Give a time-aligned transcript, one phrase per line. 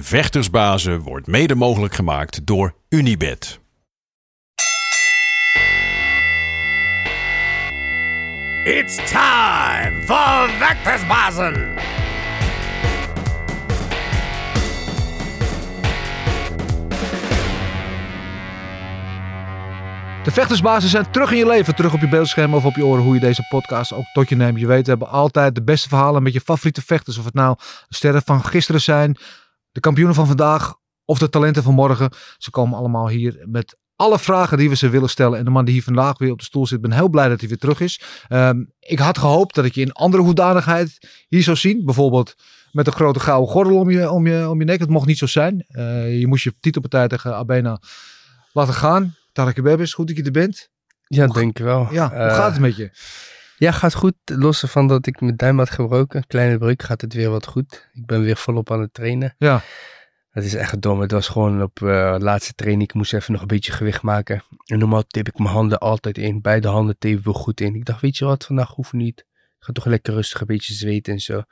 [0.00, 3.60] Vechtersbazen wordt mede mogelijk gemaakt door Unibed.
[8.64, 11.52] It's time for Vectorsbazen!
[20.24, 23.02] De vechtersbazen zijn terug in je leven, terug op je beeldscherm of op je oren,
[23.02, 24.60] hoe je deze podcast ook tot je neemt.
[24.60, 27.18] Je weet, we hebben altijd de beste verhalen met je favoriete vechters.
[27.18, 27.56] Of het nou
[27.88, 29.16] sterren van gisteren zijn,
[29.74, 32.10] de kampioenen van vandaag of de talenten van morgen.
[32.38, 35.38] Ze komen allemaal hier met alle vragen die we ze willen stellen.
[35.38, 37.40] En de man die hier vandaag weer op de stoel zit, ben heel blij dat
[37.40, 38.00] hij weer terug is.
[38.28, 41.84] Ehm, ik had gehoopt dat ik je in andere hoedanigheid hier zou zien.
[41.84, 42.34] Bijvoorbeeld
[42.72, 44.80] met een grote gouden gordel om je, om je, om je nek.
[44.80, 45.64] Het mocht niet zo zijn.
[45.68, 47.80] Eh, je moest je titelpartij tegen Abena
[48.52, 49.16] laten gaan.
[49.32, 50.68] Tarek Bebis, goed dat je er bent.
[51.06, 51.88] Ja, Hoe- denk ik wel.
[51.92, 52.90] Ja, hoe Eh, gaat het met je?
[53.56, 54.14] Ja, gaat goed.
[54.24, 57.46] Los van dat ik mijn duim had gebroken, een kleine breuk, gaat het weer wat
[57.46, 57.88] goed.
[57.92, 59.34] Ik ben weer volop aan het trainen.
[59.38, 59.62] Ja.
[60.30, 61.00] Het is echt dom.
[61.00, 62.88] Het was gewoon op eh laatste training.
[62.88, 64.42] Ik moest even nog een beetje gewicht maken.
[64.64, 66.40] En normaal tip ik mijn handen altijd in.
[66.40, 67.74] Beide handen tape ik wel goed in.
[67.74, 69.18] Ik dacht, weet je wat, vandaag hoeft niet.
[69.58, 71.42] Ik ga toch lekker rustig een beetje zweten en zo.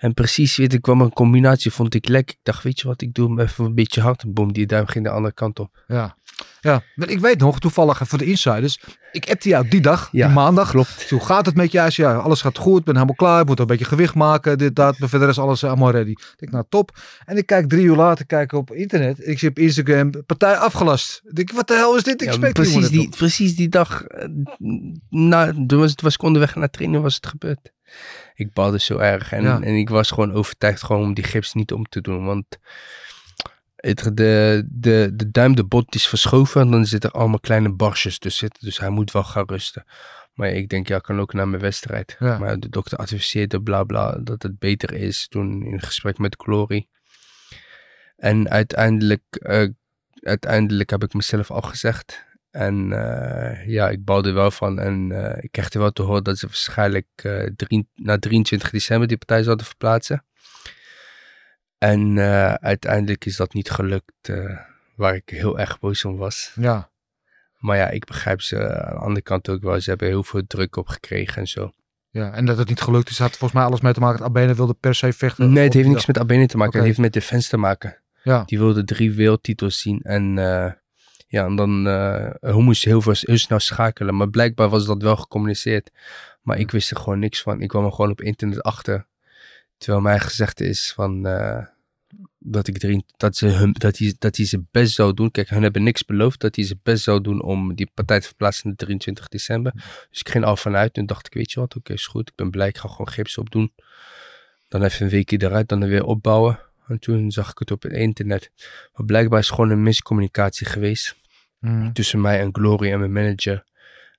[0.00, 2.34] En precies, weet ik, kwam een combinatie, vond ik lekker.
[2.34, 4.34] Ik dacht, weet je wat, ik doe hem even een beetje hard.
[4.34, 5.84] Boom, die duim ging de andere kant op.
[5.86, 6.16] Ja.
[6.60, 8.80] Ja, ik weet nog, toevallig voor de insiders.
[9.12, 10.70] Ik appte jou die dag, Ja, die maandag.
[10.70, 11.10] Klopt.
[11.10, 11.90] Hoe gaat het met je?
[11.90, 14.76] Zei, ja, alles gaat goed, ben helemaal klaar, ik moet een beetje gewicht maken, dit,
[14.76, 14.98] dat.
[14.98, 16.10] Maar verder is alles allemaal ready.
[16.10, 16.98] Ik denk, nou top.
[17.24, 19.26] En ik kijk drie uur later kijken op internet.
[19.26, 21.20] Ik zie op Instagram, partij afgelast.
[21.24, 22.22] Ik denk, wat de hel is dit?
[22.22, 24.28] Ik Ja, spreek precies, die, precies die dag, eh,
[25.08, 27.72] na, toen was, het was ik onderweg naar trainen, was het gebeurd.
[28.40, 29.60] Ik balde zo erg en, Ja.
[29.60, 32.24] en ik was gewoon overtuigd gewoon om die gips niet om te doen.
[32.24, 32.46] Want
[33.76, 37.72] het, de, de, de duim, de bot is verschoven en dan zitten er allemaal kleine
[37.72, 38.50] barsjes tussen.
[38.60, 39.84] Dus hij moet wel gaan rusten.
[40.34, 42.16] Maar ik denk, ja, ik kan ook naar mijn wedstrijd.
[42.18, 42.38] Ja.
[42.38, 45.28] Maar de dokter adviseerde bla bla dat het beter is.
[45.28, 46.86] Toen in gesprek met Glory.
[48.16, 49.68] En uiteindelijk, eh,
[50.20, 52.24] uiteindelijk heb ik mezelf al gezegd.
[52.50, 54.78] En eh, ja, ik bouwde er wel van.
[54.78, 58.70] En eh, ik kreeg er wel te horen dat ze waarschijnlijk eh, drie, na 23
[58.70, 60.24] december die partij zouden verplaatsen.
[61.78, 62.18] En
[62.60, 64.32] uiteindelijk is dat niet gelukt,
[64.96, 66.52] waar ik heel erg boos om was.
[66.54, 66.90] Ja,
[67.58, 69.80] Maar ja, ik begrijp ze aan de andere kant ook wel.
[69.80, 71.72] Ze hebben heel veel druk op gekregen en zo.
[72.10, 74.26] ja, en dat het niet gelukt is, had volgens mij alles mee te maken dat
[74.26, 75.52] Abene wilde per se vechten.
[75.52, 76.78] Nee, het heeft niks met Abene te maken.
[76.78, 78.02] Het heeft met defense te maken.
[78.22, 80.00] Ja, Die wilde drie wereldtitels zien.
[80.02, 80.38] En
[81.30, 81.86] ja, en dan
[82.52, 84.16] hoe moest heel, veel, heel snel schakelen.
[84.16, 85.90] Maar blijkbaar was dat wel gecommuniceerd.
[86.42, 87.62] Maar ik wist er gewoon niks van.
[87.62, 89.06] Ik kwam er gewoon op internet achter.
[89.78, 91.26] Terwijl mij gezegd is van...
[91.26, 91.66] eh,
[92.38, 95.30] dat, ik erin, dat, ze hun, dat, hij, dat hij zijn best zou doen.
[95.30, 96.40] Kijk, hun hebben niks beloofd.
[96.40, 99.72] Dat hij zijn best zou doen om die partij te verplaatsen naar 23 december.
[100.10, 100.92] Dus ik ging al vanuit.
[100.92, 102.28] Toen dacht ik, weet je wat, oké, is goed.
[102.28, 103.72] Ik ben blij, ik ga gewoon gips opdoen.
[104.68, 106.58] Dan even een weekje eruit, dan er weer opbouwen.
[106.90, 108.50] En toen zag ik het op het internet.
[108.94, 111.16] Maar blijkbaar is gewoon een miscommunicatie geweest.
[111.58, 111.92] Mhm.
[111.92, 113.64] Tussen mij en Glory en mijn manager.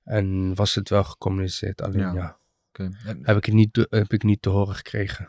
[0.04, 1.82] En was het wel gecommuniceerd.
[1.82, 2.12] Alleen Ja.
[2.14, 2.36] ja,
[2.68, 2.90] oké.
[3.06, 5.28] En- heb, ik het niet, heb ik niet te horen gekregen.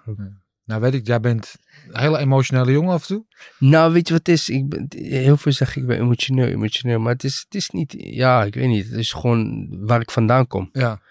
[0.66, 1.56] Nou weet ik, jij bent
[1.92, 3.26] een hele emotionele jongen af en toe.
[3.60, 4.50] Nou, weet je wat het is?
[4.50, 7.00] Ik ben, heel veel zeggen ik ben emotioneel, emotioneel.
[7.00, 8.86] Maar het is, het is niet, ja, ik weet niet.
[8.86, 10.70] Het is gewoon waar ik vandaan kom.
[10.72, 11.02] Ja,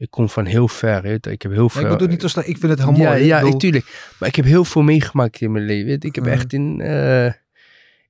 [0.00, 1.02] Ik kom van heel ver.
[1.02, 1.26] Weet.
[1.26, 1.82] Ik heb heel Ja, veel...
[1.82, 3.02] ik bedoel niet als dat, ik vind het heel mooi.
[3.02, 4.12] Ja, ja ik, tuurlijk.
[4.18, 5.86] Maar ik heb heel veel meegemaakt in mijn leven.
[5.86, 6.04] weet.
[6.04, 7.32] Ik heb echt in, eh,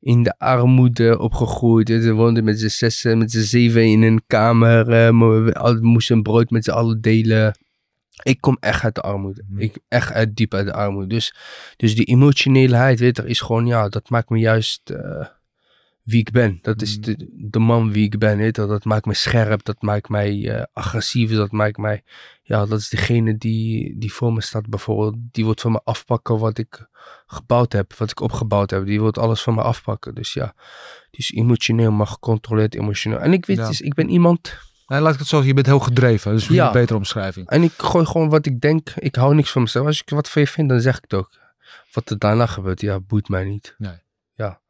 [0.01, 1.89] in de armoede opgegroeid.
[1.89, 4.89] We woonden met z'n zessen, met z'n zeven in een kamer.
[4.93, 7.59] eh, we moesten een brood met z'n allen delen.
[8.23, 9.45] Ik kom echt uit de armoede.
[9.49, 9.61] Mhm.
[9.61, 11.07] Ik echt uit diep uit de armoede.
[11.09, 11.35] Dus,
[11.77, 15.27] dus die emotioneelheid, weet je, is gewoon, ja, dat maakt me juist eh,
[16.11, 16.59] wie ik ben.
[16.63, 17.01] Dat is Mhm.
[17.07, 18.67] de, de man wie ik ben, weet je.
[18.67, 22.03] Dat maakt me scherp, dat maakt mij eh, agressief, dat maakt mij
[22.43, 25.15] ja, dat is degene die, die voor me staat bijvoorbeeld.
[25.33, 26.89] Die wordt van me afpakken wat ik
[27.27, 28.85] gebouwd heb, wat ik opgebouwd heb.
[28.87, 30.15] Die wordt alles van me afpakken.
[30.15, 30.55] Dus ja,
[31.11, 33.19] dus emotioneel, maar gecontroleerd emotioneel.
[33.21, 33.67] En ik weet, Ja.
[33.69, 36.33] dus, ik ben iemand Nee, laat ik het zo zeggen, je bent heel gedreven.
[36.33, 36.67] Dus Ja.
[36.67, 37.49] een betere omschrijving.
[37.49, 38.91] en ik gooi gewoon wat ik denk.
[38.97, 39.87] Ik hou niks van mezelf.
[39.87, 41.31] Als ik wat van je vind, dan zeg ik het ook.
[41.93, 43.75] Wat er daarna gebeurt, ja, boeit mij niet.
[43.79, 43.99] Nee.
[44.33, 44.61] Ja,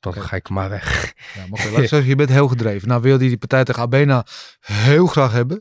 [0.00, 1.12] Dan ga ik maar weg.
[1.34, 2.88] Ja, maar laat zeggen, je bent heel gedreven.
[2.88, 4.26] Nou wilde die partij tegen Abena
[4.60, 5.60] heel graag hebben.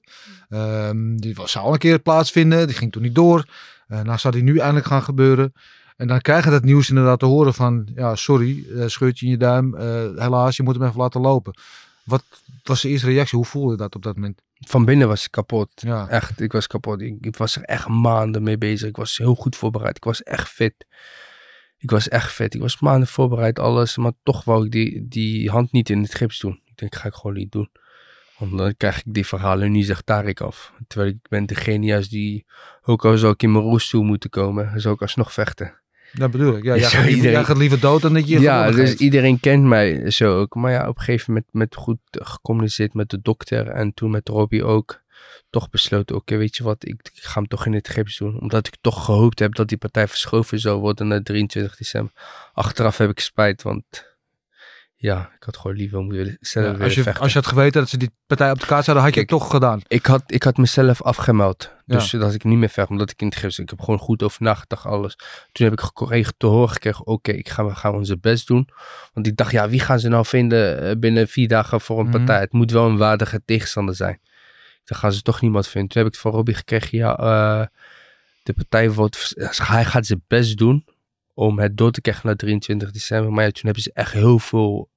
[0.49, 2.67] Ehm, die was, zou al een keer plaatsvinden.
[2.67, 3.45] Die ging toen niet door.
[3.87, 5.53] Eh nou zou die nu eindelijk gaan gebeuren.
[5.95, 7.89] En dan krijg je dat nieuws inderdaad te horen van...
[7.95, 9.75] Ja, sorry, eh, scheurtje in je duim.
[9.75, 9.85] eh,
[10.15, 11.59] helaas, je moet hem even laten lopen.
[12.03, 12.23] Wat
[12.63, 13.37] was de eerste reactie?
[13.37, 14.41] Hoe voelde je dat op dat moment?
[14.59, 15.69] Van binnen was ik kapot.
[15.75, 17.01] Ja, Echt, ik was kapot.
[17.01, 18.89] Ik, ik was er echt maanden mee bezig.
[18.89, 19.97] Ik was heel goed voorbereid.
[19.97, 20.85] Ik was echt fit.
[21.77, 22.53] Ik was echt fit.
[22.53, 23.97] Ik was maanden voorbereid, alles.
[23.97, 26.61] Maar toch wou ik die, die hand niet in het gips doen.
[26.65, 27.69] Ik denk, ga ik gewoon niet doen.
[28.37, 30.73] Want dan krijg ik die verhalen nu, zegt Tarek af.
[30.87, 32.45] Terwijl ik ben degene juist die,
[32.83, 35.73] ook al zou ik in mijn rolstoel moeten komen, zou ik alsnog vechten.
[36.13, 36.63] Dat bedoel ik.
[36.63, 39.39] Ja, jij, gaat liever, iedereen- jij gaat liever dood dan dat je Ja, dus iedereen
[39.39, 40.55] kent mij zo ook.
[40.55, 44.27] Maar ja, op een gegeven moment met goed gecommuniceerd met de dokter en toen met
[44.27, 45.01] Robbie ook.
[45.49, 48.39] Toch besloten, oké, weet je wat, ik, ik ga hem toch in het gips doen.
[48.39, 52.11] Omdat ik toch gehoopt heb dat die partij verschoven zou worden naar 23 december.
[52.53, 53.83] Achteraf heb ik spijt, want
[54.99, 57.21] ja, ik had gewoon liever willen, zelf Ja, als, je, vechten.
[57.23, 59.29] als je had geweten dat ze die partij op de kaart zouden, had je het
[59.29, 59.81] Kijk, toch gedaan.
[59.87, 61.71] Ik had, ik had mezelf afgemeld.
[61.85, 61.97] Ja.
[61.97, 64.23] Dus dat ik niet meer vecht, omdat ik in het gips Ik heb gewoon goed
[64.23, 65.15] over nagedacht, alles.
[65.51, 68.69] Toen heb ik gekregen te horen gekregen, oké, ik ga, we gaan onze best doen.
[69.13, 72.07] Want ik dacht, ja, wie gaan ze nou vinden eh, binnen vier dagen voor een
[72.07, 72.17] Mhm.
[72.17, 72.39] partij?
[72.39, 74.19] Het moet wel een waardige tegenstander zijn.
[74.87, 75.89] Dan gaan ze toch niemand vinden.
[75.91, 77.65] Toen heb ik van Robbie gekregen, ja, eh,
[78.43, 80.85] de partij wordt, hij gaat zijn best doen
[81.33, 83.31] om het door te krijgen naar 23 december.
[83.31, 84.89] Maar ja, toen hebben ze echt heel veel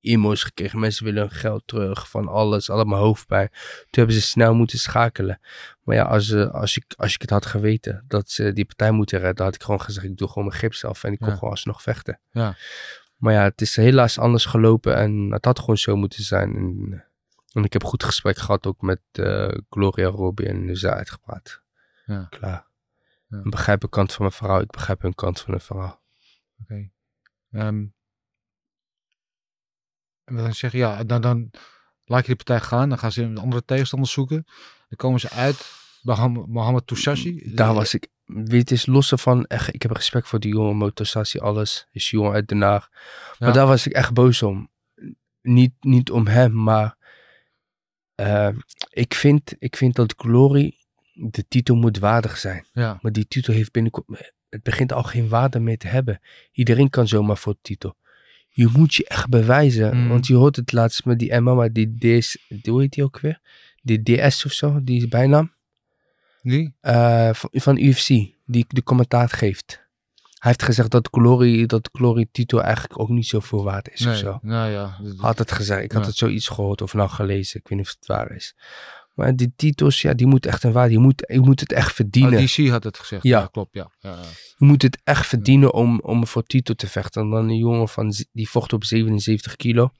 [0.00, 0.78] emo's gekregen.
[0.78, 3.48] Mensen willen hun geld terug, van alles, allemaal hoofdpijn.
[3.50, 5.40] Toen hebben ze snel moeten schakelen.
[5.82, 8.90] Maar ja, als, eh, als, ik, als ik het had geweten dat ze die partij
[8.90, 11.28] moeten redden, had ik gewoon gezegd, ik doe gewoon mijn gips af en ik kon
[11.28, 11.34] Ja.
[11.34, 12.20] gewoon alsnog vechten.
[12.30, 12.56] Ja.
[13.16, 16.56] Maar ja, het is helaas anders gelopen en het had gewoon zo moeten zijn.
[16.56, 17.04] En,
[17.54, 21.62] en ik heb goed gesprek gehad ook met eh, Gloria Robbie en nu ze uitgepraat.
[22.06, 22.26] Ja.
[22.30, 22.66] Klaar.
[23.28, 23.38] Ja.
[23.38, 26.02] Ik begrijp een kant van mijn verhaal, ik begrijp hun kant van hun verhaal.
[26.62, 26.90] Oké.
[27.50, 27.86] Ehm,
[30.24, 31.50] en dan zeg je, ja, dan, dan
[32.04, 32.88] laat je die partij gaan.
[32.88, 34.44] Dan gaan ze een andere tegenstander zoeken.
[34.88, 35.72] Dan komen ze uit
[36.02, 37.54] bij Mohamed Tousashi.
[37.54, 41.40] Daar was ik, weet is losse van, echt, ik heb respect voor die jongen, motivatie,
[41.40, 41.86] alles.
[41.90, 42.88] Is jongen uit Den Haag.
[43.38, 43.54] Maar Ja.
[43.54, 44.70] daar was ik echt boos om.
[45.42, 46.96] Niet, niet om hem, maar
[48.14, 48.48] eh,
[48.90, 50.76] ik, vind, ik vind dat Glory
[51.12, 52.64] de titel moet waardig zijn.
[52.72, 56.20] Ja, Maar die titel heeft binnenkort, het begint al geen waarde meer te hebben.
[56.52, 57.96] Iedereen kan zomaar voor de titel.
[58.48, 60.08] Je moet je echt bewijzen, Mm.
[60.08, 63.20] want je hoort het laatst met die MMA, die DS, die- hoe heet die ook
[63.20, 63.40] weer?
[63.82, 65.52] Die DS of zo, die bijnaam.
[66.42, 66.74] die?
[66.80, 68.08] Eh, van, van UFC,
[68.46, 69.83] die de commentaar geeft.
[70.44, 74.06] Hij heeft gezegd dat Glory, dat Glory titel eigenlijk ook niet zoveel waard is of
[74.06, 74.38] Nee, zo.
[74.42, 74.98] nou ja.
[75.16, 77.94] Had het gezegd, ik had het zoiets gehoord of nou gelezen, ik weet niet of
[77.98, 78.54] het waar is.
[79.14, 81.92] Maar die titels, ja, die moeten echt een waarde, je moet, je moet het echt
[81.92, 82.38] verdienen.
[82.38, 83.22] Oh, DC had het gezegd.
[83.22, 83.40] Ja.
[83.40, 83.74] Ja, klopt.
[83.74, 83.90] Ja.
[83.98, 84.22] Ja, ja.
[84.56, 87.22] Je moet het echt verdienen om, om voor titel te vechten.
[87.22, 89.92] En dan een jongen van, die vocht op 77 kilo.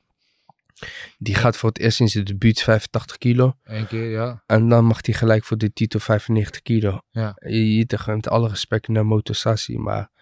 [1.19, 3.57] Die gaat voor het eerst in zijn debuut 85 kilo.
[3.63, 4.43] Eén keer, ja.
[4.47, 7.01] En dan mag hij gelijk voor de titel 95 kilo.
[7.11, 7.37] Ja.
[7.41, 10.13] Je, je met alle respect naar Motosassi, maar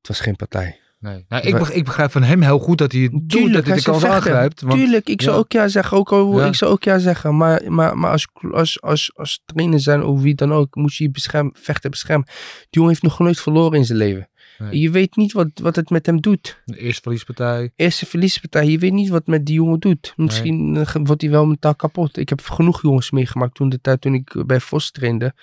[0.00, 0.80] het was geen partij.
[0.98, 1.24] Nee.
[1.28, 3.66] Nou, ik, We- beg- ik begrijp van hem heel goed dat hij het doet, dat
[3.66, 4.60] hij de kans aangrijpt.
[4.60, 5.40] Want, Tuurlijk, ik zou ja.
[5.40, 5.96] ook ja zeggen.
[5.96, 6.46] Ook al, Ja.
[6.46, 7.36] Ik zou ook ja zeggen.
[7.36, 11.04] Maar, maar, maar als, als, als, als trainer zijn of wie dan ook, moet je
[11.04, 12.26] je beschermen, vechten beschermen.
[12.26, 14.28] Die jongen heeft nog nooit verloren in zijn leven.
[14.58, 14.80] Nee.
[14.80, 16.62] Je weet niet wat, wat het met hem doet.
[16.64, 17.72] de eerste verliespartij.
[17.76, 20.12] Eerste verliespartij, je weet niet wat met die jongen doet.
[20.16, 22.16] Misschien eh, wordt hij wel mentaal kapot.
[22.16, 25.34] Ik heb genoeg jongens meegemaakt toen de tijd toen ik bij Vos trainde.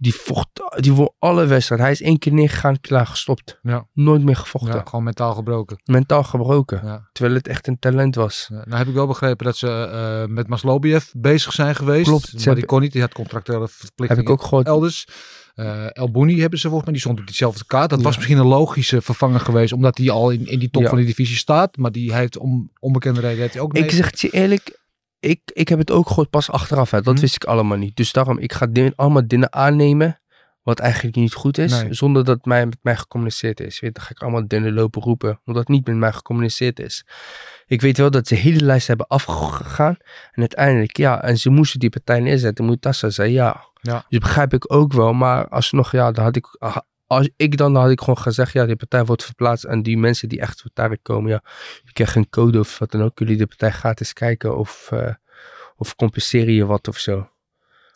[0.00, 1.86] Die vocht, die won alle wedstrijden.
[1.86, 3.58] Hij is één keer neergegaan, klaar, gestopt.
[3.62, 3.86] Ja.
[3.92, 4.74] Nooit meer gevochten.
[4.74, 5.80] Ja, gewoon mentaal gebroken.
[5.84, 6.80] Mentaal gebroken.
[6.84, 7.08] Ja.
[7.12, 8.48] Terwijl het echt een talent was.
[8.50, 12.04] Nou heb ik wel begrepen dat ze eh, met Maslobiev bezig zijn geweest.
[12.08, 12.92] Klopt, Maar die hebben- kon niet.
[12.92, 14.66] Die had contractuele Heb verplichtingen ik ook gehoord.
[14.66, 15.06] elders.
[15.54, 16.92] Eh El Bouni hebben ze volgens mij.
[16.94, 17.90] Die stond op diezelfde kaart.
[17.90, 18.04] Dat Ja.
[18.04, 19.72] was misschien een logische vervanger geweest.
[19.72, 20.88] Omdat hij al in, in die top Ja.
[20.88, 21.76] van die divisie staat.
[21.76, 23.90] Maar die heeft om onbekende reden heeft hij ook Ik mee.
[23.90, 24.78] zeg het je eerlijk,
[25.20, 26.90] ik, ik heb het ook gehoord pas achteraf.
[26.90, 27.00] Hè.
[27.00, 27.22] Dat Mhm.
[27.22, 27.96] wist ik allemaal niet.
[27.96, 30.20] Dus daarom, ik ga dingen, allemaal dingen aannemen
[30.62, 31.82] wat eigenlijk niet goed is.
[31.82, 31.94] Nee.
[31.94, 33.80] Zonder dat mij, met mij gecommuniceerd is.
[33.80, 37.06] Weet, dan ga ik allemaal dingen lopen roepen, omdat het niet met mij gecommuniceerd is.
[37.66, 39.96] Ik weet wel dat ze hele lijst hebben afgegaan.
[40.32, 42.64] En uiteindelijk, ja, en ze moesten die partij neerzetten.
[42.64, 43.64] Mutassa zei ja.
[43.80, 44.04] Ja.
[44.08, 45.12] Dus begrijp ik ook wel.
[45.12, 46.46] Maar alsnog, ja, dan had ik...
[47.06, 49.64] Als ik dan, dan had ik gewoon gezegd, ja, die partij wordt verplaatst.
[49.64, 51.42] En die mensen die echt daar komen, ja,
[51.84, 53.18] je krijgt een code of wat dan ook.
[53.18, 55.14] Jullie de partij gratis kijken of, eh,
[55.76, 57.30] of compenseren je wat of zo.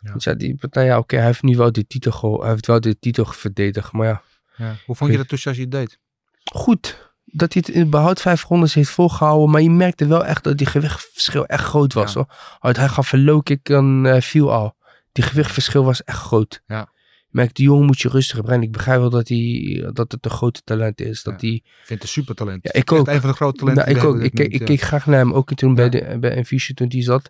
[0.01, 0.09] Ja.
[0.09, 2.81] Want ja, die partij, ja, oké, hij heeft nu wel de titel, hij heeft wel
[2.81, 3.91] de titel verdedigd.
[3.91, 4.21] Maar ja,
[4.55, 4.75] Ja.
[4.85, 5.99] Hoe vond je dat Touchashi het deed?
[6.43, 9.49] goed dat hij het in behoud vijf rondes heeft volgehouden.
[9.49, 12.13] Maar je merkte wel echt dat die gewichtverschil echt groot was.
[12.13, 12.27] Ja.
[12.59, 12.73] Hoor.
[12.73, 14.75] Hij gaf een low kick en eh, viel al.
[15.11, 16.61] Die gewichtverschil was echt groot.
[16.65, 16.90] Ja.
[17.31, 18.63] Je merkt, die jongen moet je rustig brengen.
[18.63, 21.23] Ik begrijp wel dat, hij, dat het een grote talent is.
[21.23, 21.47] Dat Ja.
[21.47, 22.59] hij, Ik vind het een supertalent.
[22.63, 23.07] Ja, ik ook.
[23.07, 23.85] een van de grote talenten.
[23.85, 24.19] nou, ik ook.
[24.19, 25.33] Ik, ik keek graag naar hem.
[25.33, 27.29] Ook toen bij, de, bij Envision toen die zat.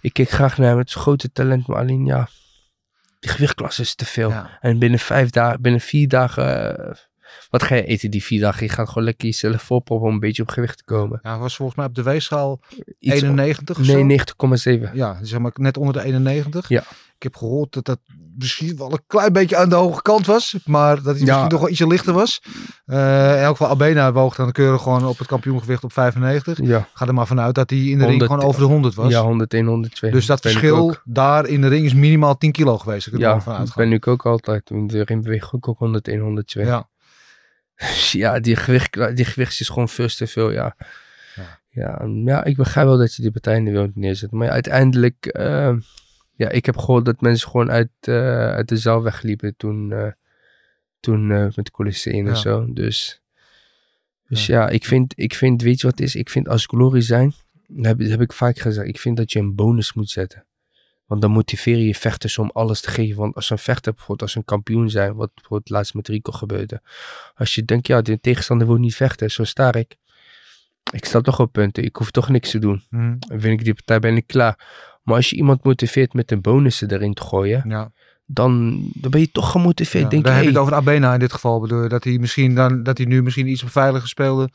[0.00, 0.78] Ik keek graag naar hem.
[0.78, 1.66] Het is een grote talent.
[1.66, 2.28] Maar alleen ja,
[3.20, 4.32] die gewichtklasse is te veel.
[4.60, 6.94] En binnen vijf dagen, binnen vier dagen, eh,
[7.50, 8.66] wat ga je eten die vier dagen?
[8.66, 11.20] Je gaat gewoon lekker jezelf volproppen om een beetje op gewicht te komen.
[11.22, 12.60] Ja, hij was volgens mij op de weegschaal
[12.98, 14.04] Iets 91 of zo.
[14.04, 14.18] Nee,
[14.88, 14.90] 90,7.
[14.94, 16.68] Ja, zeg maar net onder de 91.
[16.68, 16.80] Ja.
[17.16, 18.00] Ik heb gehoord dat dat
[18.38, 20.56] misschien wel een klein beetje aan de hoge kant was.
[20.64, 21.20] Maar dat hij Ja.
[21.24, 22.42] misschien nog wel ietsje lichter was.
[22.84, 26.58] Eh in elk geval Abena woog dan keurig gewoon op het kampioengewicht op 95.
[26.62, 28.94] Ja, Ga er maar vanuit dat hij in de ring 100 gewoon over de 100
[28.94, 29.10] was.
[29.12, 30.10] ja 101, 102.
[30.10, 33.10] dus dat ik verschil daar in de ring is minimaal 10 kilo geweest.
[33.10, 34.68] We Ja, dat ben ik ook altijd.
[34.70, 36.64] Want Erin beweeg ik ook 101, 102.
[36.64, 36.88] Ja.
[38.12, 40.76] Ja, die, gewicht, die gewicht is gewoon veel te veel, ja.
[41.34, 41.60] Ja.
[41.68, 44.30] Ja, ja, ik begrijp wel dat je die partij in de wereld neerzet.
[44.30, 45.72] Maar ja, uiteindelijk, eh,
[46.42, 50.12] ja, ik heb gehoord dat mensen gewoon uit, eh, uit de zaal wegliepen toen, eh,
[51.00, 52.30] toen eh, met Colosseum Ja.
[52.30, 52.72] en zo.
[52.72, 53.22] Dus,
[54.28, 56.14] dus ja, ik, vind, ik vind, weet je wat het is?
[56.14, 57.34] Ik vind als glory zijn,
[57.66, 60.46] dat heb, dat heb ik vaak gezegd, ik vind dat je een bonus moet zetten.
[61.06, 63.16] Want dan motiveer je je vechters om alles te geven.
[63.16, 66.82] Want als een vechter bijvoorbeeld als een kampioen zijn, wat bijvoorbeeld laatst met Rico gebeurde.
[67.34, 69.96] Als je denkt, ja, de tegenstander wil niet vechten, zo sta ik.
[70.92, 72.82] Ik sta toch op punten, ik hoef toch niks te doen.
[72.90, 74.66] Dan win ik die partij, ben ik klaar.
[75.02, 77.92] Maar als je iemand motiveert met een bonussen erin te gooien, Ja.
[78.26, 80.04] dan, dan ben je toch gemotiveerd.
[80.04, 81.60] Ja, denk daar je, heb je hey, het over Abena in dit geval.
[81.60, 84.48] Bedoel dat hij misschien dan dat hij nu misschien iets veiliger speelde.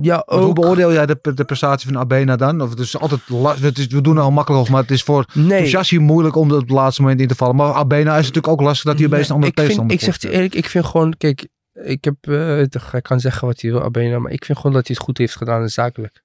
[0.00, 2.60] ja, Hoe beoordeel jij de, de prestatie van Abena dan?
[2.60, 3.20] Of het is altijd
[3.60, 6.50] het is, we doen er al makkelijk maar het is voor Nee, Chassis moeilijk om
[6.52, 7.56] op het laatste moment in te vallen.
[7.56, 10.20] Maar Abena is natuurlijk ook lastig dat hij opeens een andere ik, tegenstander ik zeg
[10.20, 13.82] je eerlijk, ik vind gewoon, kijk, ik heb, eh, hij kan zeggen wat hij wil,
[13.82, 16.22] Abena, maar ik vind gewoon dat hij het goed heeft gedaan en zakelijk.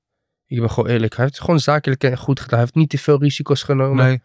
[0.47, 2.53] Ik ben gewoon eerlijk, hij heeft het gewoon zakelijk en goed gedaan.
[2.55, 4.05] Hij heeft niet te veel risico's genomen.
[4.05, 4.21] Nee,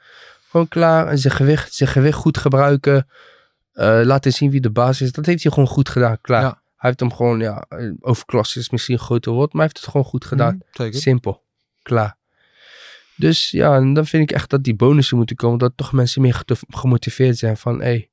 [0.51, 3.09] Gewoon klaar en zijn gewicht, zijn gewicht goed gebruiken.
[3.73, 5.13] eh, laten zien wie de baas is.
[5.13, 6.43] Dat heeft hij gewoon goed gedaan, klaar.
[6.43, 6.49] Ja.
[6.77, 9.81] Hij heeft hem gewoon, ja, eh, overklasse is misschien een groter woord, maar hij heeft
[9.85, 10.55] het gewoon goed gedaan.
[10.55, 10.65] Mhm.
[11.01, 11.43] Simpel.
[11.83, 12.17] Klaar.
[13.17, 15.59] Dus ja, en dan vind ik echt dat die bonussen moeten komen.
[15.59, 17.79] Dat toch mensen meer gemotiveerd zijn van...
[17.79, 18.11] Hé, hey,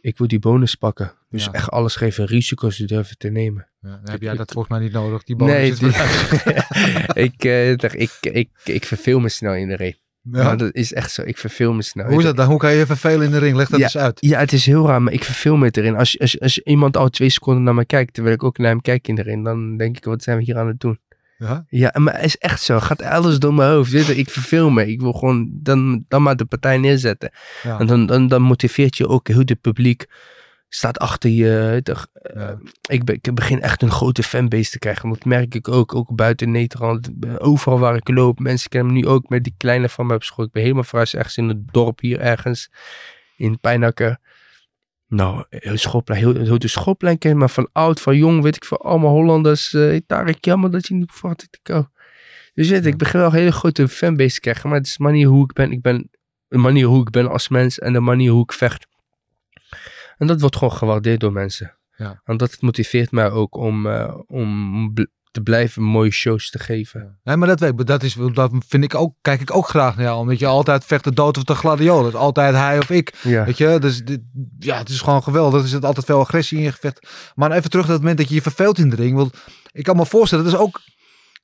[0.00, 1.12] ik wil die bonus pakken.
[1.34, 1.52] Dus Ja.
[1.52, 3.68] echt alles geven, risico's durven te nemen.
[3.80, 5.22] Ja, dan heb jij dat volgens mij niet nodig.
[5.22, 5.90] Die bonus nee,
[7.30, 9.96] ik, dacht, ik, ik, ik verveel me snel in de ring.
[10.32, 10.56] Ja.
[10.56, 11.22] Dat is echt zo.
[11.22, 12.06] Ik verveel me snel.
[12.06, 12.48] Hoe is dat dan?
[12.48, 13.56] Hoe kan je je vervelen in de ring?
[13.56, 13.84] Leg dat Ja.
[13.84, 14.18] eens uit.
[14.20, 15.96] Ja, het is heel raar, maar ik verveel me erin.
[15.96, 18.80] Als, als, als iemand al twee seconden naar me kijkt, terwijl ik ook naar hem
[18.80, 20.98] kijk in de ring, dan denk ik, wat zijn we hier aan het doen?
[21.38, 21.64] Ja?
[21.68, 22.80] Ja, maar het is echt zo.
[22.80, 23.90] Gaat alles door mijn hoofd.
[23.90, 24.86] Weet je, Ik verveel me.
[24.86, 27.30] Ik wil gewoon dan, dan maar de partij neerzetten.
[27.62, 27.78] Ja.
[27.78, 30.06] En dan, dan, dan motiveert je ook heel het publiek.
[30.74, 31.80] Staat achter je.
[31.82, 32.58] Toch, eh, Ja.
[32.88, 35.08] ik, ben, ik begin echt een grote fanbase te krijgen.
[35.08, 35.94] Dat merk ik ook.
[35.94, 37.10] Ook buiten Nederland.
[37.38, 38.38] Overal waar ik loop.
[38.38, 40.44] Mensen kennen me nu ook met die kleine van me op school.
[40.44, 42.70] Ik ben helemaal verhuisd ergens in het dorp hier ergens.
[43.36, 44.18] In Pijnakker.
[45.06, 48.64] Nou, heel schoolplein, heel, heel de schoolplein ken maar van oud, van jong, weet ik
[48.64, 49.74] van allemaal Hollanders.
[49.74, 51.90] eh Tarek, jammer dat je niet bevat ik ook.
[52.54, 55.02] Dus weet, ik begin wel een hele grote fanbase te krijgen, maar het is de
[55.02, 55.72] manier hoe ik ben.
[55.72, 56.10] Ik ben
[56.48, 58.86] de manier hoe ik ben als mens en de manier hoe ik vecht.
[60.16, 61.78] En dat wordt gewoon gewaardeerd door mensen.
[61.96, 62.20] Ja.
[62.24, 67.18] En dat motiveert mij ook om, eh, om bl- te blijven mooie shows te geven.
[67.24, 67.86] Nee, maar dat weet ik.
[67.86, 70.18] Dat, is, dat vind ik ook, kijk ik ook graag naar jou.
[70.18, 72.08] Omdat je altijd vecht de dood of de gladiolen.
[72.08, 73.14] Is altijd hij of ik.
[73.22, 73.44] Ja.
[73.44, 74.20] Weet je, dus dit,
[74.58, 75.62] ja, het is gewoon geweldig.
[75.62, 77.08] Er zit altijd veel agressie in je gevecht.
[77.34, 79.16] Maar even terug naar het moment dat je je verveelt in de ring.
[79.16, 79.36] Want
[79.72, 80.80] ik kan me voorstellen, dat is ook...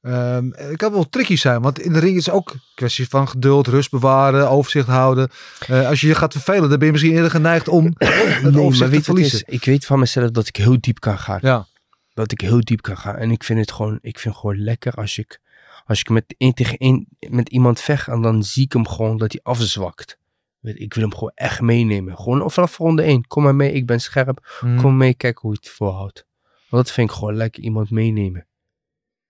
[0.02, 3.28] ehm het kan wel tricky zijn, want in de ring is ook een kwestie van
[3.28, 5.28] geduld, rust bewaren, overzicht houden.
[5.66, 8.12] Eh, als je je gaat vervelen, dan ben je misschien eerder geneigd om het Nee,
[8.12, 9.38] overzicht maar te weet je wat het verliezen.
[9.47, 9.54] is?
[9.54, 11.38] Ik weet van mezelf dat ik heel diep kan gaan.
[11.42, 11.66] Ja,
[12.14, 13.16] dat ik heel diep kan gaan.
[13.16, 15.40] En ik vind het gewoon, ik vind gewoon lekker als ik,
[15.87, 19.16] als ik met één tegen één met iemand vecht en dan zie ik hem gewoon
[19.19, 20.19] dat hij afzwakt.
[20.62, 22.16] Ik wil hem gewoon echt meenemen.
[22.16, 23.26] Gewoon vanaf ronde 1.
[23.26, 24.57] Kom maar mee, ik ben scherp.
[24.61, 24.80] Mhm.
[24.80, 26.26] Kom mee, kijk hoe je het volhoudt.
[26.69, 28.47] Want dat vind ik gewoon lekker, iemand meenemen.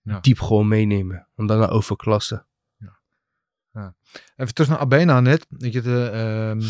[0.02, 0.20] Ja.
[0.20, 1.28] Diep gewoon meenemen.
[1.36, 2.46] En daarna overklassen.
[4.36, 5.46] Even terug naar Abena net.
[5.48, 6.60] Dat je, de, ehm,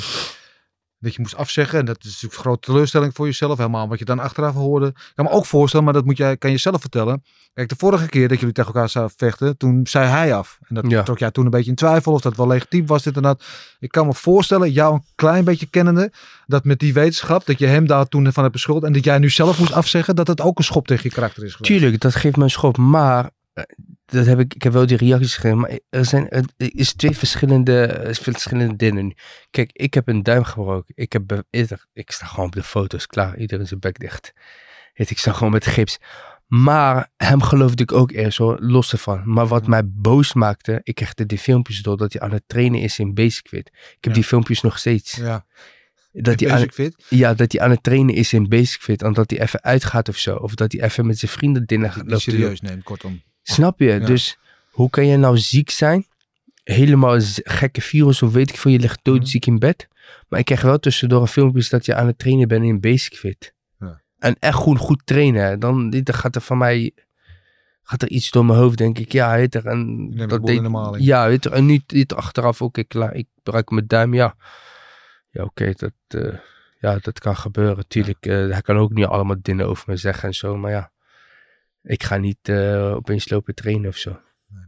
[1.01, 1.79] dat je moest afzeggen.
[1.79, 3.57] En dat is natuurlijk een grote teleurstelling voor jezelf.
[3.59, 4.87] Helemaal wat je dan achteraf hoorde.
[4.87, 7.25] Ik kan me ook voorstellen, maar dat moet jij, kan je zelf vertellen.
[7.55, 10.59] Kijk, de vorige keer dat jullie tegen elkaar zouden vechten, toen zei hij af.
[10.69, 11.03] En dat Ja.
[11.03, 13.45] trok jij toen een beetje in twijfel of dat wel legitiem was, dit en dat.
[13.79, 16.13] Ik kan me voorstellen, jou een klein beetje kennende,
[16.47, 19.19] dat met die wetenschap, dat je hem daar toen van hebt beschuldigd en dat jij
[19.19, 21.73] nu zelf moest afzeggen, dat het ook een schop tegen je karakter is geweest.
[21.81, 22.77] Tuurlijk, dat geeft me een schop.
[22.77, 23.31] Maar,
[24.05, 25.59] dat heb ik, ik heb wel die reacties gegeven.
[25.59, 29.15] Maar er zijn er is twee verschillende, eh, verschillende dingen.
[29.51, 30.93] Kijk, ik heb een duim gebroken.
[30.97, 31.43] Ik, heb,
[31.93, 33.39] ik sta gewoon op de foto's klaar.
[33.39, 34.33] Iedereen zijn bek dicht.
[34.95, 35.99] Ik sta gewoon met gips.
[36.47, 39.23] Maar hem geloofde ik ook eerst hoor, los ervan.
[39.25, 42.81] Maar wat mij boos maakte, ik kreeg die filmpjes door dat hij aan het trainen
[42.81, 43.67] is in Basic Fit.
[43.67, 44.13] Ik heb Ja.
[44.13, 45.15] die filmpjes nog steeds.
[45.17, 45.47] Ja,
[46.13, 47.05] Dat hij aan, fit.
[47.09, 49.03] ja, dat hij aan het trainen is in Basic Fit.
[49.03, 50.37] En dat hij even uitgaat of zo.
[50.37, 53.23] Of dat hij even met zijn vrienden dingen gaat serieus neemt, kortom.
[53.51, 53.87] Snap je?
[53.87, 53.99] Ja.
[53.99, 54.39] Dus
[54.71, 56.07] hoe kan je nou ziek zijn?
[56.65, 58.73] Helemaal gekke virus of weet ik veel.
[58.73, 59.17] Je ligt Mhm.
[59.17, 59.89] doodziek in bed.
[60.29, 63.15] Maar ik krijg wel tussendoor een filmpjes dat je aan het trainen bent in Basic
[63.17, 63.55] Fit.
[63.79, 64.01] Ja.
[64.19, 65.61] En echt goed, goed trainen.
[65.61, 66.93] Dan, dan gaat er van mij
[67.83, 69.13] gaat er iets door mijn hoofd, denk ik.
[69.13, 69.67] Ja, weet er.
[69.67, 71.05] En neemt de boel in de maling.
[71.05, 71.53] Ja, weet er.
[71.53, 73.15] En nu dit achteraf, oké, klaar.
[73.15, 74.35] Ik gebruik mijn duim, ja.
[75.31, 76.35] Ja, oké, dat, eh,
[76.79, 77.89] ja, dat kan gebeuren.
[77.89, 80.57] Tuurlijk, eh, hij kan ook niet allemaal dingen over me zeggen en zo.
[80.57, 80.91] Maar ja,
[81.83, 84.21] ik ga niet eh, opeens lopen trainen of zo.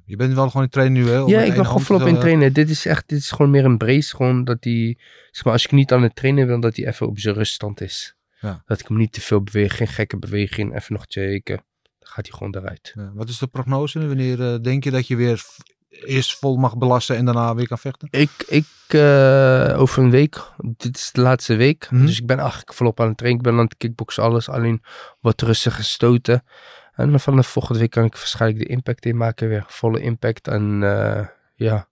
[0.05, 1.21] Je bent wel gewoon in training nu, hè?
[1.21, 2.53] om Ja, ik ben gewoon volop in trainen.
[2.53, 4.17] Dit is echt, dit is gewoon meer een brace.
[4.17, 4.99] Gewoon dat hij,
[5.31, 7.81] zeg maar, als ik niet aan het trainen ben, dat hij even op zijn ruststand
[7.81, 8.15] is.
[8.41, 8.63] Ja.
[8.67, 11.57] Dat ik hem niet te veel beweeg, geen gekke beweging, even nog checken.
[11.99, 12.93] Dan gaat hij gewoon eruit.
[12.95, 14.07] Ja, wat is de prognose?
[14.07, 15.45] Wanneer eh, denk je dat je weer
[15.91, 18.09] eerst vol mag belasten en daarna weer kan vechten?
[18.11, 22.07] Ik, ik eh, over een week, dit is de laatste week, Mhm.
[22.07, 23.41] dus ik ben eigenlijk volop aan het trainen.
[23.45, 24.83] Ik ben aan het kickboksen, alles, alleen
[25.21, 26.45] wat rustig gestoten.
[26.93, 30.49] En dan vanaf volgende week kan ik waarschijnlijk de impact inmaken weer, volle impact.
[30.49, 31.89] En eh, ja,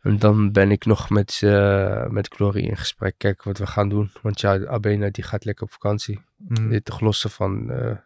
[0.00, 3.88] en dan ben ik nog met, eh, met Glory in gesprek, kijken wat we gaan
[3.88, 4.12] doen.
[4.22, 6.20] Want ja, Abena die gaat lekker op vakantie.
[6.36, 6.68] Mhm.
[6.68, 7.96] Dit te glossen van, eh,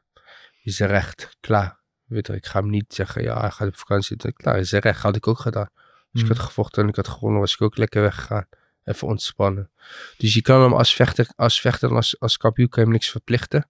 [0.62, 1.82] is er recht, klaar.
[2.04, 4.16] Weet je, ik ga hem niet zeggen, ja, hij gaat op vakantie.
[4.16, 5.68] Dan, Klaar, is er recht, had ik ook gedaan.
[6.12, 6.37] Als ik Mhm.
[6.37, 8.46] had gevochten en ik had gewonnen, was ik ook lekker weggegaan.
[8.84, 9.70] Even ontspannen.
[10.16, 12.99] Dus je kan hem als vechter, als vechter en als, als kampioen kan je hem
[12.99, 13.68] niks verplichten.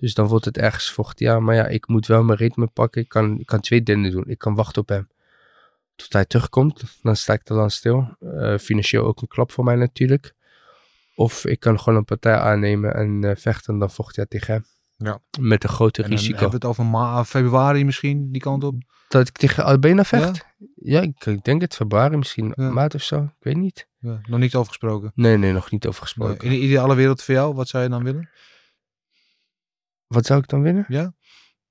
[0.00, 1.18] Dus dan wordt het ergens vocht.
[1.18, 3.00] Ja, maar ja, ik moet wel mijn ritme pakken.
[3.02, 4.24] Ik kan, ik kan twee dingen doen.
[4.26, 5.08] Ik kan wachten op hem.
[5.96, 6.82] Tot hij terugkomt.
[7.02, 8.16] Dan sta ik er dan stil.
[8.20, 10.34] Eh, financieel ook een klap voor mij natuurlijk.
[11.14, 13.72] Of ik kan gewoon een partij aannemen en eh, vechten.
[13.72, 14.64] En dan vocht hij tegen hem.
[14.96, 15.20] Ja.
[15.40, 16.38] Met een groter En dan risico.
[16.38, 18.74] hebben we het over ma- februari misschien, die kant op.
[19.08, 20.46] Dat ik tegen Albena vecht?
[20.74, 22.70] Ja, ik, ik denk het februari, misschien Ja.
[22.70, 23.22] maart of zo.
[23.22, 23.86] Ik weet niet.
[23.98, 25.12] Ja, nog niet over gesproken.
[25.14, 26.44] Nee, nee, nog niet over Nee, gesproken.
[26.44, 28.30] In de ideale wereld voor jou, wat zou je dan willen?
[30.08, 30.84] Wat zou ik dan winnen?
[30.88, 31.12] Ja?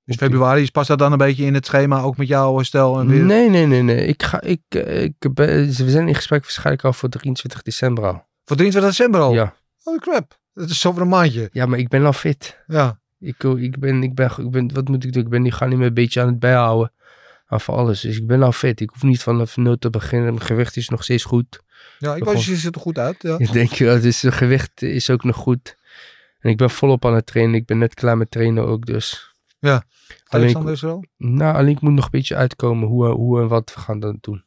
[0.04, 3.08] Dus februari, past dat dan een beetje in het schema, ook met jouw stel en
[3.08, 3.24] weer?
[3.24, 4.06] Nee, nee, nee, nee.
[4.06, 8.04] Ik ga, ik, eh, ik ben, we zijn in gesprek waarschijnlijk al voor 23 december
[8.04, 8.26] al.
[8.44, 9.32] Voor 23 december al?
[9.34, 9.54] Ja.
[9.82, 11.48] Oh crap, dat is over een maandje.
[11.52, 12.64] ja, maar ik ben al fit.
[12.66, 15.22] Ja, Ik, ik, ben, ik, ben, ik ben, wat moet ik doen?
[15.22, 16.92] Ik ben die gaan niet meer een beetje aan het bijhouden.
[17.46, 18.00] Aan voor alles.
[18.00, 18.80] Dus ik ben al fit.
[18.80, 20.34] Ik hoef niet vanaf nul te beginnen.
[20.34, 21.60] Mijn gewicht is nog steeds goed.
[21.98, 23.22] ja ik was, je ziet er goed uit.
[23.22, 23.38] Ja.
[23.48, 25.76] Ik denk, ja, dus het gewicht is ook nog goed.
[26.38, 27.54] En ik ben volop aan het trainen.
[27.54, 29.34] Ik ben net klaar met trainen ook, dus.
[30.26, 31.04] Alleen, Alexander is er al?
[31.16, 34.18] nou, alleen ik moet nog een beetje uitkomen hoe, hoe en wat we gaan dan
[34.20, 34.44] doen.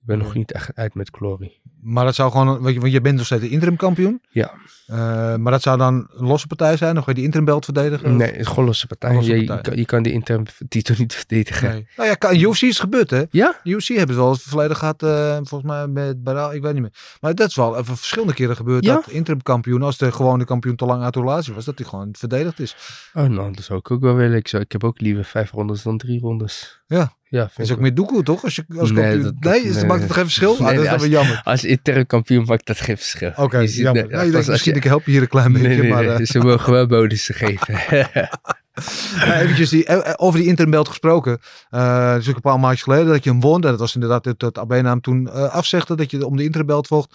[0.00, 1.58] Ik ben nog niet echt uit met Glory.
[1.82, 4.20] Maar dat zou gewoon, want je, want je bent nog steeds de interim kampioen.
[4.30, 4.52] Ja.
[4.86, 4.96] Eh,
[5.36, 6.94] maar dat zou dan een losse partij zijn?
[6.94, 8.16] Nog ga je die interim belt verdedigen?
[8.16, 9.14] Nee, het is gewoon losse partij.
[9.14, 9.62] Losse je, je partij.
[9.62, 11.70] kan, je kan die intern titel niet verdedigen.
[11.70, 11.86] Nee.
[11.96, 13.22] Nou ja, kan, UFC is gebeurd hè?
[13.30, 13.60] Ja?
[13.64, 16.82] UFC hebben het wel eens verleden gehad, eh, volgens mij met Baral, ik weet niet
[16.82, 17.16] meer.
[17.20, 18.94] Maar dat is wel even verschillende keren gebeurd Ja?
[18.94, 21.86] dat interim kampioen, als de gewone kampioen te lang uit de relatie was, dat hij
[21.88, 22.76] gewoon verdedigd is.
[23.14, 24.36] Oh, nou, dat zou ik ook wel willen.
[24.36, 26.80] Ik, zou, ik heb ook liever vijf rondes dan drie rondes.
[26.86, 27.18] Ja.
[27.30, 28.44] Ja, Dat vind is ook meer doekoe toch?
[28.44, 30.52] Als je, als Nee, kampioen- dat- dat- nee, is, nee, maakt het geen verschil?
[30.58, 31.40] Ah, dat is dan weer jammer.
[31.44, 33.32] Als intern kampioen maakt dat geen verschil.
[33.36, 34.02] Oké, ziet- jammer.
[34.02, 36.04] nee, Nou, je denkt, als misschien je- ik help je hier een klein beetje, maar...
[36.06, 37.74] eh, ze mogen wel bonussen geven.
[37.96, 38.30] Ja,
[39.42, 41.38] eventjes die, eh, eh, over die interim gesproken.
[41.70, 43.54] Eh dat is ook een paar maandjes geleden dat je hem won.
[43.54, 46.84] En dat was inderdaad het Abena hem toen eh, afzegde dat je om de interim
[46.86, 47.14] vocht.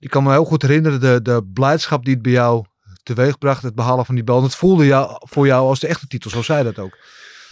[0.00, 2.64] Ik kan me heel goed herinneren de, de blijdschap die het bij jou
[3.02, 3.62] teweegbracht.
[3.62, 4.42] Het behalen van die bel.
[4.42, 6.30] Het voelde jou, voor jou als de echte titel.
[6.30, 6.98] Zo zei dat ook.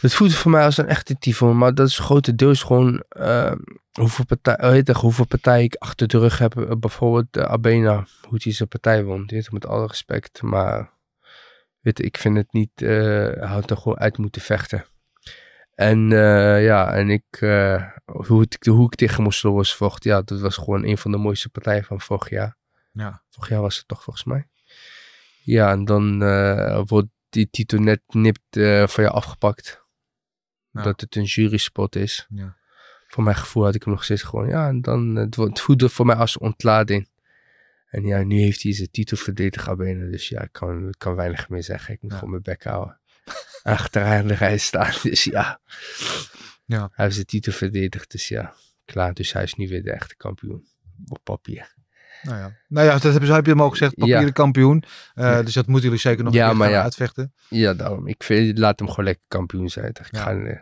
[0.03, 3.53] Het voelt voor mij als een echte titel, maar dat is grotendeels gewoon eh,
[3.93, 6.57] hoeveel, partij, hoeveel partijen ik achter de rug heb.
[6.57, 9.27] Eh, bijvoorbeeld uh, Abena, hoe hij zijn partij won.
[9.27, 10.91] Dit met alle respect, maar
[11.81, 14.85] weet, ik vind het niet, uh, hij had er gewoon uit moeten vechten.
[15.75, 20.41] En uh, ja, en ik, uh, hoe, het, hoe ik tegen Mosloos vocht, ja, dat
[20.41, 22.57] was gewoon een van de mooiste partijen van vorig jaar.
[22.93, 23.23] Ja.
[23.31, 24.49] Vorig jaar was het toch volgens mij.
[25.43, 29.82] Ja, en dan uh, wordt die titel net nipt uh, van je afgepakt.
[30.73, 32.27] Dat het een jury spot is.
[32.29, 32.57] Ja.
[33.07, 34.49] Voor mijn gevoel had ik hem nog steeds gewoon.
[34.49, 37.09] Ja, en dan het, het voelde voor mij als ontlading.
[37.89, 40.11] En ja, nu heeft hij zijn titel verdedigd benen.
[40.11, 41.95] Dus ja, ik kan, kan weinig meer zeggen.
[41.95, 42.17] Ik moet ja.
[42.17, 43.01] gewoon mijn bek houden.
[43.63, 44.93] Achteraan de rij staan.
[45.03, 45.61] Dus ja.
[46.65, 46.79] ja.
[46.93, 48.11] Hij heeft zijn titel verdedigd.
[48.11, 48.55] Dus ja,
[48.85, 49.15] klaar.
[49.15, 50.67] Dus hij is nu weer de echte kampioen.
[51.09, 51.75] Op papier.
[52.23, 54.31] Nou ja, nou ja dat hebben ze, heb je hem ook gezegd, papieren ja.
[54.31, 54.85] kampioen.
[55.15, 55.43] Uh, ja.
[55.43, 56.83] Dus dat moeten jullie zeker nog ja, een maar gaan ja.
[56.83, 57.33] uitvechten.
[57.49, 58.07] Ja, daarom.
[58.07, 59.89] Ik vind, laat hem gewoon lekker kampioen zijn.
[59.89, 60.57] Ik ga, uh,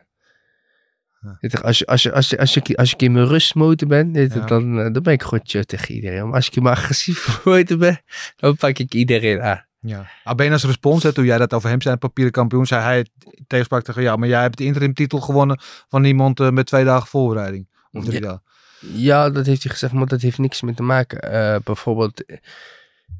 [1.62, 4.26] als, je, als, je, als, je, als, je, als ik in mijn rustmotor ben, ja.
[4.26, 6.24] dan, uh, dan ben ik gewoon chill tegen iedereen.
[6.24, 8.00] Maar als ik in mijn agressief motor ben,
[8.36, 9.68] dan pak ik iedereen aan.
[9.80, 10.06] Ja.
[10.24, 13.06] Abena's respons, hè, toen jij dat over hem zei, papieren kampioen, zei hij
[13.46, 16.84] tegenspraak tegen ja, maar jij hebt de interim titel gewonnen van iemand uh, met twee
[16.84, 17.68] dagen voorbereiding.
[17.92, 18.26] Of drie ja.
[18.26, 18.42] dagen.
[18.80, 21.32] Ja, dat heeft hij gezegd, maar dat heeft niks mee te maken.
[21.32, 22.24] Uh, bijvoorbeeld,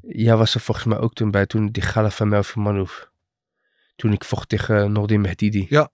[0.01, 3.09] ja, was er volgens mij ook toen bij, toen die gala van Melvin Manouf.
[3.95, 5.65] Toen ik vocht tegen Nordin Mehdidi.
[5.69, 5.91] Ja.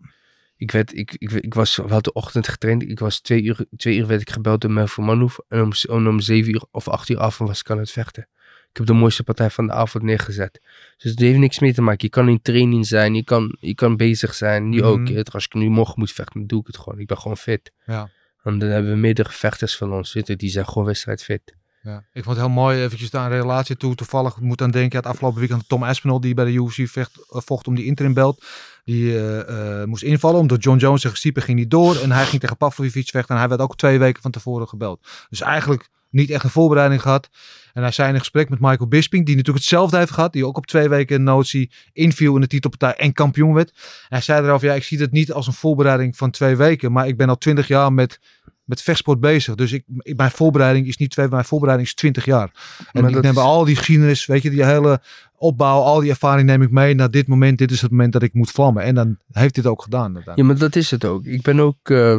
[0.58, 2.84] Ik, werd, ik, ik, ik was wel de ochtend getraind.
[2.84, 5.40] Ik was twee uur, twee uur werd ik gebeld door Melvin Manouf.
[5.48, 8.28] En om, om, om zeven uur of acht uur af was ik aan het vechten.
[8.70, 10.62] Ik heb de mooiste partij van de avond neergezet.
[10.98, 12.00] Dus het heeft niks mee te maken.
[12.02, 14.70] Je kan in training zijn, je kan, je kan bezig zijn.
[14.70, 14.84] Nu mm.
[14.84, 15.28] ook.
[15.32, 17.00] Als ik nu morgen moet vechten, dan doe ik het gewoon.
[17.00, 17.72] Ik ben gewoon fit.
[17.86, 18.10] Ja.
[18.48, 21.56] En dan hebben we meerdere vechters van ons zitten, die zijn gewoon wedstrijdfit.
[21.82, 23.96] Ja, ik vond het heel mooi, eventjes daar een relatie toe.
[23.96, 27.68] Toevallig moet aan denken, het afgelopen weekend Tom Aspinall, die bij de UFC vecht, vocht
[27.68, 28.46] om die interim belt.
[28.84, 31.96] Die eh, eh, moest invallen, omdat John Jones in principe ging niet door.
[31.96, 33.36] En hij ging tegen Pavlovic vechten.
[33.36, 35.08] En hij werd ook twee weken van tevoren gebeld.
[35.30, 37.30] Dus eigenlijk niet echt een voorbereiding gehad.
[37.74, 40.34] En hij zei in een gesprek met Michael Bisping, die natuurlijk hetzelfde heeft gehad.
[40.34, 43.70] Die ook op twee weken notie inviel in de titelpartij en kampioen werd.
[43.70, 43.78] En
[44.10, 46.92] hij zei erover, ja, ik zie het niet als een voorbereiding van twee weken.
[46.92, 48.20] Maar ik ben al twintig jaar met,
[48.64, 49.56] met vechtsport bezig.
[49.56, 49.84] Dus ik,
[50.16, 52.50] mijn voorbereiding is niet twee, mijn voorbereiding is twintig jaar.
[52.78, 55.02] En Maar ik dat neem is- al die geschiedenis, weet je, die hele
[55.38, 57.58] opbouw, al die ervaring neem ik mee naar dit moment.
[57.58, 58.84] Dit is het moment dat ik moet vlammen.
[58.84, 60.24] En dan heeft dit ook gedaan.
[60.36, 61.26] Ja, maar dat is het ook.
[61.26, 62.16] Ik ben ook, eh,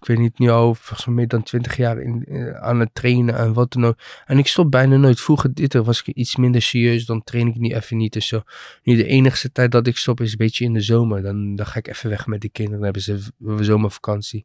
[0.00, 2.90] ik weet niet, nu al volgens mij meer dan twintig jaar in, eh, aan het
[2.92, 3.98] trainen en wat dan ook.
[4.26, 5.20] En ik stop bijna nooit.
[5.20, 8.12] Vroeger dit was ik iets minder serieus, dan train ik niet even niet.
[8.12, 8.42] Dus zo.
[8.82, 11.22] Nu de enige tijd dat ik stop is een beetje in de zomer.
[11.22, 12.80] Dan, dan ga ik even weg met de kinderen.
[12.80, 14.44] Dan hebben ze zomervakantie.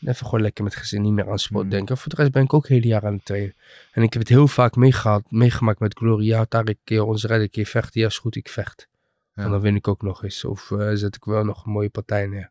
[0.00, 1.70] Even gewoon lekker met gezin, niet meer aan sport Mm.
[1.70, 1.96] denken.
[1.98, 3.54] Voor de rest ben ik ook het hele jaar aan het trainen.
[3.92, 6.46] En ik heb het heel vaak meegehad, meegemaakt met Gloria.
[6.48, 8.00] Daar een keer ons redden, keer vechten.
[8.00, 8.88] Ja, is goed, ik vecht.
[9.34, 9.42] Ja.
[9.42, 10.44] En dan win ik ook nog eens.
[10.44, 12.50] Of eh, zet ik wel nog een mooie partij neer.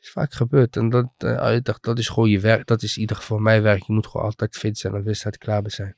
[0.00, 0.76] is vaak gebeurd.
[0.76, 2.66] En dat, eh, ik dacht, dat is gewoon je werk.
[2.66, 3.82] Dat is in ieder geval mijn werk.
[3.82, 5.96] Je moet gewoon altijd fit zijn en wedstrijd klaar bij zijn.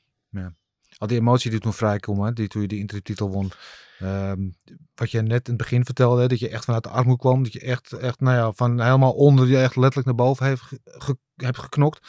[0.97, 3.51] Al die emotie die toen vrijkwam, hè, die, toen je de intertitel won.
[3.99, 4.39] Ehm,
[4.95, 7.43] wat je net in het begin vertelde, hè, dat je echt vanuit de armoede kwam.
[7.43, 10.61] Dat je echt, echt nou ja, van helemaal onder je echt letterlijk naar boven heeft
[10.61, 12.07] ge- ge- hebt geknokt.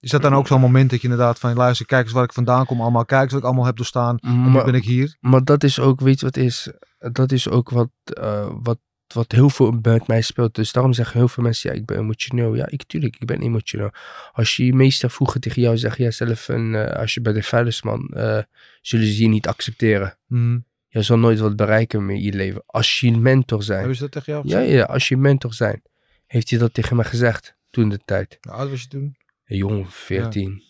[0.00, 2.32] Is dat dan ook zo'n moment dat je inderdaad van, luister, kijk eens waar ik
[2.32, 3.04] vandaan kom allemaal.
[3.04, 4.18] Kijk eens wat ik allemaal heb doorstaan.
[4.18, 5.16] En nu Maar, ben ik hier.
[5.20, 6.68] maar dat is ook, weet je wat is?
[6.98, 8.78] Dat is ook wat, eh, wat,
[9.14, 10.54] wat heel veel met mij speelt.
[10.54, 12.54] Dus daarom zeggen heel veel mensen, ja, ik ben emotioneel.
[12.54, 13.90] Ja, ik tuurlijk, ik ben emotioneel.
[14.32, 17.42] Als je meestal vroeger tegen jou zegt, jij zelf, een, eh, als je bij de
[17.42, 18.38] vuilnisman, eh
[18.80, 20.18] zullen ze je niet accepteren.
[20.26, 20.58] Mhm.
[20.94, 22.62] Je zal nooit wat bereiken met je leven.
[22.66, 23.78] Als je een mentor zijn.
[23.78, 24.76] Hebben ze dat tegen jou Ja, gezegd?
[24.78, 25.82] ja, als je mentor zijn.
[26.26, 28.38] Heeft hij dat tegen me gezegd toen de tijd?
[28.40, 29.16] Hoe oud was je toen?
[29.44, 30.62] Een jong, 14,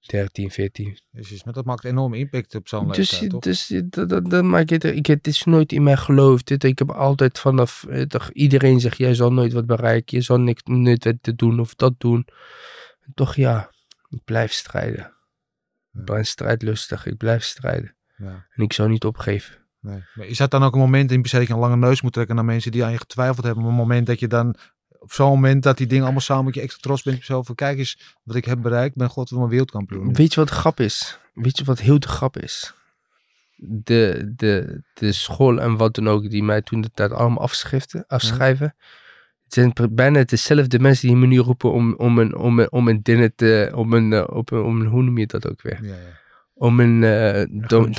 [0.00, 0.98] 13, 14.
[1.10, 3.40] Jezus, maar dat maakt enorm impact op zo'n Dus, leeftijd, toch?
[3.40, 6.46] dus dat, dat, dat maakt het, ik, het is nooit in mij geloofd.
[6.46, 10.16] Dit, ik heb altijd vanaf, eh, toch, iedereen zegt, jij zal nooit wat bereiken.
[10.16, 12.26] Je zal niks, nooit wat te doen of dat doen.
[13.00, 13.70] En toch ja,
[14.08, 15.12] ik blijf strijden.
[15.92, 17.96] Ik ben strijdlustig, ik blijf strijden.
[18.16, 18.46] Ja.
[18.50, 19.62] En ik zou niet opgeven.
[19.84, 20.04] Nee.
[20.14, 22.02] Maar is dat dan ook een moment in per se dat je een lange neus
[22.02, 23.64] moet trekken naar mensen die aan je getwijfeld hebben?
[23.64, 24.54] Een moment dat je dan,
[24.98, 27.46] op zo'n moment dat die dingen allemaal samen met je extra trots bent op jezelf.
[27.46, 28.90] Van kijk eens wat ik heb bereikt.
[28.90, 30.12] Ik ben god mijn wereldkampioen.
[30.12, 31.18] Weet je wat de grap is?
[31.34, 32.74] Weet je wat heel de grap is?
[33.56, 38.04] De, de, de school en wat dan ook die mij toen de tijd allemaal afschriften,
[38.06, 38.74] afschrijven.
[39.44, 42.88] Het zijn bijna dezelfde mensen die me nu roepen om, om, een, om, een, om
[42.88, 45.62] een dinner te, om een, eh, op een, om een, hoe noem je dat ook
[45.62, 45.84] weer?
[45.84, 46.22] Ja, ja.
[46.54, 47.92] Om een eh, dom-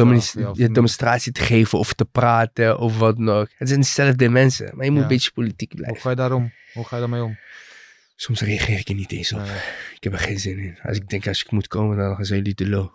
[0.54, 3.50] ja, demonstratie te geven of te praten of wat ook.
[3.58, 5.06] Het zijn dezelfde mensen, maar je moet Ja.
[5.06, 6.02] een beetje politiek Hoe blijven.
[6.02, 6.52] ga je daarom?
[6.74, 7.38] Hoe ga je daarmee om?
[8.16, 9.40] Soms reageer ik er niet eens op.
[9.40, 9.56] Nee.
[9.96, 10.78] Ik heb er geen zin in.
[10.84, 12.92] Als ik denk, als ik moet komen, dan gaan ze jullie de lul.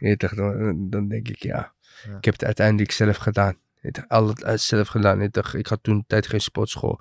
[0.00, 0.14] Ja.
[0.34, 1.74] Dan, dan denk ik, ja.
[2.18, 3.56] Ik heb het uiteindelijk zelf gedaan.
[3.80, 5.20] Ik heb altijd uit zelf gedaan.
[5.22, 7.00] Ik, dacht, ik had toen de tijd geen sportschool.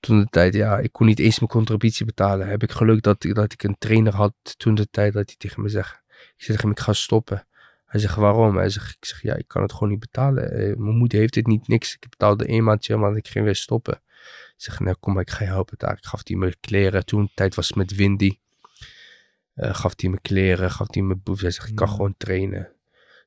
[0.00, 2.48] Toen de tijd, ja, ik kon niet eens mijn contributie betalen.
[2.48, 5.62] Heb ik geluk dat, dat ik een trainer had toen de tijd dat hij tegen
[5.62, 6.01] me zegt.
[6.42, 7.46] Ik zeg hem, ik ga stoppen.
[7.86, 8.56] Hij zegt, waarom?
[8.56, 10.50] Hij zegt, ik zeg, ja, ik kan het gewoon niet betalen.
[10.52, 11.94] Eh, mijn moeder heeft het niet, niks.
[11.94, 13.94] Ik betaalde een maandje, maar ik ging weer stoppen.
[13.94, 15.96] Ik zeg, nou kom maar, ik ga je helpen daar.
[15.96, 17.04] Ik gaf hij mijn kleren.
[17.04, 18.38] Toen tijd was met Windy.
[19.54, 21.40] Eh, gaf hij me kleren, gaf hij me boef.
[21.40, 21.94] Hij zegt, ik kan Mm.
[21.94, 22.72] gewoon trainen.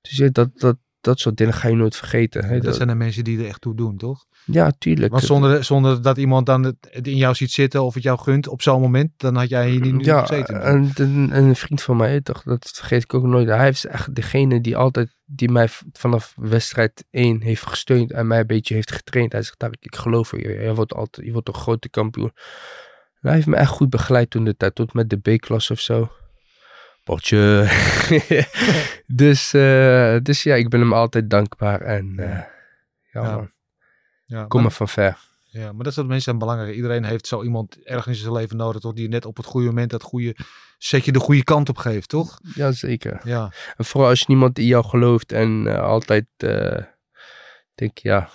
[0.02, 2.46] Dus ja, dat, dat, dat soort dingen ga je nooit vergeten.
[2.46, 2.54] hè.
[2.56, 4.26] dat Dat- zijn de mensen die er echt toe doen, toch?
[4.46, 5.12] ja, tuurlijk.
[5.12, 8.48] Want zonder, zonder dat iemand dan het, in jou ziet zitten of het jou gunt
[8.48, 10.62] op zo'n moment, dan had jij hier niet, niet ja, gezeten.
[10.62, 13.48] en, en, en een vriend van mij, toch, dat vergeet ik ook nooit.
[13.48, 18.40] Hij is echt degene die altijd, die mij vanaf wedstrijd 1 heeft gesteund en mij
[18.40, 19.32] een beetje heeft getraind.
[19.32, 20.56] Hij zegt, ik geloof in je.
[20.62, 22.32] Jij wordt altijd, je wordt een grote kampioen.
[23.22, 25.80] En hij heeft me echt goed begeleid toen de tijd, tot met de B-klas of
[25.80, 26.10] zo.
[27.06, 27.68] Potje.
[29.08, 32.28] dus, eh, dus ja, ik ben hem altijd dankbaar en eh,
[33.12, 33.36] ja, Ja.
[33.36, 33.52] man,
[34.26, 35.18] ja, kom maar, van ver.
[35.46, 36.76] ja, maar dat soort mensen zijn belangrijk.
[36.76, 38.94] Iedereen heeft zo iemand ergens in zijn leven nodig, toch?
[38.94, 40.36] Die je net op het goede moment dat goede
[40.78, 42.40] setje de goede kant op geeft, toch?
[42.56, 43.20] Jazeker.
[43.24, 46.84] Ja, En vooral als niemand in jou gelooft en eh, altijd, eh,
[47.76, 48.30] denk ja,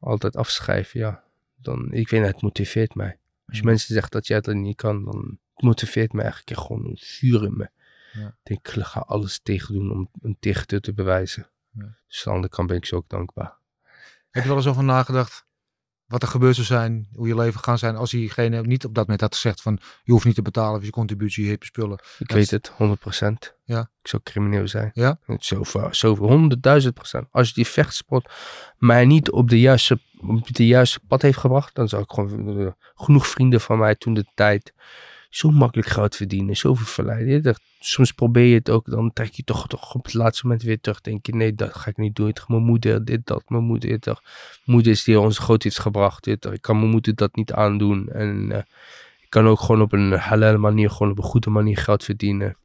[0.00, 1.22] altijd afschrijven, ja.
[1.56, 3.18] Dan, ik weet het motiveert mij.
[3.46, 3.68] Als je Ja.
[3.70, 7.56] mensen zegt dat jij dat niet kan, dan motiveert mij eigenlijk gewoon een vuur in
[7.56, 7.70] me.
[8.12, 8.36] Ja.
[8.42, 11.50] Ik ga alles tegen doen om, om tegen te, bewijzen.
[11.70, 11.96] Ja.
[12.06, 13.58] Dus aan de andere kant ben ik ze ook dankbaar.
[14.30, 15.48] Heb je wel eens over nagedacht
[16.10, 19.04] wat er gebeurd zou zijn, hoe je leven gaan zijn als diegene niet op dat
[19.04, 21.68] moment had gezegd van je hoeft niet te betalen voor je contributie, je hebt je
[21.68, 21.98] spullen.
[22.18, 23.56] Ik Dat weet het, 100%.
[23.64, 23.80] Ja.
[23.80, 24.90] Ik zou crimineel zijn.
[24.94, 25.18] Ja?
[25.38, 27.28] Zoveel, zoveel, honderdduizend procent.
[27.30, 28.32] Als die vechtsport
[28.78, 32.58] mij niet op de juiste, op de juiste pad heeft gebracht, dan zou ik gewoon,
[32.60, 34.72] eh, genoeg vrienden van mij toen de tijd,
[35.30, 37.54] zo makkelijk geld verdienen, zoveel verleiden.
[37.78, 40.80] Soms probeer je het ook, dan trek je toch, toch op het laatste moment weer
[40.80, 41.00] terug.
[41.00, 42.26] Denk je, nee, dat ga ik niet doen.
[42.26, 44.20] Het, mijn moeder, dit, dat, mijn moeder, dit,
[44.64, 46.24] moeder is die ons groot heeft gebracht.
[46.24, 48.08] Dit, ik kan mijn moeder dat niet aandoen.
[48.08, 48.58] En eh,
[49.20, 52.56] ik kan ook gewoon op een halal manier, gewoon op een goede manier geld verdienen.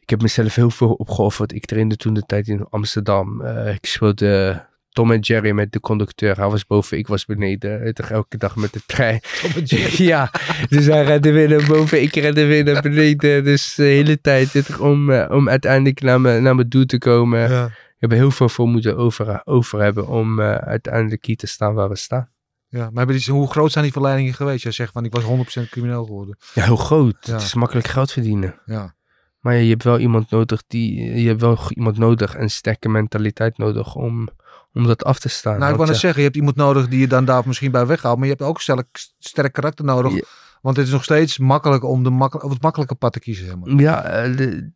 [0.00, 1.52] Ik heb mezelf heel veel opgeofferd.
[1.52, 3.40] Ik trainde toen de tijd in Amsterdam.
[3.40, 4.64] Eh, ik speelde
[4.96, 6.36] Tom en Jerry met de conducteur.
[6.36, 7.94] Hij was boven, ik was beneden.
[7.94, 9.20] Toch elke dag met de trein.
[9.54, 9.64] En
[10.04, 10.30] ja,
[10.68, 13.44] dus hij redde weer naar boven, ik redde weer naar beneden.
[13.44, 17.50] Dus de hele tijd om, eh, om uiteindelijk naar mijn, naar mijn doel te komen.
[17.50, 17.66] Ja.
[17.66, 21.46] Ik heb er heel veel voor moeten over, over hebben om eh, uiteindelijk hier te
[21.46, 22.28] staan waar we staan.
[22.68, 24.62] Ja, maar hebben die, hoe groot zijn die verleidingen geweest?
[24.62, 25.24] Jij zegt van ik was
[25.64, 26.36] 100% crimineel geworden.
[26.54, 27.16] Ja, heel groot.
[27.20, 27.32] Ja.
[27.32, 28.60] Het is makkelijk geld verdienen.
[28.64, 28.94] Ja.
[29.40, 33.58] Maar je hebt wel iemand nodig die, je hebt wel iemand nodig, een sterke mentaliteit
[33.58, 34.28] nodig om,
[34.76, 35.58] om dat af te staan.
[35.58, 37.70] Nou, ik wou net ja, zeggen, je hebt iemand nodig die je dan daar misschien
[37.70, 38.16] bij weghaalt.
[38.16, 38.86] Maar je hebt ook sterk,
[39.18, 40.12] sterk karakter nodig.
[40.12, 40.22] Ja.
[40.60, 43.46] Want het is nog steeds makkelijk om de makkel- of het makkelijke pad te kiezen.
[43.46, 43.74] Zeg maar.
[43.80, 44.70] Ja, eh, de-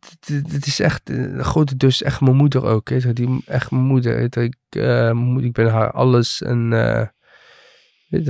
[0.47, 3.15] het is echt, eh, de grote dus echt mijn moeder ook.
[3.15, 4.17] Die, echt mijn moeder.
[4.37, 6.41] Ik, eh, ik ben haar alles.
[6.41, 7.07] En eh,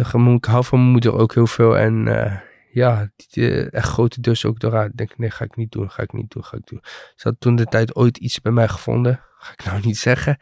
[0.05, 1.77] gewoon, ik hou van mijn moeder ook heel veel.
[1.77, 2.38] En eh,
[2.71, 4.86] ja, die, eh, echt grote dus ook door haar.
[4.86, 6.81] Ik denk, nee, ga ik niet doen, ga ik niet doen, ga ik doen.
[7.15, 9.19] Ze had toen de tijd ooit iets bij mij gevonden.
[9.38, 10.39] Ga ik nou niet zeggen.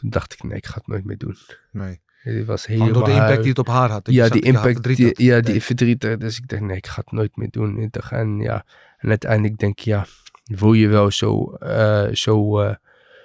[0.00, 1.36] Toen dacht ik, nee, ik ga het nooit meer doen.
[1.72, 2.00] Nee.
[2.24, 4.08] Die was helemaal door de impact die het op haar had.
[4.10, 5.62] Ja, die impact, verdriet die, ja, die Nee.
[5.62, 6.16] verdrietig.
[6.16, 7.90] Dus ik dacht, nee, ik ga het nooit meer doen.
[8.10, 8.64] En ja,
[8.98, 10.06] en uiteindelijk denk je, ja,
[10.44, 12.74] wil je wel zo, eh, zo, eh,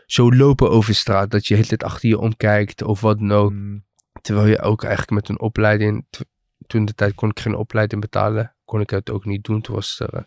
[0.05, 3.31] zo lopen over straat, dat je de hele tijd achter je omkijkt of wat dan
[3.31, 3.51] ook.
[3.51, 3.84] Mm,
[4.21, 6.05] Terwijl je ook eigenlijk met een opleiding,
[6.67, 9.62] toen de tijd kon ik geen opleiding betalen, kon ik het ook niet doen.
[9.62, 10.25] Toen was er,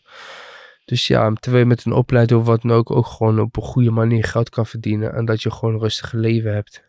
[0.85, 3.63] dus ja, terwijl je met een opleiding of wat dan ook, ook gewoon op een
[3.63, 6.85] goede manier geld kan verdienen en dat je gewoon een rustig leven hebt.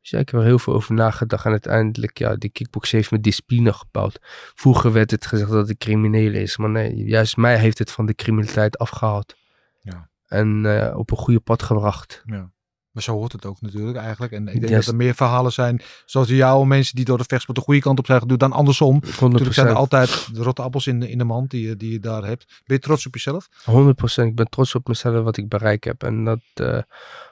[0.00, 3.10] Dus ja, ik heb er heel veel over nagedacht en uiteindelijk, ja, die kickbox heeft
[3.10, 4.18] me discipline gebouwd.
[4.54, 8.06] Vroeger werd het gezegd dat het crimineel is, maar nee, juist mij heeft het van
[8.06, 9.36] de criminaliteit afgehaald.
[9.80, 10.10] Ja.
[10.26, 12.22] En eh, op een goede pad gebracht.
[12.26, 12.50] ja.
[12.96, 14.32] Maar zo hoort het ook natuurlijk eigenlijk.
[14.32, 17.58] En ik denk dat er meer verhalen zijn zoals jou, mensen die door de vechtsport
[17.58, 19.00] de goede kant op zijn geduwd dan andersom.
[19.04, 19.08] 100%.
[19.20, 21.92] Natuurlijk zijn er altijd de rotte appels in de, in de mand die, je- die
[21.92, 22.44] je daar hebt.
[22.66, 23.48] Ben je trots op jezelf?
[23.70, 24.26] 100%.
[24.26, 26.02] Ik ben trots op mezelf wat ik bereikt heb.
[26.02, 26.78] En dat eh,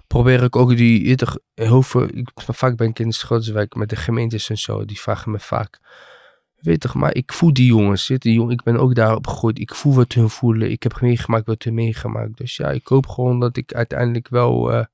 [0.06, 2.02] probeer ik ook die eerder heel veel.
[2.12, 4.84] Ik, vaak ben ik in de Schottenwijk met de gemeentes en zo.
[4.84, 5.78] Die vragen me vaak.
[6.60, 8.06] Weet je, maar ik voel die jongens.
[8.06, 9.58] Die jong, ik ben ook daar opgegroeid.
[9.58, 10.70] Ik voel wat hun voelen.
[10.70, 12.36] Ik heb meegemaakt wat hun meegemaakt.
[12.36, 14.72] Dus ja, ik hoop gewoon dat ik uiteindelijk wel.
[14.72, 14.84] eh,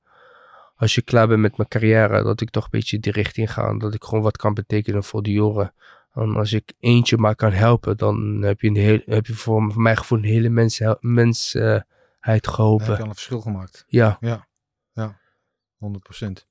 [0.81, 3.67] als je klaar bent met mijn carrière, dat ik toch een beetje die richting ga.
[3.67, 5.73] En dat ik gewoon wat kan betekenen voor die jongeren.
[6.13, 9.71] En als ik eentje maar kan helpen, dan heb je, een heel, heb je voor,
[9.71, 11.81] voor mijn gevoel een hele mens, mensheid
[12.21, 12.85] Dan heb geholpen.
[12.85, 13.83] je al een verschil gemaakt.
[13.87, 14.23] Ja, 100%.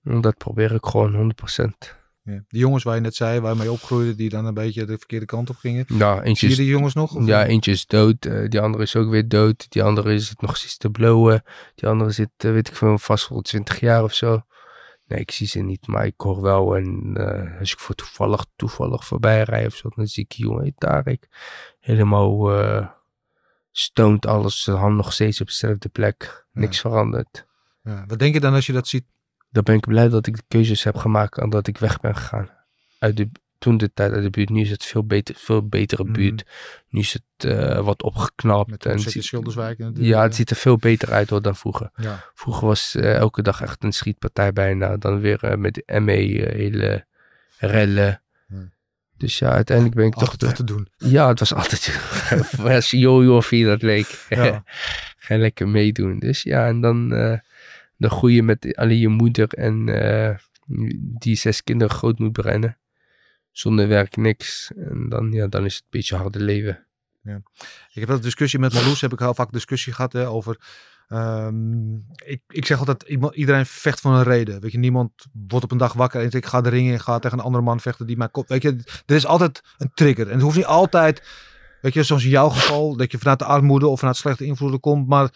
[0.03, 2.00] en dat probeer ik gewoon 100%.
[2.23, 2.43] Ja.
[2.49, 4.99] Die jongens waar je net zei, waar je mee opgroeide, die dan een beetje de
[4.99, 5.85] verkeerde kant op gingen.
[5.89, 7.15] Ja, eentje Zie je die jongens nog?
[7.15, 9.67] Of- ja, eentje is dood, eh, die andere is ook weer dood.
[9.71, 11.43] Die andere is het nog steeds te blowen.
[11.75, 14.43] Die andere zit, eh, weet ik veel, vast voor 20 jaar of zo.
[15.07, 16.77] Nee, ik zie ze niet, maar ik hoor wel.
[16.77, 20.45] En eh, als ik voor toevallig, toevallig voorbij rijd of zo, dan zie ik die
[20.45, 21.29] jongen, hey, Tarek,
[21.81, 22.51] helemaal
[23.71, 24.63] stoned alles.
[24.63, 26.47] Zijn hand nog steeds op dezelfde plek.
[26.53, 27.47] Niks veranderd.
[27.83, 28.05] Ja.
[28.07, 29.05] Wat denk je dan als je dat ziet?
[29.51, 32.17] Dan ben ik blij dat ik de keuzes heb gemaakt en dat ik weg ben
[32.17, 32.49] gegaan.
[32.99, 36.05] Uit de, toen de tijd uit de buurt, nu is het veel, beter, veel betere
[36.05, 36.13] Mhm.
[36.13, 36.45] buurt.
[36.89, 38.71] Nu is het eh, wat opgeknapt.
[38.71, 39.79] Met en de het ziet- Schilderswijk?
[39.79, 41.91] en de- ja, het ziet er veel beter uit hoor, dan vroeger.
[41.95, 42.25] Ja.
[42.35, 44.97] Vroeger was eh, elke dag echt een schietpartij bijna.
[44.97, 47.07] Dan weer eh, met de ME, eh, hele
[47.59, 48.23] rellen.
[49.17, 50.31] Dus ja, uiteindelijk ben ik toch...
[50.31, 50.89] Altijd te doen.
[50.97, 52.01] Ja, het was altijd...
[52.59, 54.25] als jojo of wie dat leek.
[54.29, 54.63] Ja.
[55.29, 56.19] Je lekker meedoen.
[56.19, 57.13] Dus ja, en dan,
[58.01, 60.37] dan groei je met alleen je moeder en eh,
[61.19, 62.79] die zes kinderen groot moet brengen.
[63.51, 64.73] Zonder werk niks.
[64.77, 66.87] En dan, ja, dan is het een beetje harde leven.
[67.93, 70.57] Ik heb dat discussie met Marloes, heb ik heel vaak discussie gehad over.
[71.09, 74.61] ehm, ik, ik zeg altijd, iedereen vecht voor een reden.
[74.61, 75.13] Weet je, niemand
[75.49, 77.45] wordt op een dag wakker en denkt, ik ga de ring in, ga tegen een
[77.45, 78.49] andere man vechten die mij kop.
[78.49, 80.27] Weet je, er is altijd een trigger.
[80.27, 81.23] En het hoeft niet altijd,
[81.81, 84.81] weet je, zoals in jouw geval, dat je vanuit de armoede of vanuit slechte invloeden
[84.81, 85.09] komt.
[85.09, 85.31] Maar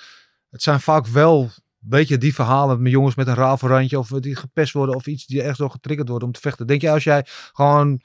[0.51, 1.51] het zijn vaak wel,
[1.89, 5.27] weet je, die verhalen met jongens met een rafelrandje of die gepest worden of iets
[5.27, 6.67] die ergens door getriggerd worden om te vechten.
[6.67, 8.01] Denk je als jij gewoon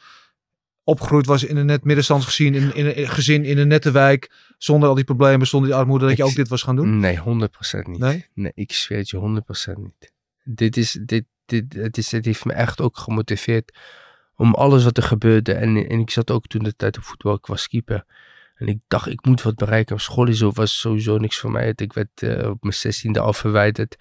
[0.84, 4.90] opgegroeid was in een net middenstandsgezin, in, in een gezin in een nette wijk, zonder
[4.90, 7.00] al die problemen, zonder die armoede, dat je ook dit was gaan doen?
[7.00, 8.00] Nee, 100% niet.
[8.00, 8.26] Nee?
[8.34, 9.42] Nee, ik zweer het je
[9.76, 10.14] 100% niet.
[10.44, 13.78] Dit is, dit, dit, het, is, het heeft me echt ook gemotiveerd
[14.36, 15.54] om alles wat er gebeurde.
[15.54, 18.06] En, en ik zat ook toen de tijd op voetbal, ik was keeper.
[18.60, 19.96] En ik dacht, ik moet wat bereiken.
[19.96, 21.74] Op school is, was sowieso niks voor mij.
[21.76, 23.96] Ik werd eh, op mijn zestiende al verwijderd.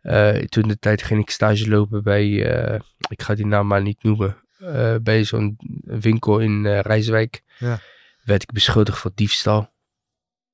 [0.00, 3.82] Eh, toen de tijd ging ik stage lopen bij, eh, ik ga die naam maar
[3.82, 4.42] niet noemen,
[5.02, 7.42] bij zo'n winkel in Rijswijk.
[7.58, 7.80] Ja.
[8.22, 9.72] Werd ik beschuldigd van diefstal.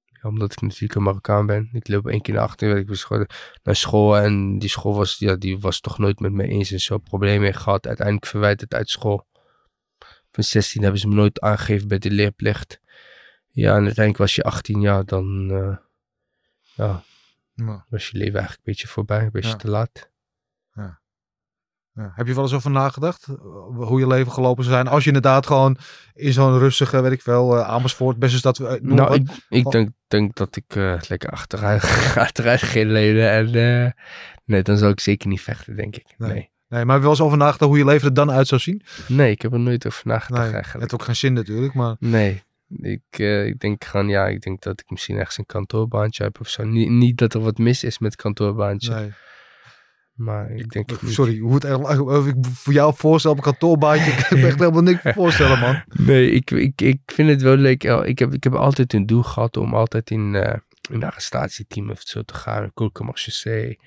[0.04, 1.68] Ja, omdat ik natuurlijk een Marokkaan ben.
[1.72, 3.26] Ik loop één keer naar achter, werd ik beschoten
[3.62, 4.18] naar school.
[4.18, 6.98] En die school was, ja, die was toch nooit met me eens en zo.
[6.98, 7.86] Problemen gehad.
[7.86, 9.26] Uiteindelijk verwijderd uit school.
[10.30, 12.80] Van 16 hebben ze me nooit aangegeven bij de leerplicht.
[13.50, 15.76] Ja, en uiteindelijk was je 18 jaar, dan eh,
[16.74, 17.02] ja,
[17.54, 17.84] Ja.
[17.88, 19.56] was je leven eigenlijk een beetje voorbij, een beetje Ja.
[19.56, 20.10] te laat.
[20.74, 20.98] Ja.
[22.14, 23.26] Heb je wel eens over nagedacht?
[23.28, 23.34] eh,
[23.86, 24.88] Hoe je leven gelopen zou zijn?
[24.88, 25.76] Als je inderdaad gewoon
[26.14, 28.58] in zo'n rustige, weet ik veel, eh, Amersfoort, beste stad.
[28.58, 29.16] eh, noem nou, wat.
[29.16, 29.72] ik, ik Oh.
[29.72, 30.74] denk, denk dat ik
[31.08, 31.82] lekker achteruit,
[32.16, 33.30] achteruit ging lenen.
[33.30, 33.94] En
[34.44, 36.14] nee, dan zou ik zeker niet vechten, denk ik.
[36.18, 36.30] Nee.
[36.32, 38.46] Nee, Nee, maar heb je wel eens over nagedacht hoe je leven er dan uit
[38.48, 38.82] zou zien?
[39.08, 40.72] nee ik heb er nooit over nagedacht Nee, eigenlijk.
[40.72, 42.42] het heeft ook geen zin natuurlijk, maar Nee,
[42.76, 46.40] ik, eh, ik denk gewoon, ja, ik denk dat ik misschien ergens een kantoorbaantje heb
[46.40, 46.64] of zo.
[46.64, 49.12] Niet, niet dat er wat mis is met kantoorbaantje, nee.
[50.14, 50.90] maar ik denk.
[51.04, 54.58] Sorry, hoe het echt, of ik voor jou voorstel op een kantoorbaantje, ik me echt
[54.58, 55.82] helemaal niks voor voorstellen, man.
[55.86, 57.84] Nee, ik, ik, ik vind het wel leuk.
[57.84, 60.58] Ik heb, ik heb altijd een doel gehad om altijd in, eh
[60.90, 62.72] in een arrestatieteam of zo te gaan.
[62.72, 63.78] Koelkamerchaussee.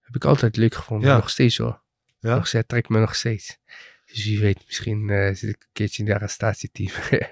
[0.00, 1.08] Heb ik altijd leuk gevonden.
[1.08, 1.16] Ja.
[1.16, 1.82] Nog steeds hoor.
[2.18, 2.34] Ja?
[2.34, 3.58] Nog steeds, trekt me nog steeds.
[4.06, 6.90] Dus wie weet, misschien eh, zit ik een keertje in de arrestatieteam.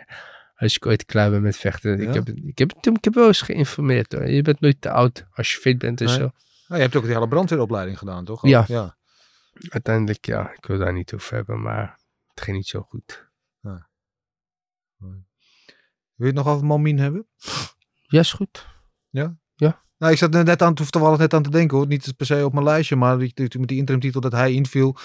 [0.61, 2.01] Als ik ooit klaar ben met vechten.
[2.01, 2.09] Ja?
[2.09, 4.27] Ik, heb, ik, heb, ik heb wel eens geïnformeerd hoor.
[4.29, 6.15] Je bent nooit te oud als je fit bent en Nee.
[6.15, 6.21] zo.
[6.21, 6.33] Nou,
[6.67, 8.47] je hebt ook de hele brandweeropleiding gedaan, toch?
[8.47, 8.65] Ja.
[8.69, 8.97] ja.
[9.69, 11.99] Uiteindelijk, ja, ik wil daar niet over hebben, maar
[12.35, 13.29] het ging niet zo goed.
[16.15, 17.27] Wil je het nog over Mamien hebben?
[18.03, 18.67] Ja, is goed.
[19.99, 21.87] Nou, ik zat net aan, toevallig net aan te denken hoor.
[21.87, 24.97] Niet per se op mijn lijstje, maar die- die- met die interimtitel dat hij inviel.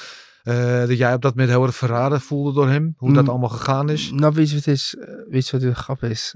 [0.45, 2.93] Eh, dat jij op dat moment heel erg verraden voelde door hem.
[2.97, 3.29] Hoe dat Mm.
[3.29, 4.11] allemaal gegaan is.
[4.11, 4.95] Nou, weet je wat is?
[4.95, 6.35] Eh, Weet je wat de grap is?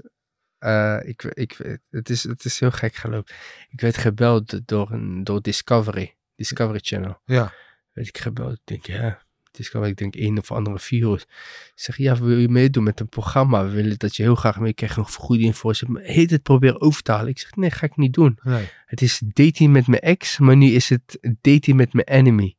[0.58, 2.22] Eh, ik, ik, het is?
[2.22, 3.34] Het is heel gek gelopen.
[3.68, 6.16] Ik werd gebeld door, een, door Discovery.
[6.36, 7.20] Discovery Channel.
[7.24, 7.52] Ja.
[7.92, 8.52] Werd ik gebeld.
[8.52, 9.90] Ik denk, ja, Discovery.
[9.90, 11.22] Ik denk, een of andere virus.
[11.22, 13.64] Ik zeg, ja, wil je meedoen met een programma?
[13.64, 14.96] We willen dat je heel graag mee krijgt.
[14.96, 15.74] Een vergoeding voor.
[15.74, 17.28] Ze heet het proberen over te halen.
[17.28, 18.38] Ik zeg, nee, ga ik niet doen.
[18.42, 18.68] Nee.
[18.86, 22.54] Het is dating met mijn ex, maar nu is het dating met mijn enemy.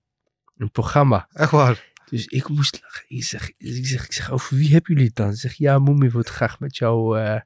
[0.62, 1.28] Een programma.
[1.34, 1.92] Echt waar.
[2.10, 3.06] Dus ik moest lachen.
[3.08, 5.32] Ik zeg, ik zeg, ik zeg over wie hebben jullie het dan?
[5.34, 7.42] Ze zegt, ja, Moemi wil graag met jou, eh,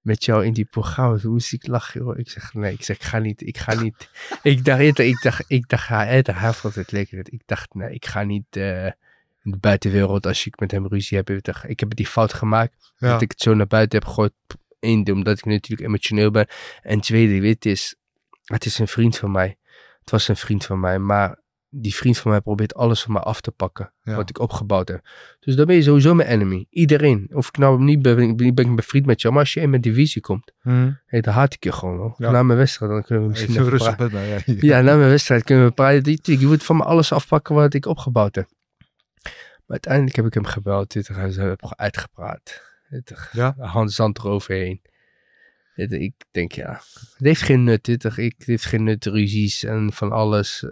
[0.00, 1.18] met jou in die programma.
[1.18, 2.18] Toen moest ik lachen, hoor.
[2.18, 4.10] Ik zeg, nee, ik zeg, ik ga niet, ik ga niet.
[4.42, 7.18] ik dacht, ik dacht, ik dacht, hij, hij, hij vond het lekker.
[7.24, 8.84] Ik dacht, nee, ik ga niet eh,
[9.42, 11.30] in de buitenwereld als ik met hem ruzie heb.
[11.30, 12.92] Ik, dacht, ik heb die fout gemaakt.
[12.96, 13.12] Ja.
[13.12, 14.32] Dat ik het zo naar buiten heb gegooid.
[14.80, 16.46] Eén, omdat ik natuurlijk emotioneel ben.
[16.82, 17.94] En tweede, weet is,
[18.44, 19.58] het is een vriend van mij.
[20.00, 21.38] Het was een vriend van mij, maar
[21.70, 23.92] die vriend van mij probeert alles van mij af te pakken.
[24.02, 24.14] Ja.
[24.16, 25.08] Wat ik opgebouwd heb.
[25.40, 26.66] Dus dan ben je sowieso mijn enemy.
[26.70, 27.28] Iedereen.
[27.32, 29.34] Of ik nou niet ben, ben, ben ik bevriend met jou.
[29.34, 30.90] Maar als je in mijn divisie komt, Hm.
[31.06, 32.14] hey, dan haat ik je gewoon hoor.
[32.16, 32.30] Ja.
[32.30, 34.14] Na mijn wedstrijd, dan kunnen we misschien Even even rustig praten.
[34.14, 34.56] met mij.
[34.70, 34.76] Ja.
[34.76, 36.18] Ja, na mijn wedstrijd kunnen we praten.
[36.22, 38.48] Je moet van me alles afpakken wat ik opgebouwd heb.
[39.22, 40.92] Maar uiteindelijk heb ik hem gebeld.
[40.92, 41.38] Dit, heeft
[41.76, 42.62] uitgepraat.
[42.88, 43.54] Dit, Ja?
[43.58, 44.80] Hans zand eroverheen.
[45.86, 47.84] Ik denk ja, het heeft geen nut.
[47.84, 50.64] Dit, ik, het heeft geen nut, ruzies en van alles.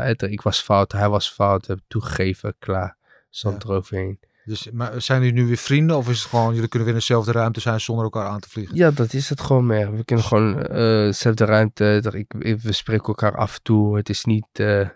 [0.00, 1.66] Het- ik was fout, hij was fout.
[1.66, 2.96] Heb toegegeven, klaar.
[3.30, 3.68] Zand Ja.
[3.68, 4.18] eroverheen.
[4.44, 5.96] Dus, maar zijn jullie nu weer vrienden?
[5.96, 8.48] Of is het gewoon, jullie kunnen weer in dezelfde ruimte zijn zonder elkaar aan te
[8.48, 8.76] vliegen?
[8.76, 9.96] Ja, dat is het gewoon meer.
[9.96, 11.98] We kunnen gewoon eh dezelfde ruimte.
[12.02, 13.96] dat Ik, ik- we spreken elkaar af en toe.
[13.96, 14.88] Het is niet, eh,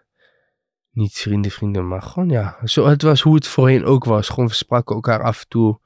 [0.90, 2.58] niet vrienden, vrienden, maar gewoon ja.
[2.64, 4.28] Zo, het was hoe het voorheen ook was.
[4.28, 5.80] Gewoon we spraken elkaar af en toe.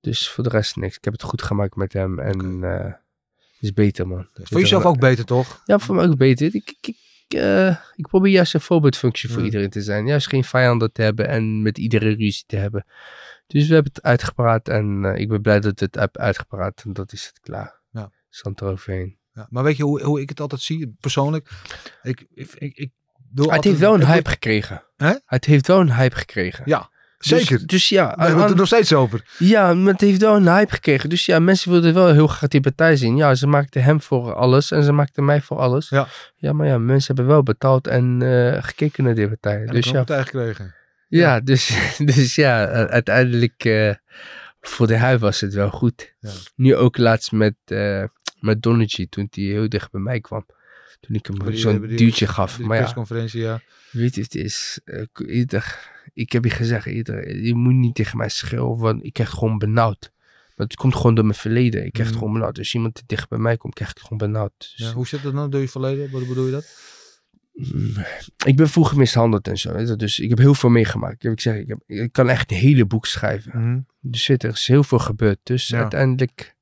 [0.00, 0.96] Dus voor de rest niks.
[0.96, 4.28] Ik heb het goed gemaakt met hem en eh, het is beter man.
[4.34, 5.62] Voor jezelf ook beter, toch?
[5.64, 6.46] Ja, voor mij ook beter.
[6.46, 6.96] Ik, ik,
[7.28, 9.44] ik, eh, ik probeer juist een voorbeeldfunctie voor Ja.
[9.44, 10.06] iedereen te zijn.
[10.06, 12.86] Juist geen vijanden te hebben en met iedereen ruzie te hebben.
[13.46, 16.82] Dus we hebben het uitgepraat en eh, ik ben blij dat het heb uitgepraat.
[16.84, 17.80] En dat is het klaar.
[17.92, 18.10] Ja.
[18.28, 19.18] Zand eroverheen.
[19.34, 19.46] Ja.
[19.50, 21.48] Maar weet je hoe, hoe ik het altijd zie, persoonlijk?
[22.02, 22.90] Ik, ik, ik, ik
[23.30, 24.82] doe het altijd- heeft wel een hype gekregen.
[24.96, 25.12] Hè?
[25.26, 26.62] Het heeft wel een hype gekregen.
[26.66, 26.88] Ja, Dus-
[27.20, 27.66] zeker.
[27.66, 29.24] Dus, ja, We hebben het er nog steeds over.
[29.38, 31.08] ja, maar het heeft wel een hype gekregen.
[31.08, 33.16] Dus ja, mensen wilden wel heel graag die partij zien.
[33.16, 35.88] Ja, ze maakten hem voor alles en ze maakten mij voor alles.
[35.88, 36.08] Ja.
[36.36, 39.60] Ja, maar ja, mensen hebben wel betaald en eh, gekeken naar die partij.
[39.60, 40.74] En dus ik ja, gekregen.
[41.08, 41.76] Ja, dus,
[42.14, 43.94] dus ja, uiteindelijk eh,
[44.60, 46.14] voor de huid was het wel goed.
[46.20, 46.30] Ja.
[46.54, 48.04] Nu ook laatst met, eh
[48.40, 50.46] met Donnergy, toen hij heel dicht bij mij kwam.
[51.00, 52.56] Toen ik hem zo'n duwtje gaf.
[52.56, 53.60] Die Maar ja, persconferentie, ja.
[53.90, 54.80] weet je, het is...
[55.26, 55.78] ieder,
[56.14, 60.12] ik heb je gezegd, je moet niet tegen mij schreeuwen, want ik krijg gewoon benauwd.
[60.56, 61.84] Maar het komt gewoon door mijn verleden.
[61.84, 62.18] Ik krijg het Mhm.
[62.18, 62.58] gewoon benauwd.
[62.58, 64.52] Als iemand te dicht bij mij komt, krijg ik het gewoon benauwd.
[64.58, 64.92] Dus, ja.
[64.92, 66.10] Hoe zit dat dan door je verleden?
[66.10, 66.78] Wat bedoel je dat?
[67.52, 67.94] Mm,
[68.46, 69.78] Ik ben vroeger mishandeld en zo.
[69.78, 71.14] je, Dus ik heb heel veel meegemaakt.
[71.14, 73.62] Ik, heb, ik, zeg, ik, heb, ik kan echt een hele boek schrijven.
[73.62, 73.80] Mhm.
[74.00, 75.38] Dus weet er is heel veel gebeurd.
[75.42, 75.78] Dus Ja.
[75.80, 76.56] uiteindelijk...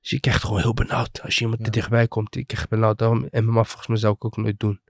[0.00, 1.20] Dus je krijgt gewoon heel benauwd.
[1.22, 1.64] Als je iemand Ja.
[1.64, 2.98] te dichtbij komt, ik krijg benauwd.
[2.98, 4.80] Daarom, en maar volgens mij zou ik ook nooit doen.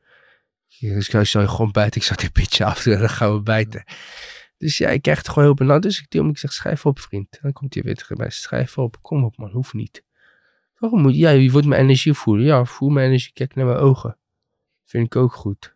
[0.80, 2.00] Dus ik zou je gewoon bijten.
[2.00, 3.84] Ik zou die pitje af en dan gaan we bijten.
[4.58, 5.82] Dus ja, ik krijg het gewoon heel benauwd.
[5.82, 7.32] Dus ik, die, ik zeg, schrijf op vriend.
[7.34, 8.30] En dan komt hij weer tegen mij.
[8.30, 8.98] Schrijf op.
[9.02, 10.02] Kom op man, hoeft niet.
[10.78, 12.44] Waarom moet Ja, je wordt mijn energie voelen.
[12.46, 13.32] Ja, voel mijn energie.
[13.32, 14.16] Kijk naar mijn ogen.
[14.84, 15.74] Vind ik ook goed.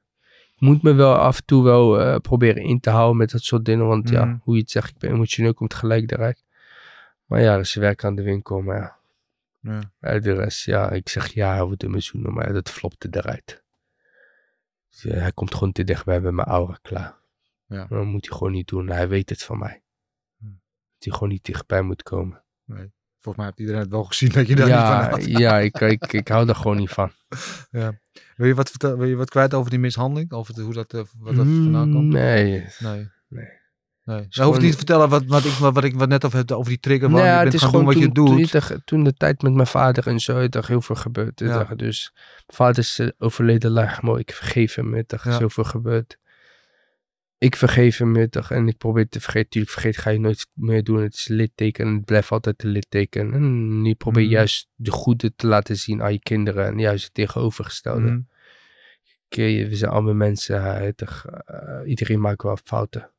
[0.54, 3.42] Ik moet me wel af en toe wel eh, proberen in te houden met dat
[3.42, 3.86] soort dingen.
[3.86, 4.36] Want ja, Mhm.
[4.42, 6.44] hoe je het zegt, ik ben emotioneel, komt gelijk eruit.
[7.24, 8.60] Maar ja, er is werk aan de winkel.
[8.60, 8.96] Maar ja,
[10.00, 10.18] Ja.
[10.18, 13.64] De rest, ja, ik zeg ja, we doen mijn zoenen, maar dat flopte eruit.
[15.02, 17.14] Dus, ja, hij komt gewoon te dichtbij bij mijn aura, klaar.
[17.66, 17.86] Ja.
[17.88, 19.82] Dat moet hij gewoon niet doen, hij weet het van mij.
[20.38, 20.44] Hm.
[20.44, 22.42] Dat hij gewoon niet dichtbij moet komen.
[23.20, 25.24] Volgens mij heeft iedereen het wel gezien dat je daar niet van Ja, houdt.
[25.24, 27.10] ja ik, ik, ik hou daar gewoon niet van.
[28.36, 30.32] Wil je wat, vertel, wil je wat kwijt over die mishandeling?
[30.32, 32.12] Over de- hoe dat, eh, wat dat vandaan komt?
[32.12, 32.66] Nee.
[32.78, 33.08] Nee.
[33.28, 33.48] Nee.
[34.06, 34.26] Nee.
[34.30, 36.80] Hoeft niet te vertellen wat, wat, ik, wat ik wat net over, heb, over die
[36.80, 37.10] trigger.
[37.10, 38.52] Nee, je het bent is gewoon doen wat toen, je toen, doet.
[38.52, 41.40] dag- toen de tijd met mijn vader en zo, er heel veel gebeurd.
[41.40, 41.46] Ja.
[41.68, 41.74] Ja.
[41.74, 44.20] Dus mijn vader is eh, overleden, laag mooi.
[44.20, 45.38] Ik vergeef hem, er is Ja.
[45.38, 46.18] zoveel gebeurd.
[47.38, 49.50] Ik vergeef hem, je, en ik probeer te vergeten.
[49.50, 51.02] Tuurlijk, vergeet ga je nooit meer doen.
[51.02, 53.32] Het is litteken en het blijft altijd een litteken.
[53.32, 54.34] En je probeert Mhm.
[54.34, 58.00] juist de goede te laten zien aan je kinderen en juist het tegenovergestelde.
[58.10, 58.20] Mhm.
[59.28, 60.64] Kijk, we zijn allemaal mensen,
[60.96, 63.10] eh, iedereen maakt wel fouten.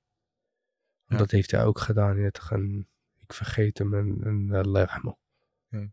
[1.08, 1.18] Ja.
[1.18, 2.88] Dat heeft hij ook gedaan, weet je, en
[3.20, 4.48] ik vergeet hem en, en
[5.70, 5.84] uh.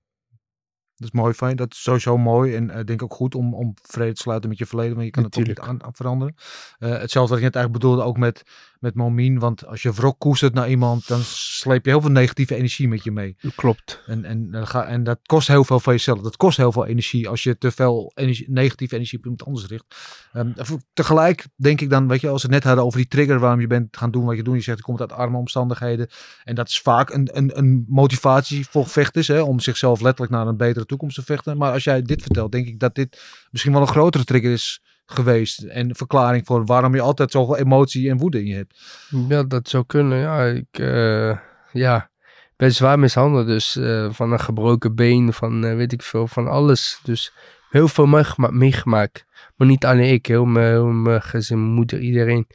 [0.96, 1.54] Dat is mooi van je.
[1.54, 2.54] Dat is sowieso mooi.
[2.54, 4.94] En ik denk ook goed om, om vrede te sluiten met je verleden.
[4.94, 5.84] Want je kan het ook niet Natuurlijk.
[5.84, 6.34] aan, veranderen.
[6.78, 8.42] Eh, hetzelfde wat ik net eigenlijk bedoelde ook met,
[8.78, 9.38] met Momien.
[9.38, 11.08] Want als je wrok koestert naar iemand.
[11.08, 13.36] Dan sleep je heel veel negatieve energie met je mee.
[13.56, 14.02] Klopt.
[14.06, 16.20] En, en, ga, en dat kost heel veel van jezelf.
[16.20, 19.66] Dat kost heel veel energie als je te veel energie, negatieve energie op iemand anders
[19.66, 19.84] richt.
[20.32, 20.52] Ehm,
[20.92, 23.60] tegelijk denk ik dan, weet je, als we het net hadden over die trigger waarom
[23.60, 24.54] je bent gaan doen wat je doet.
[24.54, 26.08] Je zegt, je komt uit arme omstandigheden.
[26.44, 30.46] En dat is vaak een, een, een motivatie voor vechters, hè, om zichzelf letterlijk naar
[30.46, 31.56] een betere toekomst te vechten.
[31.56, 34.82] Maar als jij dit vertelt, denk ik dat dit misschien wel een grotere trigger is
[35.06, 35.62] geweest.
[35.62, 38.80] En verklaring voor waarom je altijd zoveel emotie en woede in je hebt.
[39.28, 40.18] Ja, dat zou kunnen.
[40.18, 41.38] Ja, ik eh,
[41.72, 42.10] ja,
[42.56, 43.46] ben zwaar mishandeld.
[43.46, 47.00] Dus eh, van een gebroken been, van eh, weet ik veel, van alles.
[47.02, 47.32] Dus
[47.70, 49.24] heel veel meegema- meegemaakt.
[49.56, 52.46] Maar niet alleen ik, heel mijn gezin, mijn moeder, iedereen.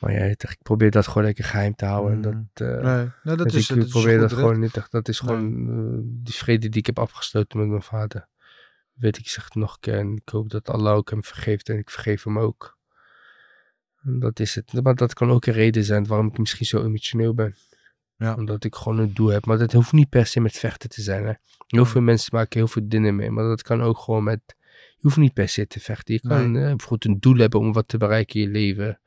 [0.00, 2.12] Maar ja, ik probeer dat gewoon lekker geheim te houden.
[2.12, 2.20] En
[2.54, 4.40] dat, eh, Nee, nee, dat is, ik dat probeer dat recht.
[4.40, 4.86] gewoon niet.
[4.90, 8.28] Dat is gewoon eh, die vrede die ik heb afgesloten met mijn vader.
[8.92, 9.98] Weet ik, zeg het nog een keer.
[9.98, 11.68] En ik hoop dat Allah ook hem vergeeft.
[11.68, 12.78] En ik vergeef hem ook.
[14.02, 14.82] En dat is het.
[14.82, 17.54] Maar dat kan ook een reden zijn waarom ik misschien zo emotioneel ben.
[18.16, 18.34] Ja.
[18.34, 19.46] Omdat ik gewoon een doel heb.
[19.46, 21.26] Maar dat hoeft niet per se met vechten te zijn.
[21.26, 21.32] Hè.
[21.66, 23.30] Heel veel mensen maken heel veel dingen mee.
[23.30, 24.40] Maar dat kan ook gewoon met...
[24.96, 26.14] Je hoeft niet per se te vechten.
[26.14, 26.62] Je kan Nee.
[26.62, 29.00] eh, bijvoorbeeld een doel hebben om wat te bereiken in je leven.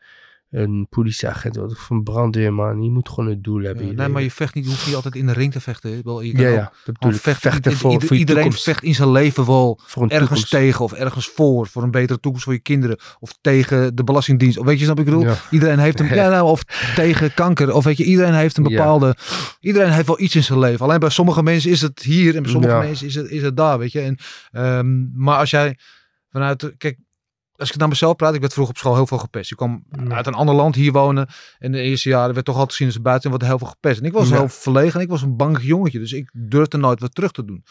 [0.53, 2.81] Een politieagent of een brandweerman.
[2.83, 4.95] Je moet gewoon een doel hebben Ja, nee, maar je vecht niet, je hoeft niet
[4.95, 6.01] altijd in de ring te vechten.
[6.03, 7.73] Wel, je kan Ja, ja, dat vechten.
[7.75, 8.63] Voor, ieder- voor iedereen toekomst.
[8.63, 10.49] vecht in zijn leven wel Voor een ergens toekomst.
[10.49, 11.67] tegen of ergens voor.
[11.67, 12.97] Voor een betere toekomst voor je kinderen.
[13.19, 14.57] Of tegen de belastingdienst.
[14.57, 15.23] Of weet je, snap ik bedoel?
[15.23, 15.35] Ja.
[15.51, 16.63] Iedereen heeft een, ja, nou, of
[16.95, 17.73] tegen kanker.
[17.73, 19.15] Of weet je, iedereen heeft een bepaalde,
[19.59, 20.85] iedereen heeft wel iets in zijn leven.
[20.85, 23.57] Alleen bij sommige mensen is het hier en bij sommige mensen is het, is het
[23.57, 23.99] daar, weet je.
[24.01, 24.17] En,
[24.51, 25.77] ehm, maar als jij
[26.29, 26.97] vanuit, kijk,
[27.63, 29.51] als ik naar mezelf praat, ik werd vroeger op school heel veel gepest.
[29.51, 30.15] Ik kwam Ja.
[30.15, 31.27] uit een ander land hier wonen.
[31.59, 33.99] En de eerste jaren werd toch altijd gezien als buiten en wordt heel veel gepest.
[33.99, 34.35] En ik was Ja.
[34.37, 35.99] heel verlegen en ik was een bangig jongetje.
[35.99, 37.63] Dus ik durfde nooit wat terug te doen.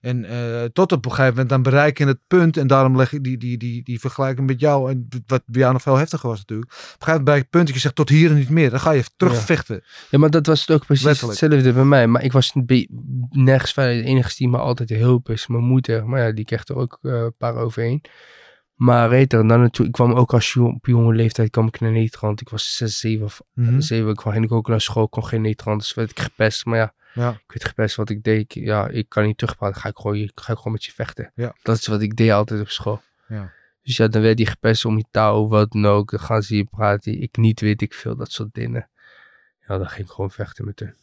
[0.00, 2.56] En eh, tot op een gegeven moment dan bereik je het punt.
[2.56, 4.90] En daarom leg ik die, die, die, die vergelijking met jou.
[4.90, 6.70] En wat bij jou nog veel heftiger was natuurlijk.
[6.70, 8.48] Op een gegeven moment bereik je het punt dat je zegt tot hier en niet
[8.50, 8.70] meer.
[8.70, 9.82] Dan ga je terugvechten.
[10.10, 11.40] Ja, maar dat was het ook precies Letterlijk.
[11.40, 12.06] hetzelfde bij mij.
[12.06, 12.52] Maar ik was
[13.30, 13.94] nergens verder.
[14.02, 16.06] De enige die me altijd hielp is mijn moeder.
[16.08, 18.02] Maar ja, die kreeg er ook eh, een paar overheen.
[18.80, 21.90] Maar weet er, dan ik kwam ook als jong, op jonge leeftijd kwam ik naar
[21.90, 22.40] Nederland.
[22.40, 23.80] Ik was 6, 7 of Mhm.
[23.80, 24.10] 7.
[24.10, 25.80] Ik kwam ik ook naar school, kon geen Nederland.
[25.80, 26.64] Dus werd ik gepest.
[26.64, 27.30] Maar ja, Ja.
[27.30, 27.96] ik werd gepest.
[27.96, 29.80] Wat ik deed, ik, ja, ik kan niet terugpraten.
[29.80, 31.32] Ga ik gewoon, ik ga gewoon met je vechten.
[31.34, 31.54] Ja.
[31.62, 33.02] Dat is wat ik deed altijd op school.
[33.28, 33.52] Ja.
[33.82, 36.10] Dus ja, dan werd die gepest om je taal, wat dan ook.
[36.10, 37.22] Dan gaan ze hier praten.
[37.22, 38.90] Ik niet, weet ik veel, dat soort dingen.
[39.66, 40.94] Ja, dan ging ik gewoon vechten met hun.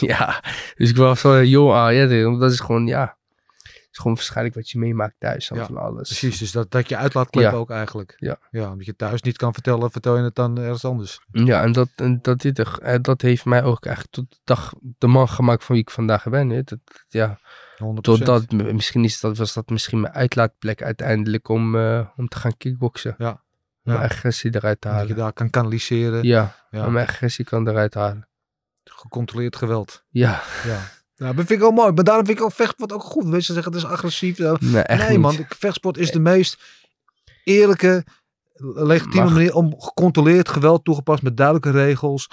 [0.10, 0.42] ja,
[0.76, 1.94] dus ik was zo jong aan.
[1.94, 3.16] Ja, dat is gewoon, ja.
[3.90, 6.08] Het is gewoon waarschijnlijk wat je meemaakt thuis dan Ja, van alles.
[6.08, 7.50] Precies, dus dat, dat je uitlaatklep Ja.
[7.58, 8.14] ook eigenlijk.
[8.16, 8.38] Ja.
[8.50, 8.70] ja.
[8.70, 11.20] Omdat je thuis niet kan vertellen, vertel je het dan ergens anders.
[11.32, 14.72] Ja, en dat, en dat, dit, eh, dat heeft mij ook eigenlijk tot de dag
[14.98, 16.48] de man gemaakt van wie ik vandaag ben.
[16.50, 16.62] Hè.
[16.62, 16.78] Dat,
[17.08, 17.38] ja,
[17.78, 18.00] 100%.
[18.00, 22.56] totdat, misschien is dat, was dat misschien mijn uitlaatplek uiteindelijk om, eh, om te gaan
[22.56, 23.14] kickboksen.
[23.18, 23.30] Ja.
[23.30, 23.98] Om Ja.
[23.98, 25.16] mijn agressie eruit te Dat je halen.
[25.16, 26.22] daar kan kanaliseren.
[26.22, 26.86] Ja, Ja.
[26.86, 28.28] om agressie kan eruit halen.
[28.84, 30.04] Gecontroleerd geweld.
[30.08, 30.80] Ja, Ja.
[31.20, 31.92] Ja, dat vind ik wel mooi.
[31.92, 33.26] Maar daarom vind ik ook vechtsport ook goed.
[33.26, 34.38] Mensen zeggen het is agressief.
[34.38, 35.20] Nee, echt nee niet.
[35.20, 36.62] man, vechtsport is de meest
[37.44, 38.04] eerlijke,
[38.74, 42.28] legitieme Mag- manier om gecontroleerd geweld toegepast met duidelijke regels.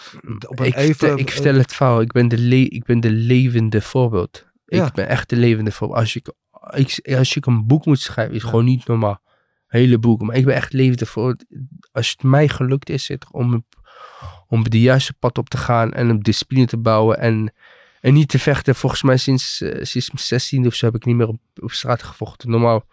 [0.47, 2.01] Op een ik, even, vertel, ik vertel het fout.
[2.01, 4.45] Ik ben de, le ik ben de levende voorbeeld.
[4.65, 4.85] Ja.
[4.85, 5.99] Ik ben echt de levende voorbeeld.
[5.99, 6.31] Als ik,
[6.69, 8.49] ik, als ik een boek moet schrijven, is Ja.
[8.49, 9.21] gewoon niet normaal.
[9.67, 10.25] Hele boeken.
[10.27, 11.45] Maar ik ben echt levende voorbeeld.
[11.91, 13.65] Als het mij gelukt is het om,
[14.47, 17.53] om de juiste pad op te gaan en een discipline te bouwen en
[18.07, 18.75] En niet te vechten.
[18.75, 21.71] Volgens mij sinds, eh, sinds mijn 16 of zo heb ik niet meer op, op
[21.71, 22.49] straat gevochten.
[22.49, 22.85] Normaal,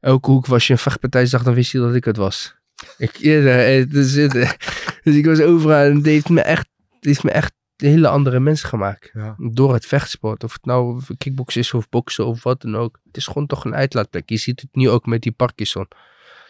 [0.00, 2.54] elke hoek was je een vechtpartij zag, dan wist je dat ik het was.
[2.98, 4.30] Ik, ja, eh, dus, eh,
[5.04, 8.40] dus ik was overal en het heeft me echt, het heeft me echt hele andere
[8.40, 9.10] mensen gemaakt.
[9.12, 9.34] Ja.
[9.38, 10.44] Door het vechtsport.
[10.44, 13.00] Of het nou kickboksen is of boksen of wat dan ook.
[13.04, 14.28] Het is gewoon toch een uitlaatplek.
[14.28, 15.88] Je ziet het nu ook met die Parkinson.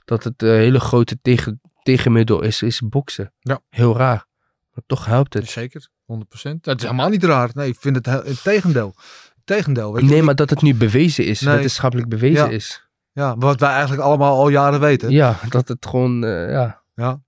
[0.04, 3.32] Dat het een hele grote tegen, tegenmiddel is, is boksen.
[3.38, 3.60] Ja.
[3.68, 4.26] Heel raar.
[4.72, 5.48] Maar toch helpt het.
[5.48, 6.60] Zeker, 100%.
[6.60, 7.50] Dat is helemaal niet raar.
[7.52, 8.94] Nee, ik vind het heel- het tegendeel.
[8.96, 9.92] Het tegendeel.
[9.92, 11.40] Weet Nee, maar dat het nu bewezen is.
[11.40, 11.54] Nee.
[11.54, 12.50] Wetenschappelijk bewezen Ja.
[12.50, 12.88] is.
[13.12, 15.10] Ja, wat wij eigenlijk allemaal al jaren weten.
[15.10, 16.82] Ja, dat het gewoon, eh, ja.
[16.94, 17.20] Ja.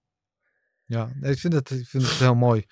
[0.85, 2.65] Ja, nee, ik vind het, ik vind het heel mooi.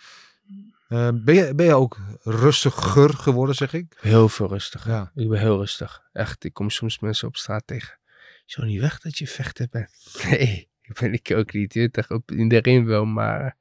[0.88, 3.96] Eh, ben, je, ben je ook rustiger geworden, zeg ik?
[4.00, 4.90] Heel veel rustiger.
[4.90, 5.10] Ja.
[5.14, 6.02] Ik ben heel rustig.
[6.12, 7.98] Echt, ik kom soms mensen op straat tegen.
[8.46, 9.90] Zo niet weg dat je vechter bent.
[10.30, 11.74] Nee, ik ben ik ook niet.
[11.74, 13.56] Je weet op in de ring wel, maar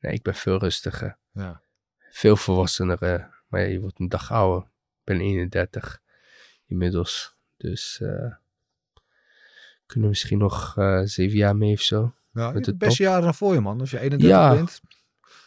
[0.00, 1.18] nee, ik ben veel rustiger.
[1.32, 1.60] Ja.
[2.16, 2.98] Veel volwassener.
[3.48, 4.62] maar ja, je wordt een dag ouder.
[4.62, 6.00] Ik ben 31
[6.66, 7.34] inmiddels.
[7.56, 8.34] Dus eh
[9.86, 12.12] kunnen we misschien nog eh, zeven jaar mee of zo.
[12.32, 13.80] Ja, Met de beste jaren dan voor je, man.
[13.80, 14.54] Als je 31 Ja.
[14.54, 14.80] bent.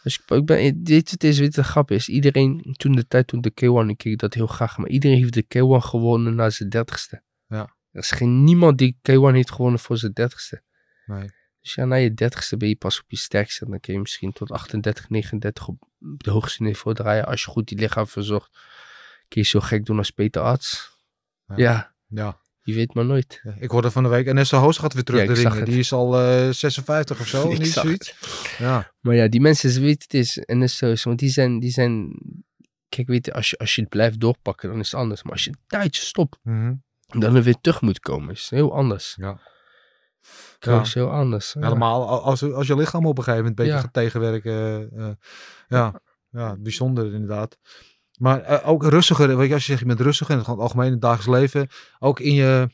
[0.02, 2.08] Dus ik, ik ben, dit het is de grap is.
[2.08, 5.34] Iedereen, toen de tijd toen de K1, ik keek dat heel graag, maar iedereen heeft
[5.34, 7.22] de K1 gewonnen na zijn dertigste.
[7.46, 7.60] Ja.
[7.90, 10.62] Er is geen niemand die K1 heeft gewonnen voor zijn dertigste.
[11.06, 11.30] Nee.
[11.60, 13.66] Dus ja, na je dertigste ben je pas op je sterkste.
[13.68, 17.26] Dan kun je misschien tot 38, 39 op de hoogste niveau draaien.
[17.26, 18.58] Als je goed die lichaam verzorgt.
[19.28, 20.98] Kun je zo gek doen als Peter Arts.
[21.46, 21.54] Ja.
[21.56, 22.40] Ja, Ja.
[22.62, 23.40] je weet maar nooit.
[23.42, 25.64] Ja, Ik hoorde van de week, en Nessa Hoos gaat weer terug Ja, de ringen.
[25.64, 27.48] Die is al eh, 56 of zo.
[27.50, 28.14] Ik niet zag zoiets.
[28.58, 28.92] Ja.
[29.00, 30.38] Maar ja, die mensen, ze weten het is.
[30.38, 31.02] En is.
[31.04, 32.12] Want die zijn, die zijn...
[32.88, 35.22] Kijk, weet je, als je, als je het blijft doorpakken, dan is het anders.
[35.22, 36.74] Maar als je een tijdje stopt, Mhm.
[37.06, 39.14] dan er weer terug moet komen, is het heel anders.
[39.18, 39.40] Ja.
[40.82, 41.54] Is heel anders.
[41.60, 44.88] Helemaal als, als je lichaam op een gegeven moment een beetje gaat tegenwerken.
[44.96, 45.08] eh,
[45.68, 46.00] ja.
[46.30, 47.58] ja, bijzonder inderdaad.
[48.18, 50.62] Maar eh, ook rustiger, weet je, als je zegt je bent rustiger in het gewoon
[50.62, 51.68] algemeen in het dagelijks leven.
[51.98, 52.68] Ook in je,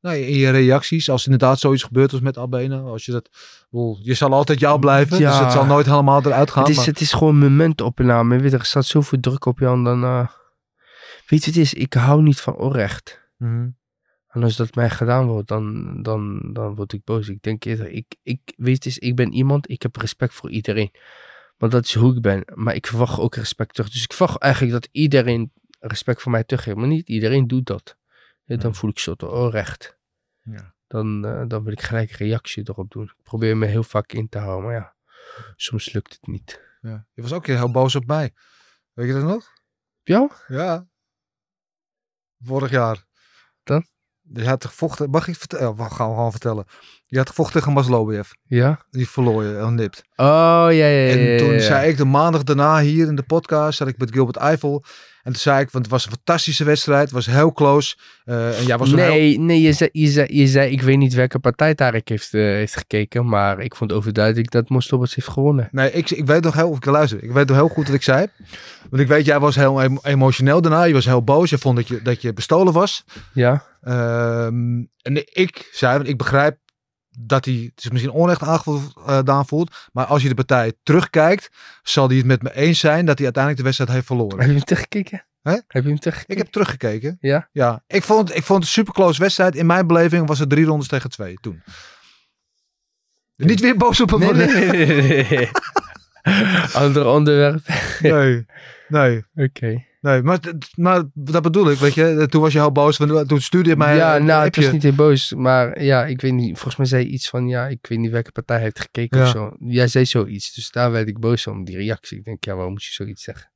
[0.00, 2.78] nou, in je reacties, als inderdaad zoiets gebeurt als met Albena.
[2.80, 3.28] Als je dat,
[3.70, 5.30] bedoel, je zal altijd jou blijven, Ja.
[5.30, 6.62] dus het zal nooit helemaal eruit gaan.
[6.62, 8.38] Het is, maar- het is gewoon momentopname.
[8.38, 10.04] Weet je, er staat zoveel druk op je en dan...
[10.04, 10.26] eh,
[11.26, 13.28] Weet je, het is, ik hou niet van onrecht.
[13.36, 13.68] Mhm.
[14.34, 17.28] En als dat mij gedaan wordt, dan, dan, dan word ik boos.
[17.28, 20.90] Ik denk eerder, ik, ik, weet is, ik ben iemand, ik heb respect voor iedereen.
[21.56, 22.44] Want dat is hoe ik ben.
[22.54, 23.90] Maar ik verwacht ook respect terug.
[23.90, 26.76] Dus ik verwacht eigenlijk dat iedereen respect voor mij teruggeeft.
[26.76, 27.96] Maar niet iedereen doet dat.
[28.44, 29.98] Ja, dan voel ik soort onrecht.
[30.42, 30.74] Ja.
[30.86, 33.04] Dan, eh, dan wil ik gelijk een reactie erop doen.
[33.04, 34.94] Ik probeer me heel vaak in te houden, maar ja,
[35.56, 36.60] soms lukt het niet.
[36.80, 37.06] Ja.
[37.12, 38.32] Je was ook heel boos op mij.
[38.92, 39.52] Weet je dat nog?
[40.02, 40.30] Jou?
[40.46, 40.86] Ja.
[42.38, 43.04] Vorig jaar.
[44.32, 45.74] Je had gevochten, mag ik vertellen?
[45.76, 46.64] Ja, gaan we gewoon vertellen.
[47.06, 48.30] Je had gevochten tegen Maslobiev.
[48.46, 48.80] Ja?
[48.90, 50.02] Die verloor je, en nipt.
[50.16, 51.10] Oh, ja, ja, ja.
[51.10, 51.60] En ja, toen ja.
[51.60, 54.84] zei ik de maandag daarna hier in de podcast, zat ik met Gilbert Eiffel.
[55.24, 57.96] En toen zei ik, want het was een fantastische wedstrijd, het was heel close.
[58.24, 59.08] Eh, en jij was toen heel...
[59.08, 62.34] Nee, nee je, zei, je, zei, je zei, ik weet niet welke partij Tarek heeft,
[62.34, 65.68] eh, heeft gekeken, maar ik vond overduidelijk dat Mostobats heeft gewonnen.
[65.72, 67.96] Nee, ik, ik weet nog heel, of ik luister, ik weet nog heel goed wat
[67.96, 68.26] ik zei.
[68.90, 71.76] Want ik weet, jij was heel emo- emotioneel daarna, je was heel boos, je vond
[71.76, 73.04] dat je, dat je bestolen was.
[73.32, 73.64] Ja?
[73.82, 76.58] Ehm, en ik zei, want ik begrijp
[77.18, 79.88] dat hij zich misschien onrecht aangedaan voelt.
[79.92, 81.50] Maar als je de partij terugkijkt,
[81.82, 84.38] zal hij het met me eens zijn dat hij uiteindelijk de wedstrijd heeft verloren.
[84.38, 85.24] Heb je hem teruggekeken?
[85.42, 85.52] Hè?
[85.52, 86.34] Heb je hem teruggekeken?
[86.36, 87.16] Ik heb teruggekeken.
[87.20, 87.48] Ja?
[87.52, 89.54] Ja, ik vond, ik vond het een super close wedstrijd.
[89.56, 91.62] In mijn beleving was het drie rondes tegen twee toen.
[93.36, 94.46] Niet weer boos op hem Nee, worden.
[94.72, 95.50] nee.
[96.72, 97.60] Ander onderwerp.
[98.00, 98.46] nee,
[98.88, 99.84] nee, Oké.
[100.04, 100.22] Nee.
[100.22, 100.38] Maar,
[100.74, 102.26] maar dat bedoel ik, weet je.
[102.30, 102.96] Toen was je heel boos.
[102.96, 104.62] want Toen stuurde je mij ja, nou, het appje.
[104.62, 105.32] was niet heel boos.
[105.36, 106.52] Maar ja, ik weet niet.
[106.52, 109.24] Volgens mij zei je iets van, ja, ik weet niet welke partij heeft gekeken Ja.
[109.24, 109.56] of zo.
[109.58, 110.54] Jij zei zoiets.
[110.54, 112.18] Dus daar werd ik boos om, die reactie.
[112.18, 113.50] Ik denk, ja, waarom moet je zoiets zeggen?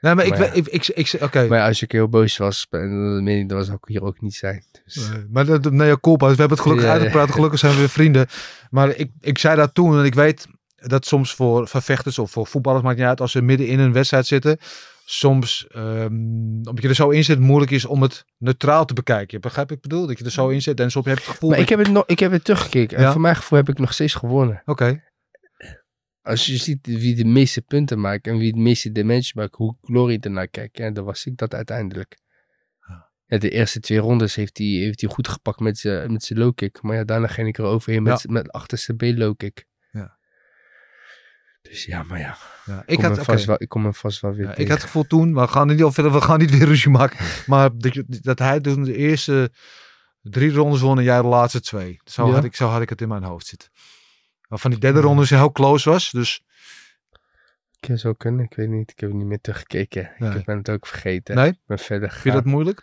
[0.00, 0.52] Nee, maar ik, ja.
[0.52, 1.46] ik, ik, ik, oké.
[1.48, 4.64] Maar ja, als ik heel boos was, dan meen ik, ik hier ook niet zijn.
[4.84, 6.26] Dus, Nee, maar dat, nee, ja, culpa.
[6.26, 6.98] We hebben het gelukkig Ja, ja.
[6.98, 7.30] uitgepraat.
[7.30, 8.26] Gelukkig zijn we weer vrienden.
[8.70, 9.98] Maar ik, ik zei dat toen.
[9.98, 10.46] En ik weet
[10.76, 13.92] dat soms voor vervechters of voor voetballers, maakt niet uit, als ze midden in een
[13.92, 14.58] wedstrijd zitten.
[15.06, 16.14] Soms, ehm,
[16.56, 19.40] omdat je er zo in zit, moeilijk is om het neutraal te bekijken.
[19.40, 20.06] Begrijp ik bedoel?
[20.06, 21.50] Dat je er zo in zit en soms heb je het gevoel...
[21.50, 22.98] maar ik heb, het nog, ik heb het teruggekeken.
[23.00, 23.06] Ja?
[23.06, 24.62] En voor mijn gevoel heb ik nog steeds gewonnen.
[24.64, 25.02] Oké,
[26.22, 29.76] Als je ziet wie de meeste punten maakt en wie het meeste damage maakt, hoe
[29.82, 32.16] Glory ernaar kijkt, ja, dan was ik dat uiteindelijk.
[33.26, 36.38] Ja, de eerste twee rondes heeft hij, heeft hij goed gepakt met zijn met zijn
[36.38, 36.82] low kick.
[36.82, 38.32] Maar ja, daarna ging ik er overheen met, Ja.
[38.32, 39.66] met achterste B low kick.
[41.74, 41.80] Ja.
[41.80, 42.36] Dus ja, maar ja.
[42.64, 42.82] ja.
[42.86, 44.76] Ik ik, kom, had, vast wel, ik kom hem vast wel weer Ja, ik had
[44.76, 47.26] het gevoel toen, we gaan niet we gaan niet weer ruzie maken.
[47.46, 47.70] Maar
[48.06, 49.52] dat, hij toen de eerste
[50.22, 52.00] drie rondes won en jij de laatste twee.
[52.04, 53.68] Zo, had, ik, zo had ik het in mijn hoofd zitten.
[54.48, 56.10] Waarvan die derde ronde zo heel close was.
[56.10, 56.42] Dus
[57.80, 58.90] kan zo kunnen, ik weet niet.
[58.90, 60.12] Ik heb niet meer teruggekeken.
[60.18, 60.38] Nee.
[60.38, 61.34] Ik ben het ook vergeten.
[61.34, 61.50] Nee?
[61.50, 62.82] Ik ben verder Vind je dat moeilijk?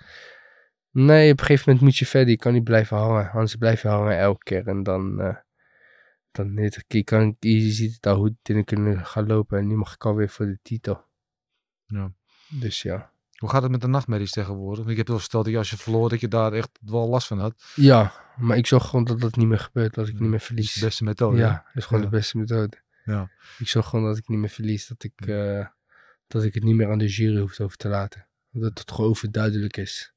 [0.91, 2.29] Nee, op een gegeven moment moet je verder.
[2.29, 3.31] Je kan niet blijven hangen.
[3.31, 4.67] Anders blijf je hangen elke keer.
[4.67, 5.21] En dan...
[5.21, 5.35] eh
[6.31, 6.83] dan niet.
[6.87, 9.57] Je, kan, het al hoe dingen kunnen gaan lopen.
[9.59, 11.03] En nu mag ik alweer voor de titel.
[11.85, 12.11] Ja.
[12.49, 13.11] Dus ja.
[13.35, 14.77] Hoe gaat het met de nachtmerries tegenwoordig?
[14.77, 17.07] Want Ik heb wel verteld dat je als je verloor, dat je daar echt wel
[17.09, 17.63] last van had.
[17.75, 19.93] Ja, maar ik zorg gewoon dat dat niet meer gebeurt.
[19.93, 20.73] Dat ik niet meer Dat is verlies.
[20.73, 21.37] de beste methode.
[21.37, 22.09] Ja, dat is gewoon Ja.
[22.09, 22.77] de beste methode.
[23.05, 23.29] Ja.
[23.57, 24.87] Ik zorg gewoon dat ik niet meer verlies.
[24.87, 25.65] Dat ik, eh,
[26.27, 28.27] dat ik het niet meer aan de jury hoef over te laten.
[28.51, 30.13] Dat het gewoon overduidelijk is.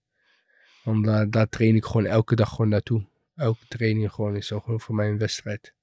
[0.83, 3.07] Want daar, daar train ik gewoon elke dag gewoon naartoe.
[3.37, 5.75] Elke training gewoon is zo gewoon voor mij een wedstrijd.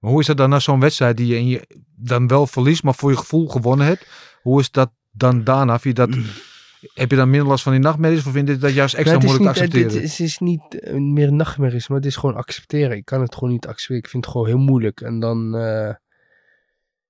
[0.00, 2.82] Maar hoe is dat dan na zo'n wedstrijd die je, in je dan wel verliest,
[2.82, 4.06] maar voor je gevoel gewonnen hebt?
[4.42, 5.78] Hoe is dat dan daarna?
[5.78, 6.18] Vind je dat,
[7.00, 9.36] heb je dan minder last van die nachtmerries of vind je dat juist extra moeilijk
[9.36, 9.92] te niet, accepteren?
[9.92, 12.96] Het is, het is niet eh, meer nachtmerries, maar het is gewoon accepteren.
[12.96, 14.02] Ik kan het gewoon niet accepteren.
[14.02, 15.00] Ik vind het gewoon heel moeilijk.
[15.00, 15.94] En dan, eh,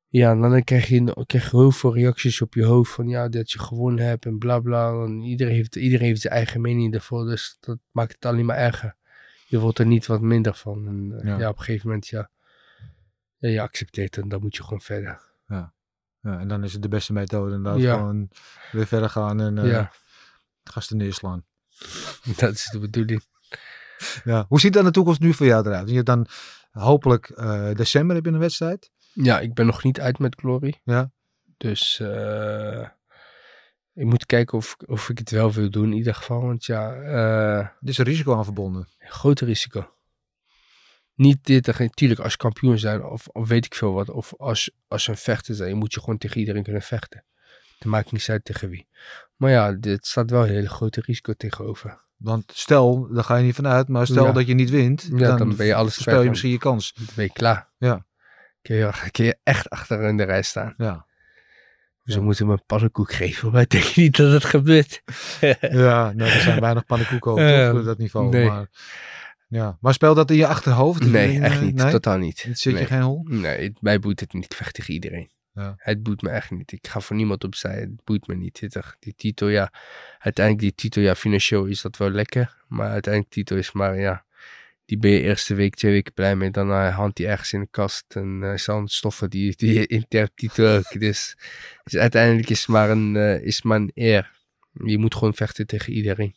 [0.08, 3.50] ja, dan krijg je, krijg je heel veel reacties op je hoofd van ja, dat
[3.50, 4.92] je gewonnen hebt en bla bla.
[4.92, 8.56] En iedereen heeft, iedereen heeft zijn eigen mening ervoor, dus dat maakt het alleen maar
[8.56, 8.98] erger.
[9.50, 10.86] Je wordt er niet wat minder van.
[10.86, 11.38] En eh, Ja.
[11.38, 11.48] ja.
[11.48, 12.30] op een gegeven moment, ja,
[13.36, 15.28] ja, je accepteert het en dan moet je gewoon verder.
[15.46, 15.72] Ja,
[16.38, 17.94] en dan is het de beste methode inderdaad Ja.
[17.94, 18.30] gewoon
[18.72, 19.92] weer verder gaan en Ja,
[20.64, 21.44] gasten neerslaan.
[22.36, 23.22] dat is de bedoeling.
[24.24, 24.44] Ja.
[24.48, 25.88] Hoe ziet dan de toekomst nu voor jou eruit?
[25.88, 26.26] Je hebt dan
[26.70, 28.90] hopelijk eh, december heb je een wedstrijd.
[29.12, 30.80] Ja, ik ben nog niet uit met Glory.
[30.84, 31.10] Ja.
[31.56, 32.00] Dus
[34.00, 36.40] ik moet kijken of, of ik het wel wil doen in ieder geval.
[36.42, 38.88] Want ja, eh, Er is een risico aan verbonden.
[38.98, 39.90] grote risico.
[41.14, 44.10] Niet dit, natuurlijk als kampioen zijn of, of weet ik veel wat.
[44.10, 47.24] Of als, als een vechter zijn, moet je gewoon tegen iedereen kunnen vechten.
[47.78, 48.86] Het maakt niet uit tegen wie.
[49.36, 51.98] Maar ja, dit staat wel een hele grote risico tegenover.
[52.16, 54.32] Want stel, daar ga je niet vanuit, maar stel Ja.
[54.32, 56.92] dat je niet wint, Ja, dan, dan ben je alles speel je misschien je kans.
[56.94, 57.68] Dan ben je klaar.
[57.78, 58.06] Ja.
[58.62, 60.74] Kun je, kun je echt achter in de rij staan.
[60.76, 61.06] Ja,
[62.04, 65.02] Ze moeten me een pannenkoek geven, maar ik denk niet dat het gebeurt.
[65.60, 68.30] ja nou, er zijn weinig pannenkoeken op, Eh, op dat niveau.
[68.30, 68.48] nee.
[68.48, 68.66] Maar,
[69.48, 69.76] ja.
[69.80, 71.04] maar speelt dat in je achterhoofd?
[71.10, 71.74] Nee, In, echt niet.
[71.74, 71.90] Nee?
[71.90, 72.42] Totaal niet.
[72.42, 72.82] Het zit nee.
[72.82, 73.22] je geen hol?
[73.24, 74.44] Nee, het, mij boeit het niet.
[74.44, 75.30] Ik vecht tegen iedereen.
[75.52, 75.74] Ja.
[75.76, 76.72] Het boeit me echt niet.
[76.72, 77.80] Ik ga voor niemand opzij.
[77.80, 78.68] Het boeit me niet.
[78.98, 79.72] Die titel, ja.
[80.18, 82.56] Uiteindelijk die titel, ja, financieel is dat wel lekker.
[82.68, 84.24] Maar uiteindelijk titel is maar, ja.
[84.90, 86.50] Die ben je eerste week, twee weken blij mee.
[86.50, 88.04] Dan uh, hangt die ergens in de kast.
[88.08, 91.00] En uh, stoffen die, die intern titel ook.
[91.00, 91.36] Dus,
[91.84, 94.30] dus uiteindelijk is het maar een, uh, is maar een eer.
[94.72, 96.36] Je moet gewoon vechten tegen iedereen.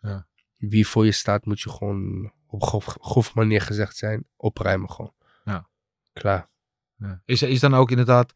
[0.00, 0.26] Ja.
[0.56, 4.24] Wie voor je staat, moet je gewoon op grof, grof manier gezegd zijn.
[4.36, 5.14] Opruimen gewoon.
[5.44, 5.68] Ja.
[6.12, 6.48] Klaar.
[6.96, 7.22] Ja.
[7.24, 8.32] Is, is dan ook inderdaad,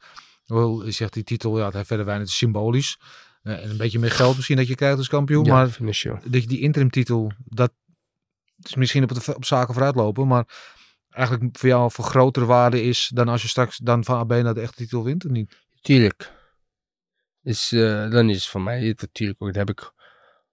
[0.46, 2.98] wel, je zegt die titel, ja, het heeft verder weinig symbolisch.
[3.42, 5.44] En een beetje meer geld misschien dat je krijgt als kampioen.
[5.44, 5.76] Ja, maar
[6.24, 7.72] dat je die interim titel, dat
[8.62, 10.26] is misschien op, het, op zaken vooruitlopen.
[10.26, 10.46] Maar
[11.10, 14.54] eigenlijk voor jou van grotere waarde is dan als je straks dan van AB naar
[14.54, 15.56] de echte titel wint of niet?
[15.80, 16.32] Tuurlijk.
[17.42, 19.92] Is, uh, dan is het voor mij natuurlijk ook, dat heb ik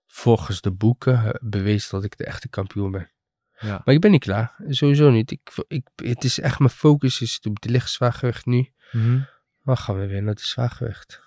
[0.08, 3.12] volgens de boeken bewezen dat ik de echte kampioen ben.
[3.60, 3.82] Ja.
[3.86, 4.56] Maar ik ben niet klaar.
[4.68, 5.32] Sowieso niet.
[5.32, 8.72] Ik, ik, het is echt mijn focus is op de lichtzwaargewicht nu.
[8.91, 9.28] Mm -hmm.
[9.64, 11.24] Dan gaan we weer naar de zwaargewicht.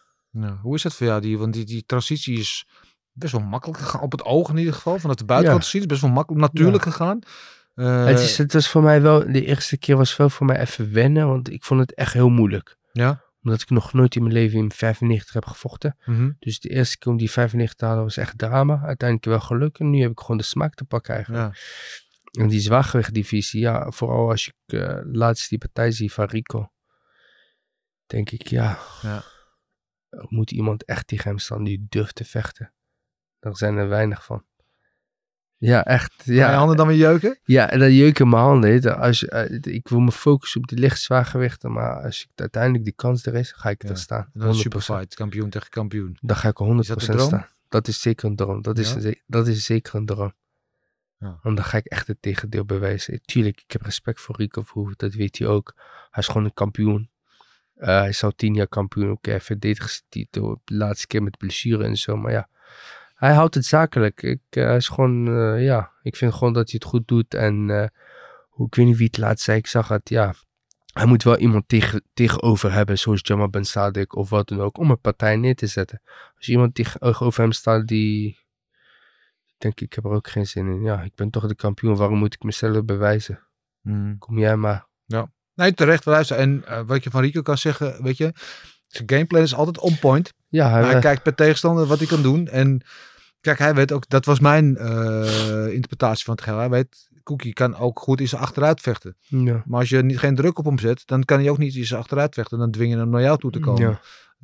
[0.63, 1.21] Hoe is dat voor jou?
[1.21, 2.67] Die, want die, die transitie is
[3.19, 4.01] best wel makkelijk gegaan.
[4.01, 4.99] Op het oog in ieder geval.
[4.99, 5.71] Vanuit de buitenkant ja.
[5.71, 5.81] te zien.
[5.81, 6.91] is best wel makkelijk, natuurlijk ja.
[6.91, 7.19] gegaan.
[7.75, 10.61] Uh, het, is, het was voor mij wel, de eerste keer was wel voor mij
[10.61, 11.27] even wennen.
[11.27, 12.77] Want ik vond het echt heel moeilijk.
[12.93, 13.23] Ja.
[13.43, 15.97] Omdat ik nog nooit in mijn leven in 95 heb gevochten.
[16.05, 16.37] Mm -hmm.
[16.39, 18.81] Dus de eerste keer om die 95 te halen was echt drama.
[18.85, 19.79] Uiteindelijk wel geluk.
[19.79, 21.55] En nu heb ik gewoon de smaak te pakken eigenlijk.
[21.55, 21.61] Ja.
[22.43, 26.73] En die zwaargewichtdivisie, ja, vooral als ik uh, laatst die partij zie van Rico,
[28.07, 29.23] denk ik, ja, ja,
[30.11, 32.73] moet iemand echt tegen hem staan die durft te vechten.
[33.41, 34.45] Daar zijn er weinig van.
[35.59, 36.13] Ja, echt.
[36.25, 37.39] Ja, je handen dan weer jeuken?
[37.45, 38.99] Ja, en dan jeuken mijn handen.
[38.99, 42.93] Als, uh, ik wil me focussen op de licht zwaargewichten, maar als ik uiteindelijk die
[42.93, 43.89] kans er is, ga ik ja.
[43.89, 44.31] er staan.
[44.33, 46.19] Dan superfight, kampioen tegen kampioen.
[46.21, 47.47] Dan ga ik 100% dat staan.
[47.69, 48.63] Dat is zeker een droom.
[48.63, 49.01] Dat is, Ja?
[49.01, 50.33] een, dat is zeker een droom.
[51.19, 51.39] Ja.
[51.43, 53.21] Want dan ga ik echt het tegendeel bewijzen.
[53.23, 55.75] Tuurlijk, ik heb respect voor Rico Verhoeven, dat weet hij ook.
[56.11, 57.11] Hij is gewoon een kampioen.
[57.77, 59.11] Uh, hij is al tien jaar kampioen.
[59.11, 59.39] Oké,
[60.09, 60.61] titel.
[60.65, 62.17] De laatste keer met blessure en zo.
[62.17, 62.49] Maar ja,
[63.19, 64.23] hij houdt het zakelijk.
[64.23, 67.35] Ik, hij is gewoon, uh, ja, ik vind gewoon dat hij het goed doet.
[67.35, 67.69] En
[68.49, 70.35] hoe, ik weet niet wie het laatst zei, ik zag het, ja.
[70.93, 74.79] Hij moet wel iemand tegen, tegenover hebben, zoals Jamal Ben Sadik of wat dan ook,
[74.79, 76.03] om een partij neer te zetten.
[76.37, 78.39] Als iemand tegenover hem staat die
[79.59, 80.83] denk ik, heb er ook geen zin in.
[80.83, 83.47] Ja, ik ben toch de kampioen, waarom moet ik mezelf bewijzen?
[83.81, 84.19] Mm.
[84.19, 84.87] Kom jij maar.
[85.05, 85.33] Ja.
[85.55, 86.37] Nee, terecht luister.
[86.37, 88.33] En uh, wat je van Rico kan zeggen, weet je,
[88.87, 90.33] zijn gameplan is altijd on point.
[90.49, 92.49] Ja, hij, hij kijkt per tegenstander wat hij kan doen.
[92.49, 92.83] En
[93.41, 96.59] kijk, hij weet ook, dat was mijn uh, interpretatie van het geheel.
[96.59, 99.17] Hij weet, Cookie kan ook goed in zijn achteruit vechten.
[99.21, 99.63] Ja.
[99.67, 101.87] Maar als je niet, geen druk op hem zet, dan kan hij ook niet in
[101.87, 102.59] zijn achteruit vechten.
[102.59, 103.91] Dan dwing je hem naar jou toe te komen.
[103.91, 104.01] Ja.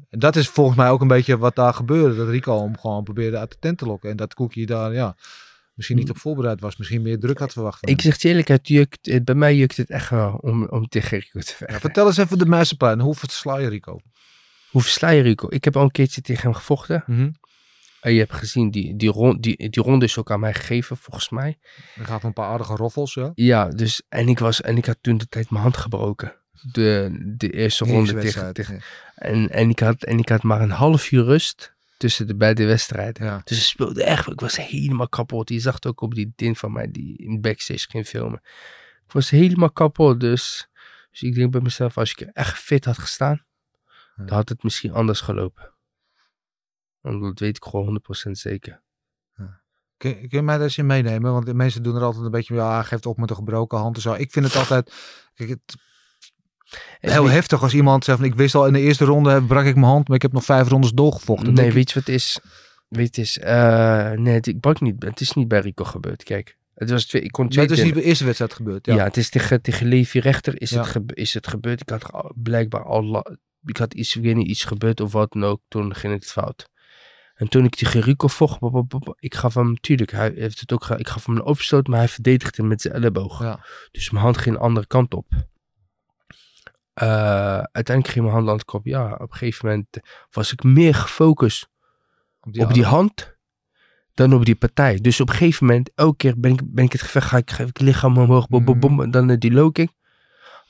[0.08, 2.16] En dat is volgens mij ook een beetje wat daar gebeurde.
[2.16, 4.10] Dat Rico hem gewoon probeerde uit de tent te lokken.
[4.10, 5.16] En dat Cookie daar, ja,
[5.74, 6.76] misschien niet op voorbereid was.
[6.76, 7.86] Misschien meer druk had verwacht.
[7.86, 7.92] Mm.
[7.92, 10.88] Ik zeg je eerlijk, het jukt, het, bij mij jukt het echt wel om, om
[10.88, 11.80] tegen Rico te Ja, vechten.
[11.80, 13.00] vertel eens even de meesterplein.
[13.00, 13.98] Hoe versla je Rico?
[14.74, 15.46] Hoe versla je Rico?
[15.50, 17.04] Ik heb al een keertje tegen hem gevochten.
[17.06, 17.30] Mhm.
[18.00, 20.96] En je hebt gezien, die, die, ron, die, die ronde is ook aan mij gegeven,
[20.96, 21.58] volgens mij.
[21.94, 23.32] Dan gaat een paar aardige roffels, ja.
[23.34, 26.34] Ja, dus, en ik, was, en ik had toen de tijd mijn hand gebroken.
[26.72, 28.80] De, de eerste ronde tegen, tegen,
[29.14, 32.64] en, en, ik had, en ik had maar een half uur rust tussen de beide
[32.64, 33.26] wedstrijden.
[33.26, 33.40] Ja.
[33.44, 35.48] Dus ik speelde echt, ik was helemaal kapot.
[35.48, 38.40] Je zag het ook op die din van mij die in backstage ging filmen.
[39.06, 40.68] Ik was helemaal kapot, dus,
[41.10, 43.44] dus ik denk bij mezelf, als ik echt fit had gestaan.
[44.16, 45.72] Dan had het misschien anders gelopen.
[47.00, 48.82] Want dat weet ik gewoon 100% zeker.
[49.96, 51.32] Kun, kun je mij daar eens in meenemen?
[51.32, 53.78] Want de mensen doen er altijd een beetje, ja, hij geeft op met een gebroken
[53.78, 54.12] hand en zo.
[54.12, 54.94] Ik vind het altijd
[55.34, 55.74] kijk, het,
[57.00, 59.74] heel heftig als iemand zegt van, ik wist al in de eerste ronde brak ik
[59.74, 61.54] mijn hand, maar ik heb nog vijf rondes doorgevochten.
[61.54, 62.38] Nee, weet je wat het is?
[62.88, 66.22] Weet je, is, eh, nee, het, ik brak niet, het is niet bij Rico gebeurd.
[66.22, 68.86] Kijk, het was twee, ik kon twee het is niet bij de eerste wedstrijd gebeurd.
[68.86, 68.94] Ja.
[68.94, 70.78] Ja, het is tegen, tegen Levi Rechter is, Ja.
[70.80, 71.80] het gebe- is het gebeurd.
[71.80, 73.24] Ik had blijkbaar al...
[73.64, 75.60] Ik had iets, ik weet niet, iets gebeurd of wat dan ook.
[75.68, 76.72] Toen ging het fout.
[77.34, 80.60] En toen ik tegen Rico vocht, bop, bop, bop, ik gaf hem, tuurlijk, hij heeft
[80.60, 83.40] het ook, ik gaf hem een opstoot, maar hij verdedigde met zijn elleboog.
[83.40, 83.64] Ja.
[83.90, 85.26] Dus mijn hand ging een andere kant op.
[86.94, 88.86] Eh, uiteindelijk ging mijn hand aan het kop.
[88.86, 90.00] Ja, op een gegeven moment
[90.30, 91.68] was ik meer gefocust
[92.40, 93.36] Op die, op die hand
[94.14, 94.98] dan op die partij.
[95.00, 97.50] Dus op een gegeven moment, elke keer ben ik, ben ik het gevecht, ga ik,
[97.50, 99.90] ga ik lichaam omhoog, bom, bom, bom, en dan eh, die low kick.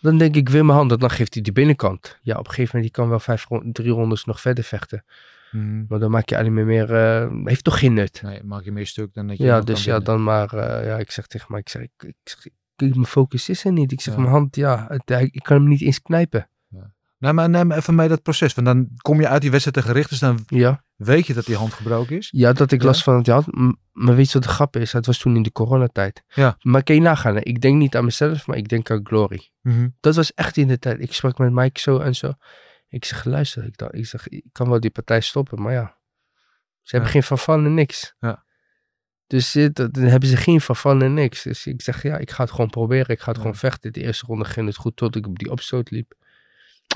[0.05, 2.19] Dan denk ik weer mijn hand, dan geeft hij die binnenkant.
[2.23, 5.05] Ja, op een gegeven moment, die kan wel vijf, drie rondes nog verder vechten.
[5.51, 5.85] Mhm.
[5.89, 8.23] Maar dan maak je alleen maar meer, eh, heeft toch geen nut.
[8.23, 10.99] Nee, maak je meer stuk dan dat je Ja, dus ja, dan maar, eh, ja,
[10.99, 12.15] ik zeg tegen mij, ik zeg, ik,
[12.77, 13.93] ik mijn focus is er niet.
[13.93, 14.21] Ik zeg, Ja.
[14.21, 16.49] mijn hand, ja, het, ik kan hem niet eens knijpen.
[17.25, 18.55] Nou, maar neem even mee dat proces.
[18.55, 21.57] Want dan kom je uit die wedstrijd tegen Richters, dan Ja, weet je dat die
[21.57, 22.29] hand gebroken is.
[22.33, 22.87] ja dat ik Ja?
[22.87, 23.47] last van het had.
[23.47, 24.93] M- Maar weet je wat de grap is?
[24.93, 26.23] Het was toen in de coronatijd.
[26.29, 26.57] Ja.
[26.61, 27.41] Maar kan je nagaan, hè?
[27.41, 29.51] ik denk niet aan mezelf, maar ik denk aan Glory.
[29.61, 29.89] Mhm.
[30.01, 31.01] Dat was echt in de tijd.
[31.01, 32.33] Ik sprak met Mike zo en zo.
[32.89, 35.97] Ik zeg, luister, ik, dacht, ik zeg, ik kan wel die partij stoppen, maar ja.
[36.83, 37.15] Ze hebben Ja.
[37.15, 38.15] geen vervallen en niks.
[38.19, 38.45] Ja.
[39.27, 41.43] Dus dan hebben ze geen vervallen en niks.
[41.43, 43.09] Dus ik zeg, ja, ik ga het gewoon proberen.
[43.09, 43.93] Ik ga het gewoon vechten.
[43.93, 46.15] De eerste ronde ging het goed tot ik op die opstoot liep.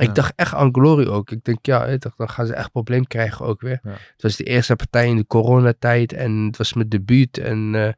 [0.01, 1.31] Ik dacht echt aan Glory ook.
[1.31, 3.79] Ik denk, ja, dan gaan ze echt probleem krijgen ook weer.
[3.83, 7.39] Het was de eerste partij in de coronatijd en het was mijn debuut.
[7.39, 7.93] En eh,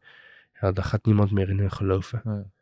[0.61, 2.53] ja, daar gaat niemand meer in hun geloven.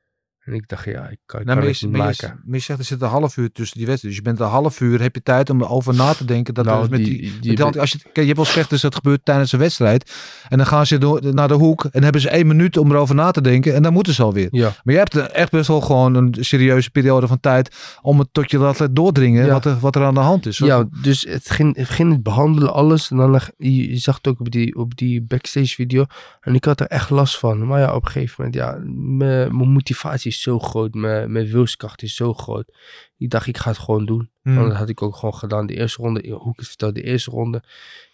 [0.48, 2.28] En ik dacht, ja, ik kan, ik Nou, kan het je, niet maar, maken.
[2.28, 4.20] je, maar je zegt er zit een half uur tussen die wedstrijden.
[4.22, 6.54] Dus je bent een half uur, heb je tijd om erover na te denken.
[6.54, 9.24] Dat Nou, met die- die, met als je, je hebt wel gezegd, dus dat gebeurt
[9.24, 10.12] tijdens een wedstrijd.
[10.48, 13.14] En dan gaan ze door, naar de hoek en hebben ze één minuut om erover
[13.14, 13.74] na te denken.
[13.74, 14.48] En dan moeten ze alweer.
[14.50, 18.18] Ja, Maar je hebt er echt best wel gewoon een serieuze periode van tijd om
[18.18, 19.52] het tot je laten doordringen Ja.
[19.52, 20.58] wat, er, wat er aan de hand is.
[20.58, 23.10] ja, dus het ging, het ging het behandelen, alles.
[23.10, 26.04] En dan, je, je zag het ook op die, op die backstage video.
[26.40, 27.66] En ik had er echt last van.
[27.66, 30.94] Maar ja, op een gegeven moment, ja, mijn mijn motivatie is zo groot.
[30.94, 32.76] Mijn, mijn wilskracht is zo groot.
[33.16, 34.30] Ik dacht, ik ga het gewoon doen.
[34.42, 34.68] Hmm.
[34.68, 35.66] Dat had ik ook gewoon gedaan.
[35.66, 37.62] De eerste ronde, hoe ik het vertelde, de eerste ronde.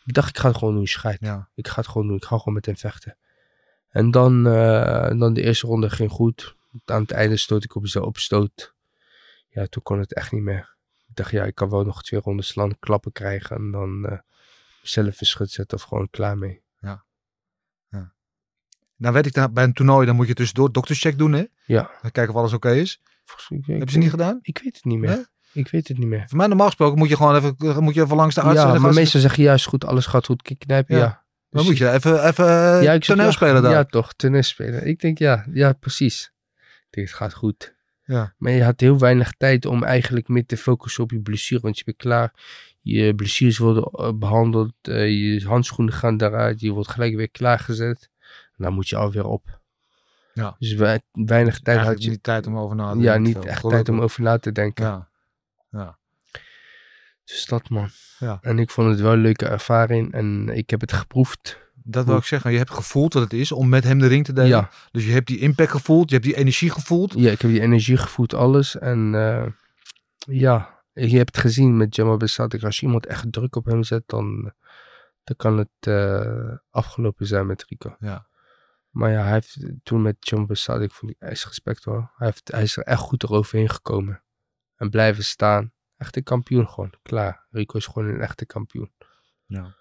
[0.04, 1.18] Ik dacht, ik ga het gewoon doen, scheid.
[1.20, 1.48] Ja.
[1.54, 2.16] Ik ga het gewoon doen.
[2.16, 3.16] Ik ga gewoon met hem vechten.
[3.88, 6.56] En dan, eh, en dan de eerste ronde ging goed.
[6.84, 8.74] Aan het einde stoot ik op zijn opstoot.
[9.48, 10.74] Ja, toen kon het echt niet meer.
[11.08, 13.56] Ik dacht, ja, ik kan wel nog twee rondes slaan, klappen krijgen.
[13.56, 14.18] En dan eh
[14.82, 16.62] zelf een schut zetten of gewoon klaar mee.
[18.96, 21.32] Nou weet ik, dat bij een toernooi dan moet je tussendoor dokterscheck doen.
[21.32, 21.44] Hè?
[21.66, 21.90] Ja.
[22.02, 23.00] Dan kijken of alles oké is.
[23.24, 24.38] Volgens Heb je ze niet gedaan?
[24.42, 25.10] Ik weet het niet meer.
[25.10, 25.24] Nee?
[25.64, 26.24] Ik weet het niet meer.
[26.28, 28.60] Voor mij normaal gesproken moet je gewoon even, moet je even langs de arts.
[28.60, 31.02] Ja, dan maar meestal zeggen ja, is goed, alles gaat goed, kijk knijpen, Ja.
[31.02, 31.22] ja.
[31.50, 33.72] Dan Dus moet je even, even ja, ja, ik zeg, toneel ja, spelen daar.
[33.72, 34.86] Ja, toch, toneel spelen.
[34.86, 36.32] Ik denk ja, ja, precies.
[36.56, 37.74] Ik denk, het gaat goed.
[38.04, 38.34] Ja.
[38.38, 41.60] Maar je had heel weinig tijd om eigenlijk meer te focussen op je blessure.
[41.60, 42.32] Want je bent klaar.
[42.80, 44.72] Je blessures worden eh, behandeld.
[44.82, 46.60] eh, je handschoenen gaan eruit.
[46.60, 48.10] Je wordt gelijk weer klaargezet.
[48.56, 49.60] Dan moet je alweer op.
[50.32, 50.56] Ja.
[50.58, 52.10] Dus wei- weinig tijd Eigenlijk had je.
[52.10, 53.22] niet tijd om over na te Ja, denken.
[53.22, 53.42] niet Veel.
[53.46, 53.84] echt Gelukkig.
[53.84, 54.84] tijd om over na te denken.
[54.84, 55.08] Ja.
[55.70, 55.98] Ja.
[57.24, 57.88] Dus dat man.
[58.18, 58.38] Ja.
[58.40, 60.12] En ik vond het wel een leuke ervaring.
[60.12, 61.62] En ik heb het geproefd.
[61.74, 62.52] Dat wil ik zeggen.
[62.52, 64.48] Je hebt gevoeld wat het is om met hem de ring te delen.
[64.48, 64.70] Ja.
[64.90, 66.08] Dus je hebt die impact gevoeld.
[66.08, 67.12] Je hebt die energie gevoeld.
[67.16, 68.78] Ja, ik heb die energie gevoeld, alles.
[68.78, 69.46] En eh,
[70.18, 72.62] ja, je hebt het gezien met Jamal Besadik.
[72.64, 74.52] Als je iemand echt druk op hem zet, dan,
[75.24, 77.96] dan kan het eh, afgelopen zijn met Rico.
[77.98, 78.26] Ja.
[78.94, 82.12] Maar ja, hij heeft toen met Jamal Besadik, vond ik echt respect hoor.
[82.16, 84.22] Hij, heeft, hij is er echt goed eroverheen gekomen.
[84.76, 85.72] En blijven staan.
[85.96, 87.46] Echte kampioen gewoon, klaar.
[87.50, 88.92] Rico is gewoon een echte kampioen.
[89.46, 89.76] Ja.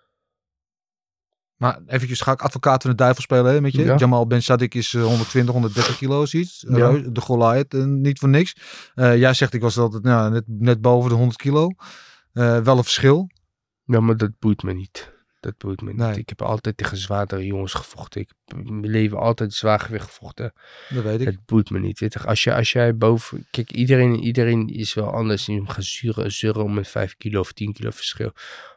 [1.56, 3.84] Maar eventjes ga ik advocaat van de duivel spelen hè, met je.
[3.84, 3.96] Ja.
[3.96, 6.66] Jamal Ben Sadik is eh, 120, 130 kilo zoiets.
[6.68, 6.76] Ja.
[6.90, 8.56] Reus- De Goliath, eh, niet voor niks.
[8.94, 11.68] Eh, jij zegt ik was altijd nou, net, net boven de 100 kilo.
[12.32, 13.30] Eh, wel een verschil.
[13.84, 15.13] Ja, maar dat boeit me niet.
[15.44, 16.18] Dat boeit me niet.
[16.18, 18.22] Ik heb altijd tegen zwaardere jongens gevochten.
[18.22, 20.54] Ik heb in mijn leven altijd zwaargewicht gevochten.
[20.90, 21.28] Dat weet ik.
[21.28, 22.18] Het boeit me niet.
[22.26, 23.48] Als, je, als jij boven...
[23.52, 25.46] Kijk, iedereen, iedereen is wel anders.
[25.46, 28.32] Je gaat zuren, zeuren om een 5 kilo of 10 kilo verschil.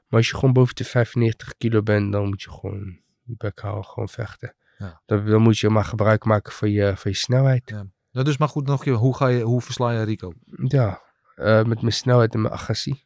[0.08, 3.58] Maar als je gewoon boven de 95 kilo bent, dan moet je gewoon je bek
[3.58, 3.84] houden.
[3.84, 4.54] Gewoon vechten.
[4.78, 5.02] Ja.
[5.06, 7.70] Dan, dan moet je maar gebruik maken van je, van je snelheid.
[8.10, 10.32] Nou, dus maar goed nog, een keer, hoe, ga je, hoe versla je Rico?
[10.68, 11.02] Ja,
[11.34, 13.05] eh, met mijn snelheid en mijn agressie.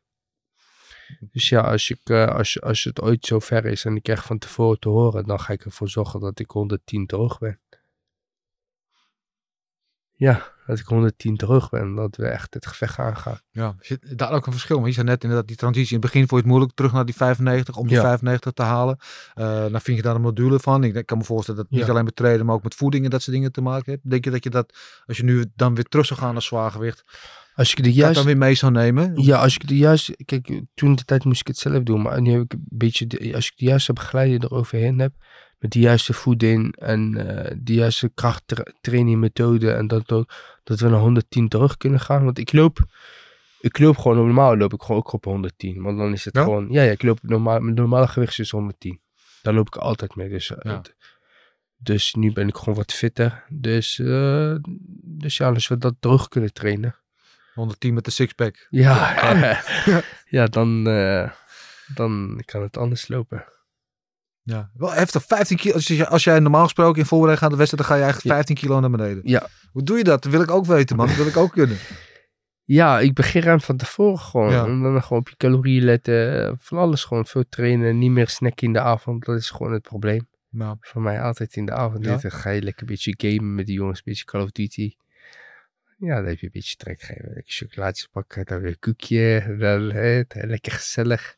[1.20, 4.24] Dus ja, als, ik, eh, als, als het ooit zo ver is en ik krijg
[4.24, 7.60] van tevoren te horen, dan ga ik ervoor zorgen dat ik 110 terug ben.
[10.12, 13.40] Ja, dat ik 110 terug ben, dat we echt het gevecht aangaan.
[13.50, 14.76] Ja, zit daar ook een verschil?
[14.76, 15.94] Want je zei net inderdaad die transitie.
[15.94, 18.02] In het begin vond je het moeilijk terug naar die 95, om die Ja.
[18.02, 18.98] 95 te halen.
[19.34, 20.84] Eh dan vind je daar een module van.
[20.84, 23.04] Ik denk- kan me voorstellen dat het niet alleen met treden, maar ook met voeding
[23.04, 24.10] en dat soort dingen te maken heeft.
[24.10, 27.04] Denk je dat je dat, als je nu dan weer terug zou gaan naar zwaargewicht,
[27.60, 29.12] Als ik de dat dan juiste, weer mee zou nemen?
[29.22, 32.20] ja, als ik de juiste, kijk, toen de tijd moest ik het zelf doen, maar
[32.20, 35.12] nu heb ik een beetje, de, als ik de juiste begeleider eroverheen heb,
[35.58, 40.32] met de juiste voeding en eh de juiste krachttraining methode en dat ook,
[40.64, 42.24] dat we naar 110 terug kunnen gaan.
[42.24, 42.78] Want ik loop,
[43.60, 45.82] ik loop gewoon normaal, loop ik gewoon ook op 110.
[45.82, 46.42] Want dan is het Ja?
[46.42, 49.00] gewoon, ja, ja, ik loop normaal, mijn normale gewicht is 110.
[49.42, 50.28] Daar loop ik altijd mee.
[50.28, 50.56] Dus, Ja.
[50.76, 50.94] het-
[51.76, 53.44] dus nu ben ik gewoon wat fitter.
[53.48, 54.54] Dus, eh,
[55.02, 56.94] dus ja, als we dat terug kunnen trainen.
[57.54, 58.66] 110 met de sixpack.
[58.70, 59.62] Ja,
[60.36, 61.30] ja dan, eh,
[61.94, 63.44] dan kan het anders lopen.
[64.42, 65.24] Ja, wel heftig.
[65.24, 65.74] 15 kilo.
[65.74, 68.34] Als, je, als jij normaal gesproken in voorbereiding gaat de wedstrijd, dan ga je eigenlijk
[68.36, 68.44] Ja.
[68.44, 69.22] 15 kilo naar beneden.
[69.24, 69.48] Ja.
[69.72, 70.22] Hoe doe je dat?
[70.22, 71.06] Dat wil ik ook weten, man.
[71.06, 71.76] Dat wil ik ook kunnen.
[72.64, 74.50] Ja, ik begin ruim van tevoren gewoon.
[74.50, 74.64] Ja.
[74.64, 76.56] En dan gewoon op je calorieën letten.
[76.60, 77.26] Van alles gewoon.
[77.26, 77.98] Veel trainen.
[77.98, 79.24] Niet meer snacken in de avond.
[79.24, 80.28] Dat is gewoon het probleem.
[80.50, 82.04] Nou, Voor mij altijd in de avond.
[82.04, 82.16] Ja.
[82.16, 83.98] Dan ga je lekker een beetje gamen met die jongens.
[83.98, 84.94] Een beetje Call of Duty.
[86.00, 87.24] Ja, dan heb je een beetje trek geven.
[87.34, 88.44] Lekker chocolaatjes pakken.
[88.44, 89.56] Dan weer een koekje.
[89.58, 91.36] Dan hè, lekker gezellig.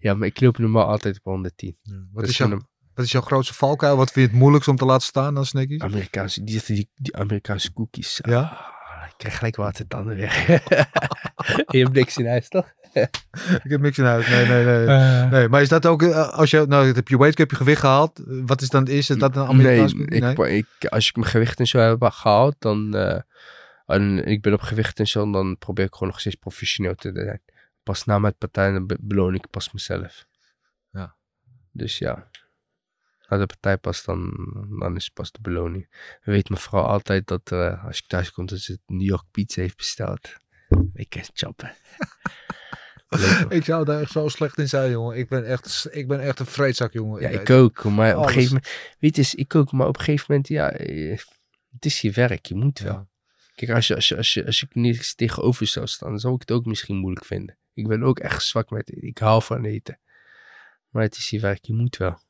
[0.00, 1.76] Ja, maar ik loop normaal altijd op 110.
[2.12, 3.96] wat, is een wat is jouw grootste valkuil?
[3.96, 5.80] Wat vind je het moeilijkst om te laten staan dan Snickies?
[5.80, 8.18] Amerikaanse, die, die, die Amerikaanse cookies.
[8.22, 8.40] Ja?
[8.40, 10.32] Ah, ik krijg gelijk watertanden weer.
[11.72, 12.72] je hebt niks in huis, toch?
[13.64, 14.28] Ik heb niks in huis.
[14.28, 14.86] Nee, nee, nee.
[15.30, 17.80] Nee, maar is dat ook, eh, als je, nou, heb je weight, heb je gewicht
[17.80, 18.18] gehaald.
[18.18, 19.12] Eh, Wat is dan het eerste?
[19.12, 19.94] Is dat een Amerikaans?
[19.94, 20.38] nee, ik,
[20.80, 22.94] ik, als ik mijn gewicht en zo heb gehaald, dan.
[22.96, 23.20] eh,
[23.88, 27.10] en ik ben op gewicht en zo, dan probeer ik gewoon nog steeds professioneel te
[27.14, 27.42] zijn.
[27.82, 30.26] Pas na mijn partij, dan be- beloon ik pas mezelf.
[30.90, 31.16] Ja.
[31.72, 32.30] Dus ja.
[33.28, 34.30] Na de partij pas, dan,
[34.78, 36.16] dan is het pas de beloning.
[36.22, 39.24] Weet mijn vrouw altijd dat eh, als ik thuis kom, dat ze het New York
[39.30, 40.34] pizza heeft besteld.
[40.94, 41.72] Ik kan choppen.
[43.48, 45.16] Ik zou daar echt zo slecht in zijn, jongen.
[45.16, 47.20] Ik ben echt, ik ben echt een vreedzak, jongen.
[47.20, 47.84] Ja, ik ook.
[47.84, 49.72] Maar op een gegeven moment, weet je, ik ook.
[49.72, 51.18] Maar op een gegeven moment, ja, eh,
[51.72, 52.46] het is je werk.
[52.46, 52.92] Je moet wel.
[52.92, 53.08] Ja.
[53.58, 56.40] Kijk, als, je, als, je, als, je, als ik niets tegenover zou staan, zou ik
[56.40, 57.56] het ook misschien moeilijk vinden.
[57.72, 59.08] Ik ben ook echt zwak met eten.
[59.08, 59.98] Ik hou van eten.
[60.88, 62.20] Maar het is je werk, je moet wel.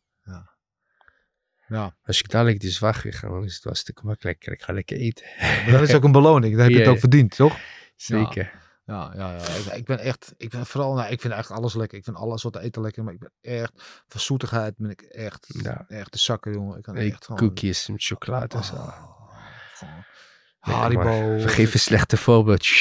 [1.68, 1.96] Ja.
[2.04, 4.52] Als ik dadelijk de zwaar ga, dan is het wel een stuk makkelijker.
[4.52, 5.26] Ik ga lekker eten.
[5.38, 6.54] Maar dat is ook een beloning.
[6.54, 7.58] Dan heb je Ja, het ook verdiend, toch?
[7.96, 8.50] Zeker.
[8.84, 9.72] Ja, ja, ja.
[9.72, 11.98] Ik, ben echt, ik ben vooral, nou, ik vind eigenlijk alles lekker.
[11.98, 13.72] Ik vind alle soorten eten lekker, maar ik ben echt,
[14.06, 15.48] van zoetigheid ben ik echt,
[15.88, 16.76] echt de zakken, jongen.
[16.76, 17.38] Ik kan echt gewoon...
[17.38, 18.76] koekjes met chocolade en zo.
[20.68, 21.10] Nee, Haribo.
[21.56, 22.66] een slechte voorbeeld.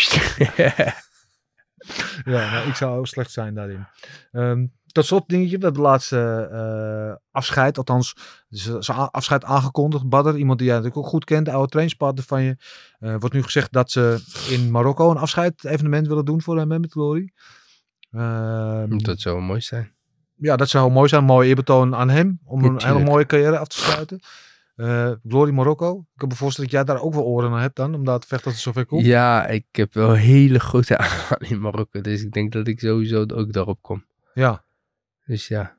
[2.25, 3.87] Ja, nou, ik zou ook slecht zijn daarin.
[4.31, 4.65] Ehm
[4.97, 8.15] tot slot dingetje, we hebben de laatste eh, afscheid, althans
[8.49, 10.09] dus, eh, zijn afscheid aangekondigd.
[10.09, 12.57] Badr, iemand die jij natuurlijk ook goed kent, de oude trainingspartner van je.
[12.99, 14.19] Eh, wordt nu gezegd dat ze
[14.49, 17.31] in Marokko een afscheid evenement willen doen voor hem met Glory.
[18.11, 19.91] Ehm, dat zou mooi zijn.
[20.35, 21.23] ja, dat zou mooi zijn.
[21.23, 22.39] Mooi eerbetoon aan hem.
[22.43, 24.19] Om een hele mooie carrière af te sluiten.
[24.77, 25.99] Eh, Glory Marokko.
[25.99, 27.93] Ik kan me voorstellen dat jij daar ook wel oren aan hebt dan.
[27.95, 29.05] Omdat het vecht dat het zover komt.
[29.05, 32.01] Ja, ik heb wel hele grote aanval in Marokko.
[32.01, 34.05] Dus ik denk dat ik sowieso ook daarop kom.
[34.33, 34.65] Ja.
[35.25, 35.77] Dus ja,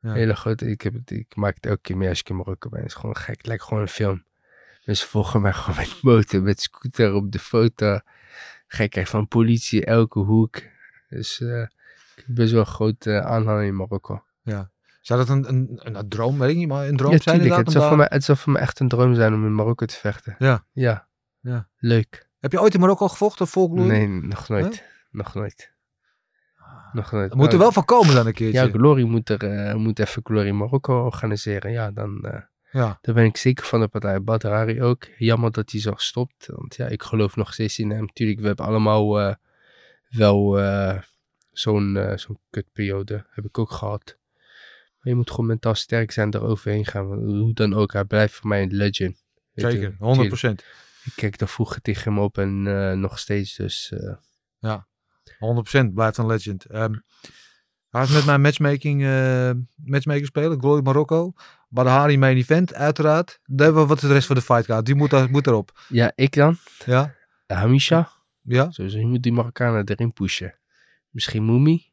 [0.00, 0.12] Ja.
[0.12, 0.70] hele grote.
[0.70, 2.80] Ik, heb het, ik maak het elke keer mee als ik in Marokko ben.
[2.80, 3.36] Het is gewoon gek.
[3.36, 4.24] Het lijkt gewoon een film.
[4.84, 7.98] Dus volgen mij gewoon met motor, met scooter op de foto.
[8.66, 10.62] Gekheid van politie, elke hoek.
[11.08, 11.60] Dus eh,
[12.16, 14.24] ik heb best wel een grote aanhang in Marokko.
[15.02, 17.40] Zou dat een, een, een, een droom, weet ik niet, maar een droom Ja, zijn
[17.40, 17.60] tuurlijk.
[17.60, 19.86] Het zou, voor mij, het zou voor mij echt een droom zijn om in Marokko
[19.86, 20.34] te vechten.
[20.38, 20.64] Ja.
[20.72, 21.08] Ja.
[21.40, 21.68] Ja.
[21.76, 22.30] Leuk.
[22.38, 23.88] Heb je ooit in Marokko gevochten voor Glory?
[23.88, 24.84] Nee, nog nooit.
[25.10, 25.72] Nog nooit.
[26.92, 27.30] Nog nooit.
[27.30, 28.60] Er moet er wel van komen dan een keertje.
[28.62, 31.72] Ja, Glory moet, er, eh, moet even Glory Marokko organiseren.
[31.72, 32.40] Ja, dan, eh,
[32.70, 32.98] Ja.
[33.00, 34.22] dan ben ik zeker van de partij.
[34.22, 35.04] Badrari ook.
[35.16, 36.46] Jammer dat hij zo stopt.
[36.46, 38.12] Want ja, ik geloof nog steeds in hem.
[38.12, 39.34] Tuurlijk, we hebben allemaal eh,
[40.08, 40.58] wel
[41.50, 43.26] zo'n zo'n kutperiode.
[43.30, 44.20] Heb ik ook gehad.
[45.02, 47.06] Je moet gewoon mentaal sterk zijn, eroverheen gaan.
[47.06, 49.24] Hoe dan ook, hij blijft voor mij een legend.
[49.52, 49.96] Zeker, 100%.
[49.96, 50.56] chill.
[51.04, 53.92] Ik kijk daar vroeger tegen hem op en eh, nog steeds, dus...
[53.92, 54.14] eh,
[55.84, 56.64] 100% blijft een legend.
[56.64, 56.94] Ehm
[57.92, 61.32] hij is met mijn matchmaking, eh matchmaker spelen, Glory Marokko.
[61.68, 63.40] Badahari main event, uiteraard.
[63.44, 64.86] Dan wat is de rest van de fightcard?
[64.86, 65.80] Die moet, daar, moet erop.
[65.88, 66.56] ja, ik dan?
[66.86, 67.14] Ja?
[67.46, 68.12] Hamisha?
[68.42, 68.70] Ja?
[68.70, 70.58] Sowieso, je moet die Marokkanen erin pushen.
[71.10, 71.91] Misschien Moemi?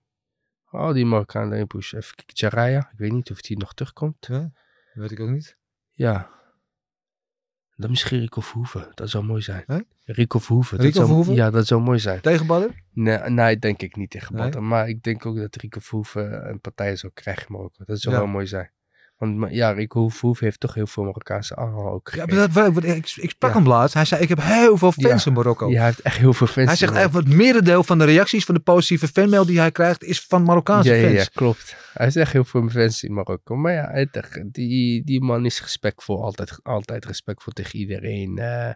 [0.72, 1.98] Oh, die Marokkanen erin pushen.
[1.98, 2.90] Even kijken, Jaraya.
[2.92, 4.26] Ik weet niet of die nog terugkomt.
[4.26, 4.52] ja?
[4.94, 5.58] Weet ik ook niet.
[5.92, 6.30] Ja.
[7.76, 8.92] Dan misschien Rico Verhoeven.
[8.94, 9.86] Dat zou mooi zijn.
[10.04, 10.76] Rico Verhoeven.
[10.78, 11.34] dat Rico zou- Verhoeven?
[11.36, 12.22] Ja, dat zou mooi zijn.
[12.22, 12.74] Tegen Badr?
[12.94, 14.44] Nee, nee, denk ik niet tegen Nee?
[14.44, 14.62] Badr.
[14.64, 17.84] Maar ik denk ook dat Rico Verhoeven een partij zou krijgen in Marokko.
[17.86, 18.22] Dat zou Ja.
[18.22, 18.72] wel mooi zijn.
[19.20, 22.54] Want ja, Rico Verhoeven heeft toch heel veel Marokkaanse aanhang ook Ja, gekregen.
[22.54, 23.58] maar dat, ik, ik, sprak Ja.
[23.58, 23.94] hem laatst.
[23.94, 25.30] Hij zei, ik heb heel veel fans Ja.
[25.30, 25.70] in Marokko.
[25.70, 26.68] Ja, hij heeft echt heel veel fans.
[26.68, 30.04] Hij zegt eigenlijk, het merendeel van de reacties van de positieve fanmail die hij krijgt,
[30.04, 31.14] is van Marokkaanse ja, fans.
[31.24, 31.76] ja, klopt.
[31.94, 33.56] Hij is echt heel veel fans in Marokko.
[33.56, 34.10] Maar ja, hij-
[34.46, 36.24] die, die man is respectvol.
[36.24, 38.38] Altijd, altijd respectvol tegen iedereen.
[38.38, 38.74] eh,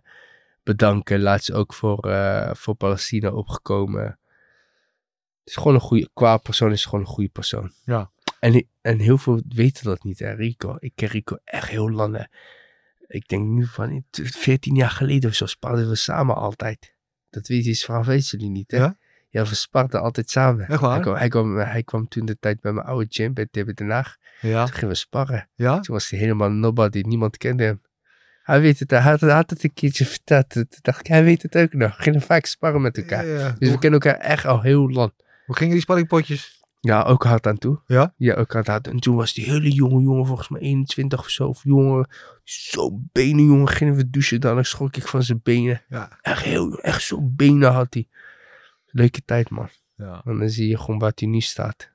[0.64, 1.22] bedanken.
[1.22, 4.04] Laat ze ook voor, eh, voor Palestina opgekomen.
[4.04, 4.18] Het
[5.44, 7.72] is gewoon een goede, qua persoon is het gewoon een goede persoon.
[7.86, 8.12] Ja.
[8.44, 10.76] En, en heel veel weten dat niet, hè, Rico.
[10.80, 12.16] Ik ken Rico echt heel lang.
[12.18, 12.24] hè.
[13.08, 16.96] Ik denk nu van 14 jaar geleden of zo sparden we samen altijd.
[17.30, 18.78] Dat weet je, verhaal weten jullie niet, hè?
[18.78, 18.98] Ja?
[19.30, 20.68] Ja, we sparden altijd samen.
[20.68, 20.91] Echt waar?
[20.91, 23.76] Hij kwam, hij, kwam, hij kwam toen de tijd bij mijn oude gym bij TB
[23.76, 24.18] Den Haag.
[24.41, 24.66] Ja?
[24.66, 25.50] Toen gingen we sparren.
[25.56, 25.80] Ja?
[25.80, 27.82] Toen was hij helemaal nobody, niemand kende hem.
[28.44, 30.50] Hij weet het, hij had, hij had het een keertje verteld.
[30.50, 31.98] Toen dacht ik, hij weet het ook nog.
[31.98, 33.26] We gingen vaak sparren met elkaar.
[33.26, 33.56] Ja, ja.
[33.60, 35.12] Dus we kennen elkaar echt al heel lang.
[35.46, 36.62] hoe gingen die sparringpotjes?
[36.86, 37.79] Ja, ook hard aan toe.
[37.88, 38.13] Ja?
[38.17, 38.93] Ja, ook hard aan toe.
[38.93, 42.09] En toen was die hele jonge jongen, volgens mij 21 of zo, of jongen.
[42.43, 43.67] Zo benen, jongen.
[43.67, 45.81] Gingen we douchen, dan schrok ik van zijn benen.
[45.88, 46.17] Ja.
[46.21, 48.07] Echt heel, echt zo benen had hij.
[48.86, 49.69] Leuke tijd, man.
[49.95, 50.21] Ja.
[50.25, 51.93] En dan zie je gewoon waar hij nu staat.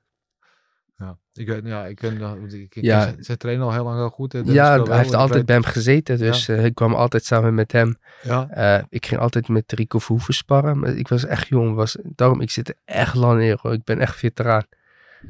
[0.98, 1.18] Ja.
[1.32, 3.14] Ik weet, ja, ik ken, ik, ik Ja.
[3.18, 4.32] zijn trainer al heel lang heel goed.
[4.32, 6.18] hè, Dennis Ja, hij heeft altijd bij hem gezeten.
[6.18, 7.96] Dus eh, ik kwam altijd samen met hem.
[8.22, 10.78] Ja, Eh, ik ging altijd met Rico Verhoeven sparren.
[10.78, 11.74] Maar ik was echt jong.
[11.74, 13.56] Was, daarom, ik zit er echt lang in.
[13.60, 13.72] hoor.
[13.72, 14.64] Ik ben echt veteraan.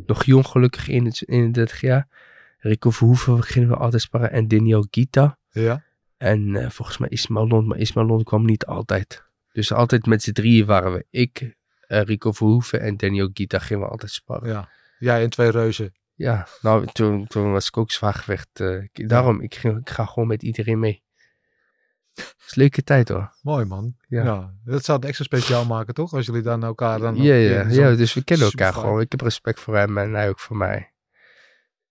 [0.07, 2.09] Nog jong, gelukkig, 31 jaar.
[2.59, 4.31] Rico Verhoeven gingen we altijd sparren.
[4.31, 5.39] En Daniel Gita.
[5.51, 5.83] ja.
[6.16, 7.66] En eh, volgens mij Ismail Lond.
[7.66, 9.25] Maar Ismail Lond kwam niet altijd.
[9.53, 11.07] Dus altijd met z'n drieën waren we.
[11.11, 11.57] Ik,
[11.87, 14.49] Rico Verhoeven en Daniel Gita gingen we altijd sparren.
[14.49, 14.69] ja.
[14.99, 15.92] Jij en twee reuzen.
[16.14, 18.49] Ja, nou, toen, toen was ik ook zwaargewicht.
[18.53, 21.03] eh, ik- daarom, ik, ging, ik ga gewoon met iedereen mee.
[22.14, 23.34] Het is een leuke tijd hoor.
[23.42, 23.94] Mooi man.
[24.09, 24.24] Ja.
[24.24, 24.55] Ja.
[24.64, 26.12] Dat zou het extra speciaal maken, toch?
[26.12, 27.16] Als jullie dan elkaar dan...
[27.16, 29.01] Ja, ja, ja, dus we kennen elkaar gewoon.
[29.01, 30.92] Ik heb respect voor hem en hij ook voor mij.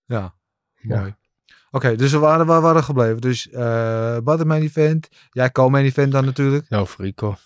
[0.04, 0.34] Ja,
[0.76, 0.98] Ja.
[0.98, 1.14] mooi.
[1.70, 3.20] Oké, dus we waren, we waren gebleven.
[3.20, 5.08] Dus eh Badr main event.
[5.30, 6.66] Jij co-main event dan natuurlijk.
[6.68, 7.36] Ja, voor Rico.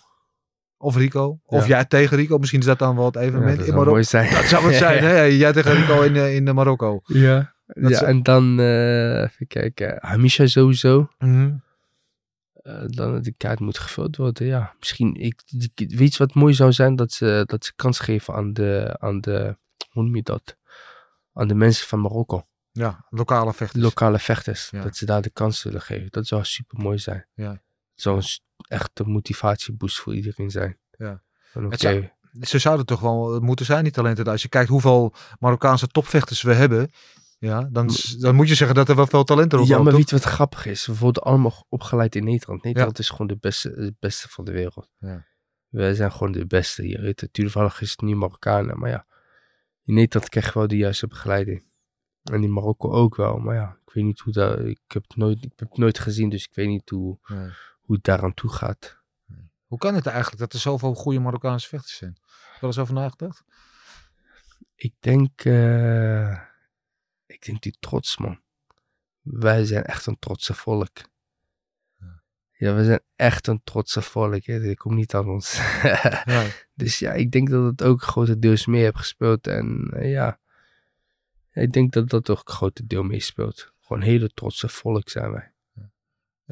[0.83, 1.39] Of Rico.
[1.45, 1.67] Of Ja.
[1.67, 2.37] jij tegen Rico.
[2.37, 4.31] Misschien is dat dan wel het evenement dat in zou mooi zijn.
[4.33, 5.21] Dat zou het zijn, hè?
[5.21, 7.01] Jij tegen Rico in, eh, in eh, Marokko.
[7.05, 7.53] Ja.
[7.65, 11.09] Dat ja zou- en dan, eh, even kijken, Hamisha sowieso.
[11.17, 11.51] Mhm.
[12.53, 14.73] Eh, dan de kaart moet gevuld worden, ja.
[14.79, 15.41] Misschien, ik,
[15.75, 16.95] weet je wat mooi zou zijn?
[16.95, 19.57] Dat ze, dat ze kans geven aan de, aan de,
[19.89, 20.57] hoe noem je dat?
[21.33, 22.45] Aan de mensen van Marokko.
[22.71, 23.83] Ja, lokale vechters.
[23.83, 24.69] lokale vechters.
[24.71, 24.81] Ja.
[24.83, 26.07] Dat ze daar de kans willen geven.
[26.09, 27.25] Dat zou super mooi zijn.
[27.33, 27.49] Ja.
[27.95, 30.77] Het zou een motivatieboost voor iedereen zijn.
[30.97, 31.23] Ja.
[31.53, 32.09] Oké, zou-
[32.41, 34.25] Ze zouden toch wel moeten zijn, die talenten.
[34.25, 36.91] Als je kijkt hoeveel Marokkaanse topvechters we hebben.
[37.39, 37.89] Ja, dan,
[38.19, 40.25] dan moet je zeggen dat er wel veel talent erop Ja, maar weet je wat
[40.25, 40.85] grappig is?
[40.85, 42.63] We worden allemaal opgeleid in Nederland.
[42.63, 44.89] Nederland is gewoon de beste, het beste van de wereld.
[44.97, 45.25] Ja.
[45.67, 47.15] Wij zijn gewoon de beste hier.
[47.31, 49.05] Toevallig is het nu Marokkanen, maar ja.
[49.83, 51.71] In Nederland krijg je wel de juiste begeleiding.
[52.23, 53.77] En in Marokko ook wel, maar ja.
[53.85, 54.59] Ik weet niet hoe dat...
[54.59, 57.49] Ik heb het nooit, ik heb het nooit gezien, dus ik weet niet hoe, Nee.
[57.83, 59.01] Hoe het daaraan toe gaat.
[59.65, 62.17] Hoe kan het eigenlijk dat er zoveel goede Marokkaanse vechters zijn?
[62.59, 63.43] Wel eens over nagedacht?
[64.75, 65.45] Ik denk...
[65.45, 66.31] eh,
[67.25, 68.41] ik denk die trots, man.
[69.21, 71.11] Wij zijn echt een trotse volk.
[72.51, 74.45] Ja, we zijn echt een trotse volk.
[74.45, 74.65] Hè.
[74.65, 75.57] Dat komt niet aan ons.
[76.25, 76.45] Ja.
[76.73, 79.47] Dus ja, ik denk dat het ook grotendeels mee heeft gespeeld.
[79.47, 80.39] En eh, ja,
[81.51, 83.73] ik denk dat dat ook een groot deel meespeelt.
[83.81, 85.52] Gewoon een hele trotse volk zijn wij.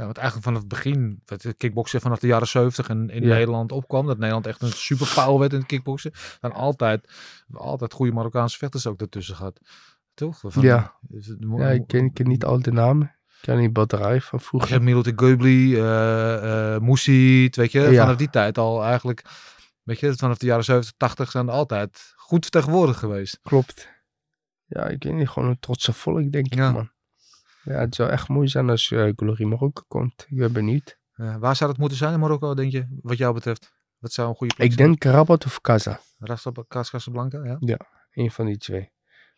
[0.01, 3.33] Ja, want eigenlijk vanaf het begin, het kickboksen vanaf de jaren 70 en in Ja.
[3.33, 7.11] Nederland opkwam, dat Nederland echt een superpower werd in het kickboksen, dan altijd,
[7.53, 9.59] altijd goede Marokkaanse vechters ook ertussen gehad.
[10.13, 10.39] Toch?
[10.45, 10.95] Van, Ja.
[11.39, 13.07] Ja, ik ken, ik ken niet al de namen.
[13.27, 14.69] Ik ken die batterij van Je vroeger.
[14.71, 18.01] hebt Milote Göbli, eh eh Moussi, weet je, Ja.
[18.01, 19.23] vanaf die tijd al eigenlijk,
[19.83, 23.39] weet je, vanaf de jaren 70, 80 zijn er altijd goed vertegenwoordigd geweest.
[23.41, 23.89] Klopt.
[24.65, 26.91] Ja, ik weet niet, gewoon een trotse volk, denk ik, man.
[27.63, 30.25] Ja, het zou echt mooi zijn als uh, Glory Marokko komt.
[30.29, 30.99] Ik ben benieuwd.
[31.13, 33.73] Eh, waar zou dat moeten zijn in Marokko, denk je, wat jou betreft?
[33.97, 35.99] Wat zou een goede plek Ik denk Rabat of Casa.
[36.67, 37.77] Casablanca, ja.
[38.11, 38.91] Een van die twee.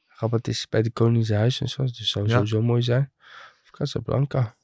[0.07, 1.83] Rabat is bij de Koningshuis en zo.
[1.83, 2.31] Dus zou Ja.
[2.33, 3.13] sowieso mooi zijn.
[3.63, 4.55] Of Casablanca.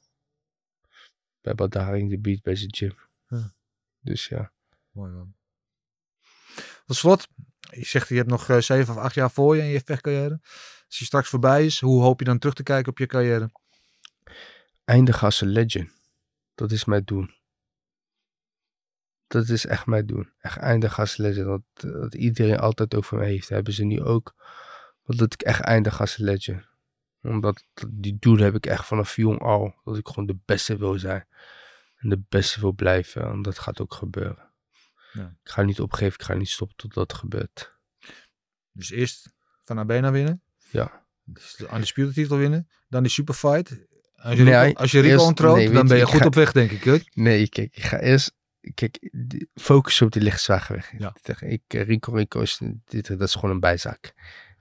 [1.40, 2.94] Bij Badar in de beat bij zijn gym.
[3.26, 3.52] Ja.
[4.00, 4.52] Dus ja.
[4.90, 5.34] Mooi man.
[6.86, 7.28] Tot slot,
[7.70, 10.40] je zegt je hebt nog eh, zeven of acht jaar voor je in je vechtcarrière.
[10.90, 13.50] Als je straks voorbij is, hoe hoop je dan terug te kijken op je carrière?
[14.84, 15.90] Eindigen als een legend.
[16.54, 17.26] Dat is mijn doel.
[19.26, 20.24] Dat is echt mijn doel.
[20.40, 21.46] Echt eindigen als legend.
[21.46, 23.48] Dat, dat iedereen altijd over me heeft.
[23.48, 24.34] Hebben ze nu ook.
[25.02, 26.64] Want dat ik echt eindig als legend.
[27.22, 29.74] Omdat dat- die doel heb ik echt vanaf jong al.
[29.84, 31.26] Dat ik gewoon de beste wil zijn.
[31.96, 33.22] En de beste wil blijven.
[33.24, 34.50] En dat gaat ook gebeuren.
[35.12, 35.36] Ja.
[35.42, 36.14] Ik ga niet opgeven.
[36.18, 37.74] Ik ga niet stoppen tot dat gebeurt.
[38.72, 39.32] Dus eerst
[39.64, 40.42] Van Abena winnen.
[40.70, 41.04] Ja.
[41.24, 42.68] Dus de undisputed titel winnen.
[42.88, 43.78] Dan die superfight.
[44.14, 46.26] Als je Nee, als je Rico eerst- ontroont, nee, weet dan ben je, goed ga-
[46.26, 46.84] op weg, denk ik.
[46.84, 46.96] Hè?
[47.14, 48.32] Nee, kijk, ik ga eerst.
[48.74, 50.92] Kijk, die- focus op de lichtzwaargewicht.
[50.98, 51.14] Ja.
[51.40, 54.12] Ik, eh, Rico Rico is, dit, dat is gewoon een bijzaak.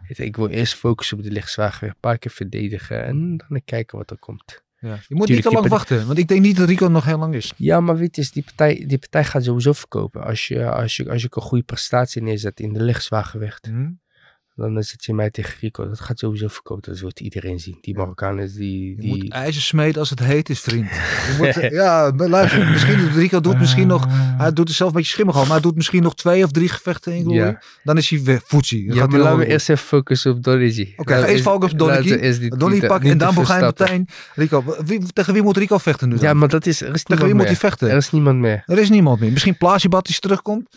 [0.08, 1.94] Ik wil eerst focussen op de lichtzwaargewicht.
[1.96, 3.04] Een paar keer verdedigen.
[3.04, 4.64] En dan kijken wat er komt.
[4.80, 4.88] Ja.
[4.90, 6.08] Je moet Tuurlijk, niet te die lang wachten.
[6.08, 7.54] Want ik denk niet dat Rico nog heel lang is.
[7.58, 10.24] Ja, maar weet je, die partij, die partij gaat sowieso verkopen.
[10.24, 13.70] Als je, als, je, als je een goede prestatie neerzet in de lichtzwaargewicht.
[14.60, 15.88] Dan zet je mij tegen Rico.
[15.88, 16.92] Dat gaat sowieso verkopen.
[16.92, 17.78] Dat wil iedereen zien.
[17.82, 18.90] Die Marokkanen, die...
[18.90, 19.24] Je die...
[19.24, 20.90] moet ijzer smeden als het heet is, vriend.
[20.90, 22.70] Je moet, ja, luister.
[22.70, 24.06] Misschien doet Rico doet misschien nog...
[24.38, 25.42] Hij doet er zelf een beetje schimmig al.
[25.42, 27.58] Maar hij doet misschien nog twee of drie gevechten in Glory.
[27.84, 28.88] Dan is hij weer voetsie.
[28.88, 30.94] Dan Ja, gaat maar laten we eerst even focussen op Donny.
[30.96, 32.50] Oké, ga eerst focussen op Donny.
[32.50, 34.08] Donnie pakken en dan ga je meteen...
[34.36, 36.24] Rico, wie, tegen wie moet Rico vechten nu dan?
[36.24, 36.82] Ja, maar dat is...
[36.82, 37.90] Er is tegen wie moet hij vechten?
[37.90, 38.64] Er is niemand meer.
[38.66, 39.32] Er is niemand meer.
[39.32, 40.68] Misschien Plasibat die terugkomt.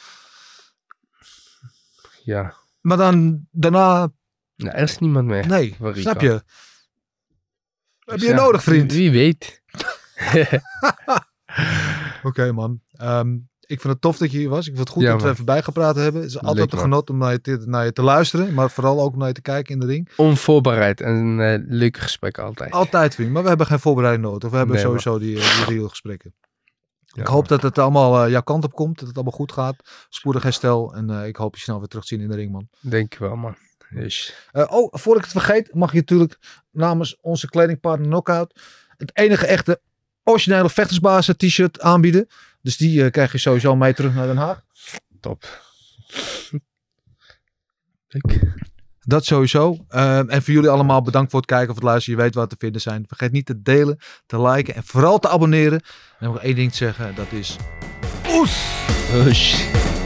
[2.24, 2.60] Ja.
[2.82, 4.12] Maar dan daarna...
[4.56, 5.46] Nou, er is niemand meer.
[5.46, 6.30] Nee, snap je?
[6.30, 6.42] Heb
[8.04, 8.92] Dus je ja, nodig, vriend?
[8.92, 9.62] Wie weet.
[12.22, 12.80] Oké, man.
[12.92, 14.58] Ehm, ik vind het tof dat je hier was.
[14.66, 15.32] Ik vind het goed Ja, dat we man.
[15.32, 16.20] even bijgepraat hebben.
[16.22, 18.54] Het is altijd Leuk, een genot om naar je, te, naar je te luisteren.
[18.54, 20.08] Maar vooral ook om naar je te kijken in de ring.
[20.16, 22.70] Onvoorbereid en een eh, leuke gesprek altijd.
[22.72, 23.30] Altijd, vriend.
[23.32, 24.50] Maar we hebben geen voorbereiding nodig.
[24.50, 26.34] We hebben Nee, sowieso die, eh, die real gesprekken.
[27.12, 28.98] Ja, ik hoop dat het allemaal eh, jouw kant op komt.
[28.98, 29.76] Dat het allemaal goed gaat.
[30.08, 30.94] Spoedig herstel.
[30.94, 32.68] En eh, ik hoop je snel weer terug te zien in de ring, man.
[32.80, 33.56] Denk je wel, man.
[33.90, 36.38] Dus, Eh, oh, voor ik het vergeet, mag je natuurlijk
[36.70, 38.60] namens onze kledingpartner Knockout
[38.96, 39.80] het enige echte
[40.24, 42.26] originele vechtersbazen t-shirt aanbieden.
[42.60, 44.62] Dus die krijg je sowieso mee terug naar Den Haag.
[45.20, 45.44] top.
[48.08, 48.70] Leuk.
[49.04, 49.76] Dat sowieso.
[49.88, 52.18] Ehm, en voor jullie allemaal bedankt voor het kijken of het luisteren.
[52.18, 53.04] Je weet waar te vinden zijn.
[53.06, 55.80] Vergeet niet te delen, te liken en vooral te abonneren.
[56.18, 57.14] En nog één ding te zeggen.
[57.14, 57.56] Dat is...
[58.28, 58.80] Oes!
[59.10, 60.00] Hush.